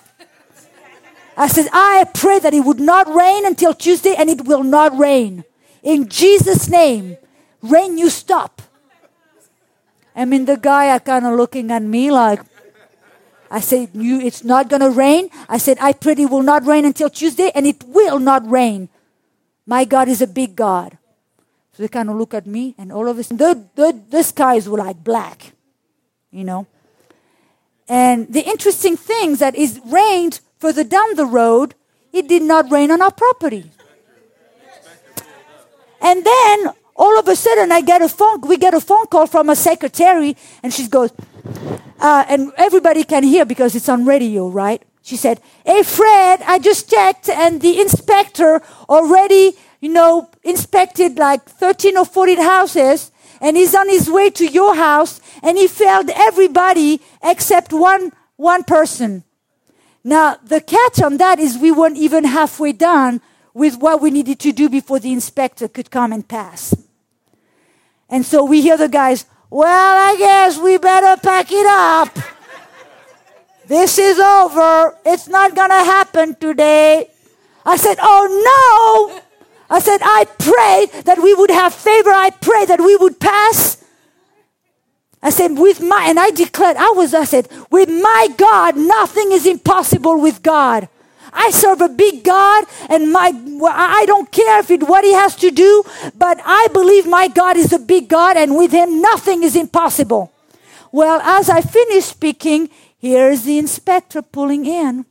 I 1.37 1.49
said, 1.49 1.69
I 1.73 2.05
pray 2.15 2.39
that 2.39 2.55
it 2.55 2.61
would 2.61 2.81
not 2.81 3.13
rain 3.13 3.45
until 3.45 3.75
Tuesday 3.75 4.15
and 4.17 4.31
it 4.31 4.47
will 4.47 4.63
not 4.63 4.97
rain. 4.97 5.45
In 5.83 6.09
Jesus' 6.09 6.69
name, 6.69 7.19
rain, 7.61 7.99
you 7.99 8.09
stop. 8.09 8.63
I 10.15 10.25
mean, 10.25 10.47
the 10.47 10.57
guy 10.57 10.89
are 10.89 11.01
kind 11.01 11.27
of 11.27 11.37
looking 11.37 11.71
at 11.71 11.83
me 11.83 12.11
like, 12.11 12.41
I 13.51 13.61
said, 13.61 13.91
you, 13.93 14.19
it's 14.19 14.43
not 14.43 14.69
going 14.69 14.81
to 14.81 14.91
rain. 14.91 15.29
I 15.49 15.59
said, 15.59 15.77
I 15.79 15.93
pray 15.93 16.15
it 16.15 16.31
will 16.31 16.43
not 16.43 16.65
rain 16.65 16.87
until 16.87 17.11
Tuesday 17.11 17.53
and 17.55 17.67
it 17.67 17.85
will 17.85 18.19
not 18.19 18.49
rain. 18.49 18.89
My 19.67 19.85
God 19.85 20.09
is 20.09 20.23
a 20.23 20.27
big 20.27 20.57
God. 20.57 20.97
So 21.73 21.83
they 21.83 21.89
kind 21.89 22.09
of 22.09 22.17
look 22.17 22.33
at 22.33 22.47
me 22.47 22.75
and 22.79 22.91
all 22.91 23.09
of 23.09 23.19
a 23.19 23.25
sudden, 23.25 23.37
the, 23.37 23.69
the, 23.75 24.01
the 24.09 24.23
skies 24.23 24.69
were 24.69 24.79
like 24.79 25.03
black, 25.05 25.53
you 26.31 26.45
know. 26.45 26.67
And 27.89 28.33
the 28.33 28.41
interesting 28.41 28.97
thing 28.97 29.37
that 29.37 29.55
is 29.55 29.81
rained 29.85 30.41
further 30.59 30.85
down 30.85 31.15
the 31.17 31.27
road, 31.27 31.75
it 32.13 32.29
did 32.29 32.43
not 32.43 32.71
rain 32.71 32.91
on 32.91 33.03
our 33.03 33.13
property. 33.13 33.71
And 36.01 36.25
then 36.25 36.73
all 36.95 37.19
of 37.19 37.29
a 37.29 37.37
sudden, 37.37 37.73
I 37.73 37.81
get 37.81 38.01
a 38.01 38.09
phone. 38.09 38.41
We 38.43 38.57
get 38.57 38.75
a 38.75 38.81
phone 38.81 39.07
call 39.07 39.27
from 39.27 39.51
a 39.51 39.57
secretary, 39.57 40.37
and 40.63 40.73
she 40.73 40.89
goes, 40.89 41.13
uh, 42.01 42.25
and 42.29 42.53
everybody 42.57 43.05
can 43.05 43.23
hear 43.23 43.45
because 43.45 43.75
it's 43.75 43.89
on 43.89 44.05
radio, 44.05 44.49
right? 44.49 44.83
She 45.07 45.17
said, 45.17 45.41
"Hey, 45.65 45.85
Fred, 45.85 46.43
I 46.49 46.59
just 46.59 46.91
checked, 46.91 47.29
and 47.29 47.61
the 47.61 47.81
inspector 47.81 48.61
already, 48.89 49.57
you 49.81 49.89
know, 49.89 50.29
inspected 50.43 51.17
like 51.17 51.49
13 51.49 51.97
or 51.97 52.05
14 52.05 52.39
houses, 52.39 53.13
and 53.41 53.57
he's 53.57 53.73
on 53.73 53.89
his 53.89 54.11
way 54.11 54.31
to 54.31 54.45
your 54.45 54.75
house, 54.75 55.21
and 55.45 55.57
he 55.57 55.69
failed 55.69 56.11
everybody 56.11 57.01
except 57.23 57.73
one 57.73 58.11
one 58.35 58.65
person." 58.65 59.23
Now, 60.03 60.39
the 60.43 60.61
catch 60.61 61.01
on 61.01 61.19
that 61.19 61.39
is 61.39 61.57
we 61.57 61.71
weren't 61.71 61.99
even 61.99 62.25
halfway 62.25 62.73
done 62.73 63.21
with 63.55 63.79
what 63.79 64.03
we 64.03 64.11
needed 64.11 64.41
to 64.41 64.51
do 64.51 64.69
before 64.69 64.99
the 64.99 65.13
inspector 65.13 65.69
could 65.69 65.93
come 65.93 66.13
and 66.13 66.27
pass. 66.27 66.75
And 68.11 68.27
so 68.27 68.43
we 68.43 68.61
hear 68.61 68.77
the 68.77 68.89
guys, 68.89 69.25
well, 69.51 69.97
I 70.11 70.17
guess 70.19 70.59
we 70.59 70.79
better 70.79 71.15
pack 71.23 71.53
it 71.53 71.67
up. 71.67 72.36
This 73.67 73.99
is 73.99 74.19
over. 74.19 74.97
It's 75.05 75.29
not 75.29 75.55
going 75.55 75.71
to 75.71 75.85
happen 75.85 76.35
today. 76.37 77.11
I 77.65 77.77
said, 77.77 77.99
oh 78.01 79.11
no. 79.11 79.23
I 79.69 79.81
said, 79.81 79.99
I 80.03 80.25
prayed 80.39 81.05
that 81.05 81.19
we 81.21 81.35
would 81.35 81.51
have 81.51 81.75
favor. 81.75 82.11
I 82.11 82.31
prayed 82.31 82.69
that 82.69 82.81
we 82.81 82.97
would 82.97 83.19
pass. 83.19 83.83
I 85.23 85.31
said, 85.31 85.59
with 85.59 85.81
my, 85.81 86.07
and 86.09 86.21
I 86.21 86.31
declared, 86.31 86.77
I 86.77 86.93
was, 86.95 87.13
I 87.13 87.25
said, 87.25 87.49
with 87.71 87.89
my 87.89 88.29
God, 88.37 88.77
nothing 88.77 89.33
is 89.33 89.45
impossible 89.47 90.21
with 90.21 90.43
God. 90.43 90.89
I 91.33 91.51
serve 91.51 91.81
a 91.81 91.89
big 91.89 92.23
God 92.23 92.65
and 92.89 93.13
my, 93.13 93.33
I 93.69 94.05
don't 94.07 94.31
care 94.31 94.61
if 94.61 94.71
it, 94.71 94.85
what 94.85 95.05
he 95.05 95.13
has 95.13 95.35
to 95.37 95.51
do, 95.51 95.83
but 96.17 96.41
I 96.45 96.69
believe 96.73 97.07
my 97.07 97.29
God 97.29 97.57
is 97.57 97.73
a 97.73 97.79
big 97.79 98.09
God 98.09 98.37
and 98.37 98.57
with 98.57 98.73
him 98.73 99.03
nothing 99.03 99.43
is 99.43 99.57
impossible. 99.57 100.33
Well, 100.93 101.21
as 101.21 101.51
I 101.51 101.61
finished 101.61 102.09
speaking, 102.09 102.71
here's 103.07 103.43
the 103.43 103.59
inspector 103.59 104.23
pulling 104.23 104.67
in. 104.67 105.07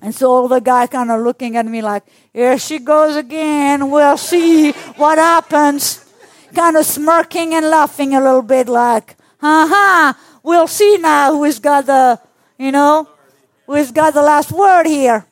And 0.00 0.14
so 0.14 0.30
all 0.30 0.48
the 0.48 0.60
guy 0.60 0.86
kind 0.88 1.10
of 1.10 1.20
looking 1.20 1.56
at 1.56 1.66
me 1.66 1.80
like, 1.80 2.04
here 2.32 2.58
she 2.58 2.78
goes 2.78 3.14
again. 3.16 3.90
We'll 3.90 4.16
see 4.16 4.72
what 4.96 5.18
happens 5.18 6.04
kind 6.54 6.76
of 6.76 6.84
smirking 6.84 7.54
and 7.54 7.66
laughing 7.66 8.14
a 8.14 8.20
little 8.20 8.42
bit, 8.42 8.68
like, 8.68 9.16
ha 9.40 9.66
ha, 9.68 10.18
we'll 10.42 10.66
see 10.66 10.98
now 10.98 11.32
who's 11.32 11.58
got 11.58 11.86
the, 11.86 12.20
you 12.58 12.70
know, 12.70 13.08
who's 13.66 13.90
got 13.90 14.14
the 14.14 14.22
last 14.22 14.52
word 14.52 14.86
here. 14.86 15.26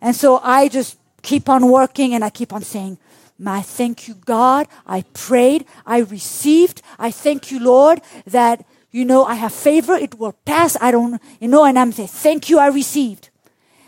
And 0.00 0.14
so 0.14 0.38
I 0.42 0.68
just 0.68 0.96
keep 1.22 1.48
on 1.48 1.68
working 1.70 2.14
and 2.14 2.24
I 2.24 2.30
keep 2.30 2.52
on 2.52 2.62
saying, 2.62 2.98
my 3.38 3.62
thank 3.62 4.06
you, 4.06 4.14
God. 4.14 4.68
I 4.86 5.02
prayed, 5.14 5.66
I 5.86 5.98
received. 5.98 6.82
I 6.98 7.10
thank 7.10 7.50
you, 7.50 7.58
Lord, 7.58 8.02
that, 8.26 8.64
you 8.90 9.04
know, 9.04 9.24
I 9.24 9.34
have 9.34 9.52
favor. 9.52 9.94
It 9.94 10.18
will 10.18 10.32
pass. 10.44 10.76
I 10.80 10.90
don't, 10.90 11.20
you 11.40 11.48
know, 11.48 11.64
and 11.64 11.78
I'm 11.78 11.92
saying, 11.92 12.08
thank 12.08 12.50
you, 12.50 12.58
I 12.58 12.68
received. 12.68 13.30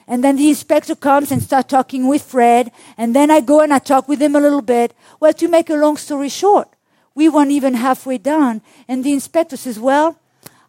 And 0.06 0.22
then 0.22 0.36
the 0.36 0.48
inspector 0.48 0.94
comes 0.94 1.30
and 1.30 1.42
starts 1.42 1.68
talking 1.70 2.06
with 2.06 2.22
Fred. 2.22 2.70
And 2.96 3.14
then 3.14 3.30
I 3.30 3.40
go 3.40 3.60
and 3.60 3.72
I 3.72 3.78
talk 3.78 4.08
with 4.08 4.20
him 4.20 4.36
a 4.36 4.40
little 4.40 4.62
bit. 4.62 4.94
Well, 5.20 5.32
to 5.34 5.48
make 5.48 5.70
a 5.70 5.74
long 5.74 5.96
story 5.96 6.28
short, 6.28 6.68
we 7.14 7.28
weren't 7.28 7.50
even 7.50 7.74
halfway 7.74 8.18
done. 8.18 8.62
And 8.88 9.04
the 9.04 9.12
inspector 9.12 9.56
says, 9.56 9.78
Well, 9.78 10.18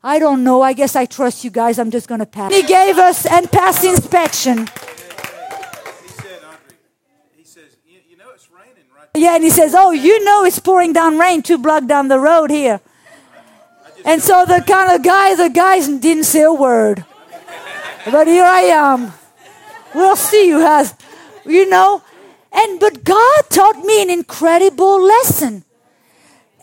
I 0.04 0.20
don't 0.20 0.44
know. 0.44 0.62
I 0.62 0.74
guess 0.74 0.96
I 0.96 1.06
trust 1.06 1.44
you 1.44 1.50
guys. 1.50 1.80
I'm 1.80 1.92
just 1.92 2.08
to 2.08 2.26
pass. 2.26 2.54
He 2.54 2.64
gave 2.64 2.98
us 2.98 3.26
and 3.26 3.52
passed 3.52 3.84
inspection. 3.84 4.60
He 4.60 4.64
said, 4.64 6.40
Andrew 6.44 6.76
He 7.36 7.44
says, 7.44 7.78
You 7.86 8.00
you 8.08 8.18
know 8.18 8.30
it's 8.34 8.50
raining 8.52 8.86
right. 8.96 9.08
Yeah, 9.16 9.36
and 9.36 9.44
he 9.44 9.50
says, 9.50 9.74
Oh, 9.76 9.92
you 9.92 10.24
know 10.24 10.46
it's 10.46 10.60
pouring 10.60 10.94
down 10.94 11.18
rain 11.18 11.42
two 11.42 11.58
blocks 11.58 11.88
down 11.88 12.08
the 12.08 12.20
road 12.20 12.52
here. 12.52 12.82
And 14.06 14.22
so 14.22 14.46
the 14.46 14.64
kind 14.66 14.92
of 14.92 15.04
guy, 15.04 15.36
the 15.36 15.50
guys 15.50 15.88
didn't 15.88 16.26
say 16.26 16.44
a 16.44 16.54
word. 16.54 17.06
But 18.06 18.28
here 18.28 18.44
I 18.44 18.62
am. 18.62 19.14
We'll 19.96 20.16
see 20.16 20.50
who 20.50 20.60
has, 20.60 20.94
you 21.46 21.70
know. 21.70 22.02
And 22.52 22.80
but 22.80 23.04
God 23.04 23.44
taught 23.50 23.80
me 23.80 24.02
an 24.02 24.10
incredible 24.10 25.02
lesson. 25.02 25.64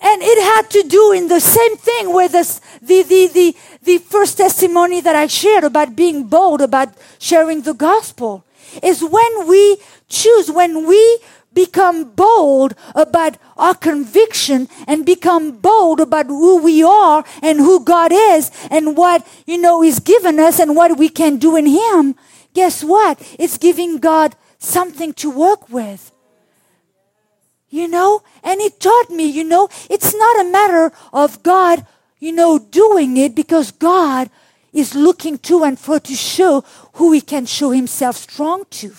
And 0.02 0.22
it 0.22 0.42
had 0.42 0.70
to 0.70 0.88
do 0.88 1.12
in 1.12 1.28
the 1.28 1.40
same 1.40 1.76
thing 1.76 2.14
with 2.14 2.32
this, 2.32 2.60
the, 2.80 3.02
the, 3.02 3.26
the, 3.26 3.56
the 3.82 3.98
first 3.98 4.38
testimony 4.38 5.02
that 5.02 5.14
I 5.14 5.26
shared 5.26 5.64
about 5.64 5.94
being 5.94 6.24
bold, 6.24 6.62
about 6.62 6.94
sharing 7.18 7.62
the 7.62 7.74
gospel. 7.74 8.44
Is 8.82 9.02
when 9.02 9.48
we 9.48 9.78
choose, 10.08 10.50
when 10.50 10.86
we 10.86 11.18
become 11.64 11.98
bold 12.26 12.74
about 12.94 13.36
our 13.56 13.74
conviction 13.74 14.68
and 14.86 15.04
become 15.04 15.44
bold 15.70 16.00
about 16.00 16.26
who 16.26 16.54
we 16.62 16.82
are 16.82 17.22
and 17.42 17.58
who 17.58 17.84
God 17.84 18.12
is 18.12 18.50
and 18.70 18.96
what, 18.96 19.26
you 19.46 19.58
know, 19.58 19.82
He's 19.82 20.00
given 20.00 20.38
us 20.38 20.58
and 20.58 20.74
what 20.74 20.96
we 20.96 21.08
can 21.08 21.36
do 21.36 21.56
in 21.56 21.66
Him, 21.66 22.14
guess 22.54 22.82
what? 22.82 23.14
It's 23.38 23.58
giving 23.58 23.98
God 23.98 24.34
something 24.58 25.12
to 25.22 25.28
work 25.30 25.68
with. 25.68 26.12
You 27.68 27.88
know? 27.88 28.22
And 28.42 28.60
it 28.60 28.80
taught 28.80 29.10
me, 29.10 29.26
you 29.26 29.44
know, 29.44 29.68
it's 29.88 30.14
not 30.14 30.40
a 30.40 30.50
matter 30.50 30.92
of 31.12 31.42
God, 31.42 31.86
you 32.18 32.32
know, 32.32 32.58
doing 32.58 33.16
it 33.16 33.34
because 33.34 33.70
God 33.70 34.30
is 34.72 34.94
looking 34.94 35.36
to 35.38 35.64
and 35.64 35.78
for 35.78 36.00
to 36.00 36.14
show 36.14 36.64
who 36.94 37.12
he 37.12 37.20
can 37.20 37.44
show 37.46 37.70
himself 37.70 38.16
strong 38.16 38.64
to. 38.70 38.92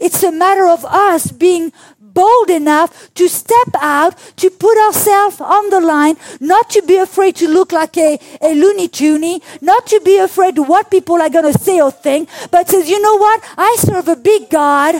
It's 0.00 0.22
a 0.22 0.32
matter 0.32 0.66
of 0.66 0.84
us 0.84 1.30
being 1.30 1.72
bold 2.00 2.50
enough 2.50 3.12
to 3.14 3.28
step 3.28 3.68
out, 3.80 4.18
to 4.36 4.50
put 4.50 4.76
ourselves 4.78 5.40
on 5.40 5.70
the 5.70 5.80
line, 5.80 6.16
not 6.40 6.68
to 6.70 6.82
be 6.82 6.96
afraid 6.96 7.36
to 7.36 7.48
look 7.48 7.72
like 7.72 7.96
a, 7.96 8.18
a 8.42 8.54
loony 8.54 8.88
toony, 8.88 9.42
not 9.60 9.86
to 9.86 10.00
be 10.00 10.18
afraid 10.18 10.58
of 10.58 10.68
what 10.68 10.90
people 10.90 11.20
are 11.22 11.30
going 11.30 11.52
to 11.52 11.58
say 11.58 11.80
or 11.80 11.90
think, 11.90 12.28
but 12.50 12.68
says, 12.68 12.88
you 12.88 13.00
know 13.00 13.16
what? 13.16 13.44
I 13.56 13.76
serve 13.78 14.08
a 14.08 14.16
big 14.16 14.50
God 14.50 14.96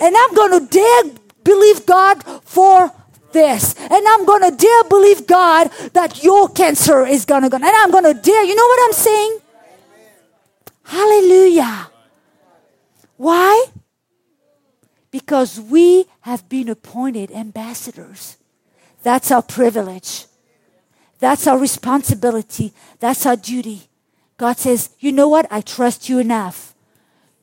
and 0.00 0.16
I'm 0.16 0.34
going 0.34 0.58
to 0.58 0.66
dare 0.66 1.12
believe 1.44 1.86
God 1.86 2.22
for 2.44 2.92
this. 3.32 3.74
And 3.78 4.02
I'm 4.08 4.24
going 4.24 4.50
to 4.50 4.56
dare 4.56 4.84
believe 4.84 5.26
God 5.26 5.70
that 5.92 6.24
your 6.24 6.48
cancer 6.48 7.06
is 7.06 7.24
going 7.24 7.42
to 7.42 7.48
go. 7.48 7.56
And 7.56 7.64
I'm 7.64 7.90
going 7.90 8.04
to 8.04 8.14
dare. 8.14 8.44
You 8.44 8.56
know 8.56 8.66
what 8.66 8.80
I'm 8.86 8.92
saying? 8.92 9.38
Hallelujah. 10.84 11.90
Why? 13.18 13.66
Because 15.10 15.60
we 15.60 16.06
have 16.20 16.48
been 16.48 16.68
appointed 16.68 17.30
ambassadors. 17.32 18.36
That's 19.02 19.30
our 19.30 19.42
privilege. 19.42 20.26
That's 21.18 21.46
our 21.46 21.58
responsibility. 21.58 22.72
That's 22.98 23.26
our 23.26 23.36
duty. 23.36 23.88
God 24.36 24.56
says, 24.58 24.90
you 24.98 25.12
know 25.12 25.28
what? 25.28 25.46
I 25.50 25.60
trust 25.60 26.08
you 26.08 26.18
enough. 26.18 26.74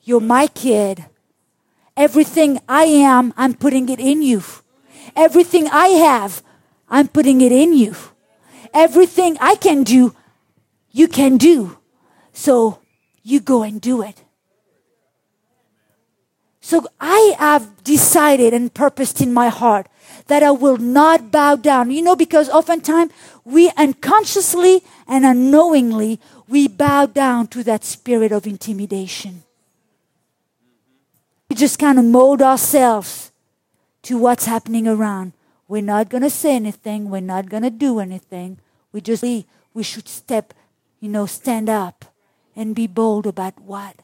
You're 0.04 0.22
my 0.22 0.48
kid. 0.48 1.06
Everything 1.96 2.60
I 2.70 2.84
am, 2.84 3.34
I'm 3.38 3.54
putting 3.54 3.90
it 3.90 4.00
in 4.00 4.22
you. 4.22 4.44
Everything 5.16 5.68
I 5.68 5.90
have, 5.90 6.42
I'm 6.90 7.08
putting 7.08 7.42
it 7.42 7.52
in 7.52 7.74
you. 7.74 7.96
Everything 8.74 9.38
I 9.42 9.56
can 9.56 9.84
do, 9.84 10.16
you 10.92 11.08
can 11.08 11.38
do. 11.38 11.78
So 12.34 12.80
you 13.24 13.40
go 13.40 13.64
and 13.64 13.82
do 13.82 14.02
it. 14.02 14.24
So 16.68 16.86
I 17.00 17.34
have 17.40 17.82
decided 17.86 18.54
and 18.54 18.74
purposed 18.74 19.22
in 19.22 19.32
my 19.32 19.48
heart 19.48 19.88
that 20.28 20.44
I 20.44 20.52
will 20.52 20.76
not 20.76 21.32
bow 21.32 21.56
down. 21.56 21.92
You 21.92 22.02
know, 22.02 22.18
because 22.18 22.50
oftentimes 22.50 23.14
we 23.46 23.72
unconsciously 23.78 24.84
and 25.08 25.26
unknowingly 25.26 26.20
we 26.50 26.68
bow 26.68 27.06
down 27.06 27.48
to 27.56 27.64
that 27.64 27.86
spirit 27.86 28.34
of 28.34 28.46
intimidation. 28.46 29.44
We 31.50 31.56
just 31.56 31.80
kind 31.80 31.98
of 31.98 32.04
mold 32.04 32.42
ourselves 32.42 33.32
to 34.02 34.18
what's 34.18 34.44
happening 34.44 34.90
around. 34.90 35.32
We're 35.70 35.82
not 35.82 36.10
going 36.10 36.24
to 36.24 36.30
say 36.30 36.54
anything. 36.54 37.10
We're 37.10 37.22
not 37.22 37.48
going 37.48 37.64
to 37.64 37.70
do 37.70 38.02
anything. 38.02 38.60
We 38.92 39.00
just, 39.00 39.24
we 39.24 39.84
should 39.84 40.10
step, 40.10 40.54
you 41.00 41.08
know, 41.08 41.28
stand 41.28 41.70
up 41.70 42.04
and 42.58 42.76
be 42.76 42.88
bold 42.88 43.26
about 43.26 43.58
what 43.62 44.04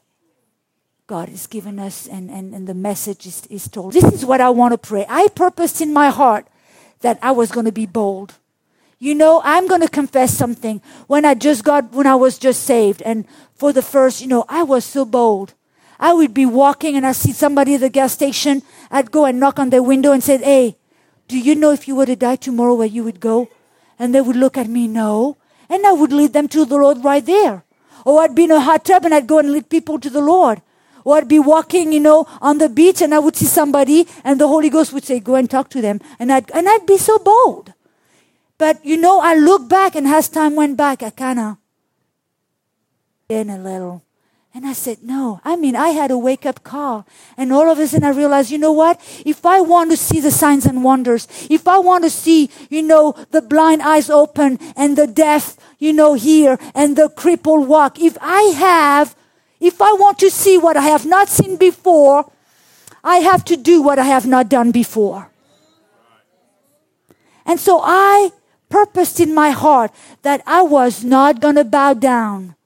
God 1.06 1.28
has 1.28 1.46
given 1.46 1.78
us 1.78 2.06
and, 2.06 2.30
and, 2.30 2.54
and 2.54 2.66
the 2.66 2.72
message 2.72 3.26
is, 3.26 3.46
is 3.50 3.68
told. 3.68 3.92
This 3.92 4.04
is 4.04 4.24
what 4.24 4.40
I 4.40 4.48
want 4.48 4.72
to 4.72 4.78
pray. 4.78 5.04
I 5.06 5.28
purposed 5.28 5.82
in 5.82 5.92
my 5.92 6.08
heart 6.08 6.46
that 7.00 7.18
I 7.20 7.30
was 7.30 7.52
going 7.52 7.66
to 7.66 7.72
be 7.72 7.84
bold. 7.84 8.36
You 8.98 9.14
know, 9.14 9.42
I'm 9.44 9.68
going 9.68 9.82
to 9.82 9.88
confess 9.88 10.32
something. 10.32 10.80
When 11.06 11.26
I 11.26 11.34
just 11.34 11.62
got, 11.62 11.92
when 11.92 12.06
I 12.06 12.14
was 12.14 12.38
just 12.38 12.62
saved, 12.62 13.02
and 13.02 13.26
for 13.54 13.70
the 13.70 13.82
first, 13.82 14.22
you 14.22 14.28
know, 14.28 14.46
I 14.48 14.62
was 14.62 14.82
so 14.86 15.04
bold. 15.04 15.52
I 16.00 16.14
would 16.14 16.32
be 16.32 16.46
walking 16.46 16.96
and 16.96 17.06
I 17.06 17.12
see 17.12 17.32
somebody 17.32 17.74
at 17.74 17.82
the 17.82 17.90
gas 17.90 18.14
station. 18.14 18.62
I'd 18.90 19.10
go 19.10 19.26
and 19.26 19.38
knock 19.38 19.58
on 19.58 19.68
their 19.68 19.82
window 19.82 20.12
and 20.12 20.24
say, 20.24 20.38
Hey, 20.38 20.76
do 21.28 21.38
you 21.38 21.54
know 21.54 21.72
if 21.72 21.86
you 21.86 21.96
were 21.96 22.06
to 22.06 22.16
die 22.16 22.36
tomorrow 22.36 22.74
where 22.74 22.86
you 22.86 23.04
would 23.04 23.20
go? 23.20 23.50
And 23.98 24.14
they 24.14 24.22
would 24.22 24.36
look 24.36 24.56
at 24.56 24.68
me, 24.68 24.88
no. 24.88 25.36
And 25.68 25.86
I 25.86 25.92
would 25.92 26.12
lead 26.12 26.32
them 26.32 26.48
to 26.48 26.64
the 26.64 26.78
Lord 26.78 27.04
right 27.04 27.24
there. 27.24 27.62
Or 28.06 28.22
I'd 28.22 28.34
be 28.34 28.44
in 28.44 28.50
a 28.50 28.60
hot 28.60 28.86
tub 28.86 29.04
and 29.04 29.12
I'd 29.12 29.26
go 29.26 29.38
and 29.38 29.52
lead 29.52 29.68
people 29.68 30.00
to 30.00 30.08
the 30.08 30.22
Lord. 30.22 30.62
Or 31.04 31.18
I'd 31.18 31.28
be 31.28 31.38
walking, 31.38 31.92
you 31.92 32.00
know, 32.00 32.26
on 32.40 32.58
the 32.58 32.68
beach 32.68 33.02
and 33.02 33.14
I 33.14 33.18
would 33.18 33.36
see 33.36 33.44
somebody 33.44 34.08
and 34.24 34.40
the 34.40 34.48
Holy 34.48 34.70
Ghost 34.70 34.92
would 34.92 35.04
say, 35.04 35.20
go 35.20 35.34
and 35.34 35.48
talk 35.48 35.68
to 35.70 35.80
them. 35.80 36.00
And 36.18 36.32
I'd, 36.32 36.50
and 36.52 36.68
I'd 36.68 36.86
be 36.86 36.96
so 36.96 37.18
bold. 37.18 37.74
But, 38.56 38.84
you 38.84 38.96
know, 38.96 39.20
I 39.20 39.34
look 39.34 39.68
back 39.68 39.94
and 39.94 40.06
as 40.06 40.28
time 40.28 40.56
went 40.56 40.76
back, 40.76 41.02
I 41.02 41.10
kind 41.10 41.38
of 41.38 41.56
in 43.28 43.50
a 43.50 43.58
little. 43.58 44.02
And 44.56 44.64
I 44.64 44.72
said, 44.72 45.02
no. 45.02 45.40
I 45.44 45.56
mean, 45.56 45.74
I 45.74 45.88
had 45.88 46.12
a 46.12 46.18
wake 46.18 46.46
up 46.46 46.62
call. 46.62 47.06
And 47.36 47.52
all 47.52 47.68
of 47.68 47.80
a 47.80 47.88
sudden 47.88 48.06
I 48.06 48.10
realized, 48.10 48.52
you 48.52 48.58
know 48.58 48.70
what? 48.70 49.00
If 49.26 49.44
I 49.44 49.60
want 49.60 49.90
to 49.90 49.96
see 49.96 50.20
the 50.20 50.30
signs 50.30 50.64
and 50.64 50.84
wonders, 50.84 51.26
if 51.50 51.66
I 51.66 51.78
want 51.78 52.04
to 52.04 52.10
see, 52.10 52.50
you 52.70 52.82
know, 52.82 53.16
the 53.32 53.42
blind 53.42 53.82
eyes 53.82 54.08
open 54.08 54.60
and 54.76 54.96
the 54.96 55.08
deaf, 55.08 55.56
you 55.80 55.92
know, 55.92 56.14
hear 56.14 56.56
and 56.72 56.96
the 56.96 57.08
crippled 57.08 57.66
walk, 57.66 58.00
if 58.00 58.16
I 58.20 58.42
have 58.56 59.16
if 59.64 59.80
I 59.80 59.92
want 59.94 60.18
to 60.18 60.30
see 60.30 60.58
what 60.58 60.76
I 60.76 60.82
have 60.82 61.06
not 61.06 61.28
seen 61.28 61.56
before, 61.56 62.30
I 63.02 63.18
have 63.18 63.44
to 63.46 63.56
do 63.56 63.80
what 63.80 63.98
I 63.98 64.04
have 64.04 64.26
not 64.26 64.48
done 64.48 64.70
before. 64.70 65.30
And 67.46 67.58
so 67.58 67.80
I 67.82 68.30
purposed 68.68 69.20
in 69.20 69.34
my 69.34 69.50
heart 69.50 69.90
that 70.22 70.42
I 70.46 70.62
was 70.62 71.02
not 71.02 71.40
going 71.40 71.56
to 71.56 71.64
bow 71.64 71.94
down 71.94 72.56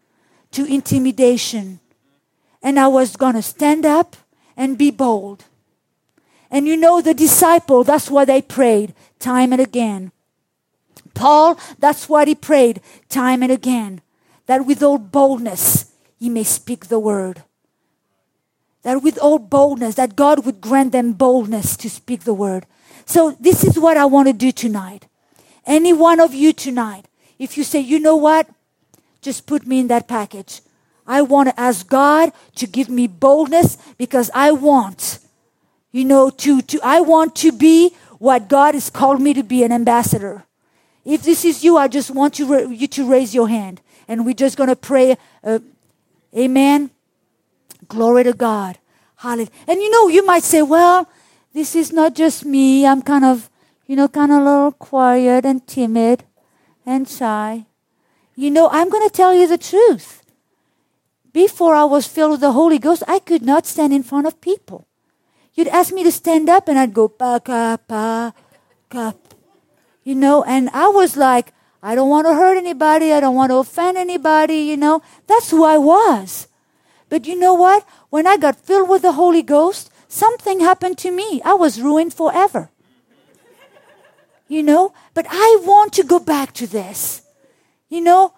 to 0.52 0.64
intimidation. 0.64 1.80
And 2.62 2.80
I 2.80 2.88
was 2.88 3.14
going 3.14 3.34
to 3.34 3.42
stand 3.42 3.86
up 3.86 4.16
and 4.56 4.76
be 4.76 4.90
bold. 4.90 5.44
And 6.50 6.66
you 6.66 6.76
know, 6.76 7.00
the 7.00 7.14
disciple, 7.14 7.84
that's 7.84 8.10
what 8.10 8.26
they 8.26 8.42
prayed 8.42 8.94
time 9.20 9.52
and 9.52 9.60
again. 9.60 10.10
Paul, 11.14 11.58
that's 11.78 12.08
what 12.08 12.26
he 12.26 12.34
prayed 12.34 12.80
time 13.08 13.42
and 13.42 13.52
again. 13.52 14.00
That 14.46 14.66
with 14.66 14.82
all 14.82 14.98
boldness, 14.98 15.87
ye 16.18 16.28
may 16.28 16.44
speak 16.44 16.86
the 16.86 16.98
word. 16.98 17.42
That 18.82 19.02
with 19.02 19.18
all 19.18 19.38
boldness, 19.38 19.96
that 19.96 20.16
God 20.16 20.44
would 20.44 20.60
grant 20.60 20.92
them 20.92 21.12
boldness 21.12 21.76
to 21.78 21.90
speak 21.90 22.24
the 22.24 22.34
word. 22.34 22.66
So 23.06 23.36
this 23.40 23.64
is 23.64 23.78
what 23.78 23.96
I 23.96 24.04
want 24.04 24.28
to 24.28 24.34
do 24.34 24.52
tonight. 24.52 25.06
Any 25.66 25.92
one 25.92 26.20
of 26.20 26.34
you 26.34 26.52
tonight, 26.52 27.06
if 27.38 27.56
you 27.56 27.64
say, 27.64 27.80
you 27.80 28.00
know 28.00 28.16
what, 28.16 28.48
just 29.20 29.46
put 29.46 29.66
me 29.66 29.80
in 29.80 29.88
that 29.88 30.08
package. 30.08 30.60
I 31.06 31.22
want 31.22 31.48
to 31.48 31.60
ask 31.60 31.88
God 31.88 32.32
to 32.56 32.66
give 32.66 32.88
me 32.88 33.06
boldness 33.06 33.78
because 33.96 34.30
I 34.34 34.52
want, 34.52 35.18
you 35.90 36.04
know, 36.04 36.30
to, 36.30 36.60
to, 36.62 36.80
I 36.82 37.00
want 37.00 37.34
to 37.36 37.50
be 37.50 37.94
what 38.18 38.48
God 38.48 38.74
has 38.74 38.90
called 38.90 39.20
me 39.20 39.32
to 39.34 39.42
be 39.42 39.62
an 39.62 39.72
ambassador. 39.72 40.44
If 41.04 41.22
this 41.22 41.44
is 41.44 41.64
you, 41.64 41.78
I 41.78 41.88
just 41.88 42.10
want 42.10 42.38
you, 42.38 42.70
you 42.70 42.86
to 42.88 43.08
raise 43.08 43.34
your 43.34 43.48
hand 43.48 43.80
and 44.06 44.26
we're 44.26 44.34
just 44.34 44.56
going 44.56 44.68
to 44.68 44.76
pray 44.76 45.16
uh, 45.42 45.60
Amen. 46.36 46.90
Glory 47.88 48.24
to 48.24 48.32
God. 48.32 48.78
Hallelujah. 49.16 49.50
And 49.66 49.80
you 49.80 49.90
know, 49.90 50.08
you 50.08 50.24
might 50.24 50.44
say, 50.44 50.62
well, 50.62 51.08
this 51.52 51.74
is 51.74 51.92
not 51.92 52.14
just 52.14 52.44
me. 52.44 52.86
I'm 52.86 53.02
kind 53.02 53.24
of, 53.24 53.50
you 53.86 53.96
know, 53.96 54.08
kind 54.08 54.30
of 54.30 54.38
a 54.38 54.44
little 54.44 54.72
quiet 54.72 55.44
and 55.44 55.66
timid 55.66 56.24
and 56.84 57.08
shy. 57.08 57.66
You 58.36 58.50
know, 58.50 58.68
I'm 58.70 58.90
going 58.90 59.08
to 59.08 59.12
tell 59.12 59.34
you 59.34 59.48
the 59.48 59.58
truth. 59.58 60.22
Before 61.32 61.74
I 61.74 61.84
was 61.84 62.06
filled 62.06 62.32
with 62.32 62.40
the 62.40 62.52
Holy 62.52 62.78
Ghost, 62.78 63.02
I 63.08 63.18
could 63.18 63.42
not 63.42 63.66
stand 63.66 63.92
in 63.92 64.02
front 64.02 64.26
of 64.26 64.40
people. 64.40 64.86
You'd 65.54 65.68
ask 65.68 65.92
me 65.92 66.04
to 66.04 66.12
stand 66.12 66.48
up 66.48 66.68
and 66.68 66.78
I'd 66.78 66.94
go, 66.94 67.08
pa, 67.08 67.40
ka, 67.40 67.78
pa, 67.78 68.32
ka. 68.88 69.14
You 70.04 70.14
know, 70.14 70.44
and 70.44 70.70
I 70.72 70.88
was 70.88 71.16
like, 71.16 71.52
I 71.82 71.94
don't 71.94 72.08
want 72.08 72.26
to 72.26 72.34
hurt 72.34 72.56
anybody. 72.56 73.12
I 73.12 73.20
don't 73.20 73.34
want 73.34 73.50
to 73.50 73.56
offend 73.56 73.96
anybody, 73.96 74.58
you 74.58 74.76
know. 74.76 75.02
That's 75.26 75.50
who 75.50 75.64
I 75.64 75.78
was. 75.78 76.48
But 77.08 77.26
you 77.26 77.38
know 77.38 77.54
what? 77.54 77.86
When 78.10 78.26
I 78.26 78.36
got 78.36 78.56
filled 78.56 78.88
with 78.88 79.02
the 79.02 79.12
Holy 79.12 79.42
Ghost, 79.42 79.90
something 80.08 80.60
happened 80.60 80.98
to 80.98 81.10
me. 81.10 81.40
I 81.44 81.54
was 81.54 81.80
ruined 81.80 82.14
forever. 82.14 82.70
You 84.48 84.62
know? 84.62 84.92
But 85.14 85.26
I 85.30 85.58
want 85.62 85.92
to 85.94 86.04
go 86.04 86.18
back 86.18 86.52
to 86.54 86.66
this. 86.66 87.22
You 87.88 88.00
know, 88.00 88.34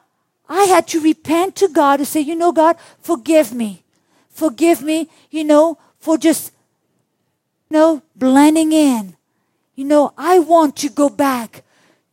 I 0.49 0.65
had 0.65 0.87
to 0.89 1.01
repent 1.01 1.57
to 1.57 1.69
God 1.69 1.99
to 1.99 2.05
say, 2.05 2.21
you 2.21 2.37
know, 2.37 2.53
God, 2.53 2.77
forgive 3.01 3.53
me. 3.53 3.85
Forgive 4.29 4.83
me, 4.83 5.09
you 5.31 5.45
know, 5.45 5.79
for 5.99 6.17
just, 6.17 6.53
you 7.69 7.77
know, 7.77 8.03
blending 8.17 8.73
in. 8.73 9.17
You 9.75 9.85
know, 9.85 10.13
I 10.17 10.39
want 10.39 10.77
to 10.77 10.89
go 10.89 11.09
back 11.09 11.63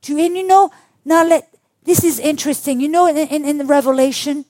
to, 0.04 0.18
and 0.18 0.36
you 0.38 0.46
know, 0.46 0.72
now 1.08 1.24
let, 1.24 1.48
this 1.84 2.04
is 2.04 2.20
interesting. 2.20 2.82
You 2.82 2.90
know, 2.90 3.08
in, 3.08 3.18
in, 3.18 3.46
in 3.46 3.58
the 3.58 3.66
Revelation, 3.66 4.44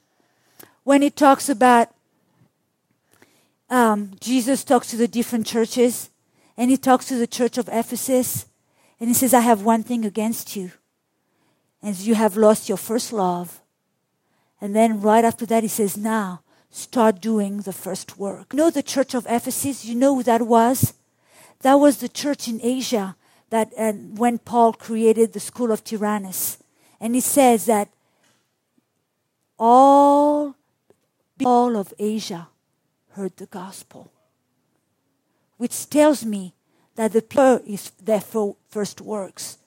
when 0.84 1.04
it 1.04 1.16
talks 1.16 1.50
about, 1.50 1.90
um, 3.70 4.12
Jesus 4.20 4.64
talks 4.64 4.90
to 4.90 4.98
the 4.98 5.08
different 5.08 5.46
churches, 5.46 6.10
and 6.58 6.72
he 6.72 6.78
talks 6.78 7.06
to 7.10 7.16
the 7.16 7.28
church 7.28 7.60
of 7.60 7.70
Ephesus, 7.72 8.48
and 9.00 9.08
he 9.08 9.14
says, 9.14 9.36
I 9.36 9.42
have 9.42 9.62
one 9.62 9.84
thing 9.84 10.04
against 10.04 10.56
you, 10.56 10.72
as 11.84 12.08
you 12.08 12.16
have 12.16 12.36
lost 12.36 12.70
your 12.70 12.78
first 12.78 13.14
love. 13.14 13.62
And 14.60 14.76
then 14.76 15.00
right 15.00 15.24
after 15.24 15.46
that, 15.46 15.62
he 15.62 15.70
says, 15.70 15.96
now 15.96 16.42
start 16.72 17.22
doing 17.22 17.62
the 17.62 17.74
first 17.74 18.18
work. 18.18 18.54
You 18.54 18.58
know 18.58 18.72
the 18.72 18.82
church 18.82 19.14
of 19.14 19.28
Ephesus? 19.30 19.86
You 19.86 19.94
know 19.94 20.16
who 20.16 20.24
that 20.24 20.42
was? 20.42 20.96
That 21.62 21.76
was 21.76 21.98
the 21.98 22.10
church 22.10 22.48
in 22.48 22.60
Asia 22.64 23.16
that 23.50 23.72
uh, 23.78 23.94
when 23.94 24.40
Paul 24.40 24.74
created 24.74 25.34
the 25.34 25.40
school 25.40 25.72
of 25.72 25.84
Tyrannus, 25.84 26.58
and 27.00 27.16
he 27.16 27.22
says 27.22 27.66
that 27.66 27.90
all 29.60 30.56
all 31.46 31.78
of 31.78 31.94
Asia 32.00 32.50
heard 33.12 33.38
the 33.38 33.46
gospel, 33.46 34.12
which 35.58 35.90
tells 35.90 36.26
me 36.26 36.54
that 36.96 37.14
the 37.14 37.22
people 37.22 37.62
is 37.66 37.92
their 38.02 38.22
first 38.22 39.02
works. 39.02 39.58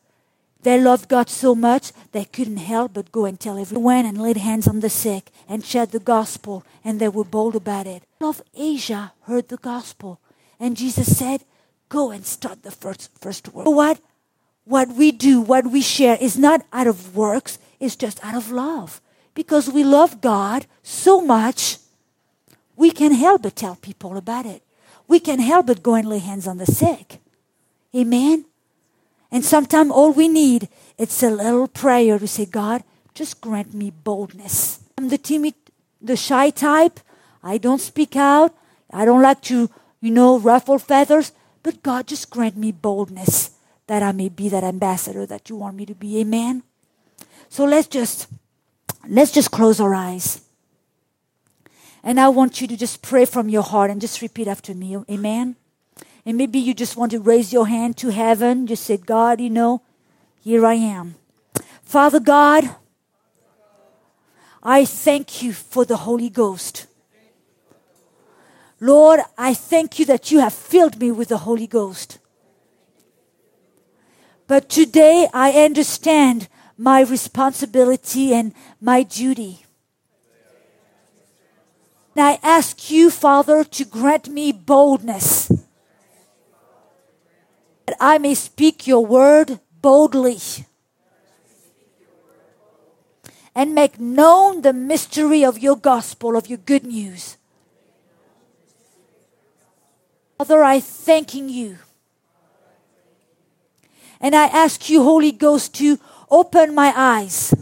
They 0.62 0.78
loved 0.78 1.09
God 1.09 1.31
so 1.31 1.55
much 1.55 1.93
they 2.12 2.24
couldn't 2.24 2.59
help 2.59 2.93
but 2.93 3.12
go 3.12 3.24
and 3.24 3.41
tell 3.41 3.57
everyone 3.57 4.05
and 4.05 4.20
laid 4.20 4.37
hands 4.37 4.68
on 4.68 4.81
the 4.81 4.91
sick 4.91 5.31
and 5.49 5.64
shared 5.64 5.93
the 5.93 6.01
gospel, 6.01 6.64
and 6.85 7.01
they 7.01 7.09
were 7.09 7.24
bold 7.24 7.57
about 7.57 7.87
it. 7.87 8.03
All 8.20 8.31
of 8.31 8.43
Asia 8.55 9.12
heard 9.22 9.49
the 9.49 9.57
gospel, 9.57 10.20
and 10.59 10.76
Jesus 10.76 11.16
said, 11.16 11.45
Go 11.91 12.11
and 12.11 12.24
start 12.24 12.62
the 12.62 12.70
first, 12.70 13.11
first 13.20 13.53
work. 13.53 13.66
What? 13.66 14.01
What 14.64 14.95
we 14.95 15.11
do, 15.11 15.41
what 15.41 15.66
we 15.66 15.82
share 15.82 16.16
is 16.20 16.38
not 16.38 16.64
out 16.72 16.86
of 16.86 17.16
works, 17.16 17.59
it's 17.80 17.97
just 17.97 18.24
out 18.24 18.36
of 18.36 18.51
love. 18.51 19.03
Because 19.34 19.68
we 19.68 19.84
love 19.84 20.20
God 20.20 20.66
so 20.82 21.20
much, 21.20 21.78
we 22.76 22.91
can 22.91 23.12
help 23.12 23.43
but 23.43 23.57
tell 23.57 23.74
people 23.74 24.16
about 24.16 24.47
it. 24.47 24.62
We 25.09 25.18
can 25.18 25.41
help 25.41 25.66
but 25.66 25.82
go 25.82 25.95
and 25.95 26.09
lay 26.09 26.18
hands 26.18 26.47
on 26.47 26.59
the 26.59 26.66
sick. 26.66 27.18
Amen? 27.95 28.45
And 29.32 29.45
sometimes 29.45 29.91
all 29.91 30.12
we 30.12 30.28
need 30.28 30.68
it's 30.97 31.22
a 31.22 31.30
little 31.30 31.66
prayer 31.66 32.18
to 32.18 32.28
say, 32.28 32.45
God, 32.45 32.84
just 33.14 33.41
grant 33.41 33.72
me 33.72 33.91
boldness. 33.91 34.80
I'm 34.99 35.09
the 35.09 35.18
timid, 35.18 35.55
the 36.01 36.14
shy 36.14 36.51
type. 36.51 37.01
I 37.43 37.57
don't 37.57 37.80
speak 37.80 38.16
out. 38.16 38.55
I 38.93 39.07
don't 39.07 39.22
like 39.22 39.41
to, 39.49 39.70
you 40.01 40.11
know, 40.11 40.38
ruffle 40.38 40.78
feathers. 40.78 41.32
But 41.62 41.82
God, 41.82 42.06
just 42.06 42.30
grant 42.30 42.56
me 42.56 42.72
boldness 42.72 43.50
that 43.86 44.02
I 44.02 44.12
may 44.12 44.28
be 44.28 44.48
that 44.48 44.64
ambassador 44.64 45.26
that 45.26 45.50
you 45.50 45.56
want 45.56 45.76
me 45.76 45.84
to 45.86 45.94
be. 45.94 46.20
Amen. 46.20 46.62
So 47.48 47.64
let's 47.64 47.88
just 47.88 48.28
let's 49.08 49.32
just 49.32 49.50
close 49.50 49.80
our 49.80 49.94
eyes. 49.94 50.42
And 52.02 52.18
I 52.18 52.28
want 52.28 52.61
you 52.61 52.66
to 52.68 52.76
just 52.76 53.02
pray 53.02 53.24
from 53.24 53.48
your 53.48 53.62
heart 53.62 53.90
and 53.90 54.00
just 54.00 54.22
repeat 54.22 54.48
after 54.48 54.74
me. 54.74 54.96
Amen. 55.11 55.56
And 56.24 56.36
maybe 56.38 56.58
you 56.58 56.72
just 56.72 56.96
want 56.96 57.12
to 57.12 57.18
raise 57.20 57.52
your 57.52 57.66
hand 57.66 57.96
to 57.98 58.08
heaven. 58.11 58.66
Just 58.66 58.84
say, 58.84 58.96
God, 58.96 59.40
you 59.40 59.50
know, 59.50 59.82
here 60.42 60.64
I 60.64 60.74
am. 60.74 61.16
Father 61.82 62.20
God, 62.20 62.76
I 64.62 64.84
thank 64.84 65.42
you 65.42 65.52
for 65.52 65.84
the 65.84 65.96
Holy 65.96 66.30
Ghost. 66.30 66.86
Lord, 68.81 69.20
I 69.37 69.53
thank 69.53 69.99
you 69.99 70.07
that 70.07 70.31
you 70.31 70.41
have 70.41 70.55
filled 70.55 70.99
me 70.99 71.12
with 71.12 71.28
the 71.28 71.39
Holy 71.39 71.66
Ghost. 71.66 72.18
But 74.47 74.68
today 74.70 75.28
I 75.35 75.53
understand 75.53 76.49
my 76.78 77.03
responsibility 77.03 78.33
and 78.33 78.55
my 78.81 79.03
duty. 79.03 79.66
And 82.16 82.24
I 82.24 82.39
ask 82.43 82.91
you, 82.91 83.11
Father, 83.11 83.64
to 83.64 83.85
grant 83.85 84.28
me 84.28 84.51
boldness 84.51 85.53
that 87.87 87.97
I 88.01 88.18
may 88.18 88.35
speak 88.35 88.87
your 88.87 89.05
word 89.05 89.61
boldly 89.83 90.39
and 93.55 93.74
make 93.74 94.01
known 94.01 94.62
the 94.62 94.72
mystery 94.72 95.45
of 95.45 95.59
your 95.59 95.76
gospel, 95.76 96.37
of 96.37 96.49
your 96.49 96.59
good 96.59 96.85
news. 96.85 97.37
Father, 100.41 100.64
I 100.64 100.80
thanking 100.80 101.51
you. 101.51 101.76
And 104.22 104.34
I 104.34 104.47
ask 104.47 104.88
you, 104.88 105.03
Holy 105.03 105.32
Ghost, 105.32 105.74
to 105.74 105.99
open 106.30 106.74
my 106.74 106.95
eyes. 106.97 107.53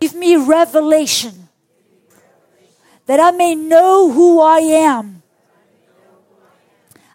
Give 0.00 0.12
me 0.16 0.34
revelation 0.34 1.48
that 3.06 3.20
I 3.20 3.30
may 3.30 3.54
know 3.54 4.10
who 4.10 4.40
I 4.40 4.58
am 4.58 5.22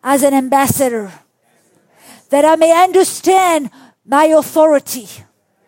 as 0.02 0.24
an 0.24 0.34
ambassador, 0.34 1.12
that 2.30 2.46
I 2.46 2.56
may 2.56 2.72
understand 2.82 3.70
my 4.06 4.28
authority 4.28 5.10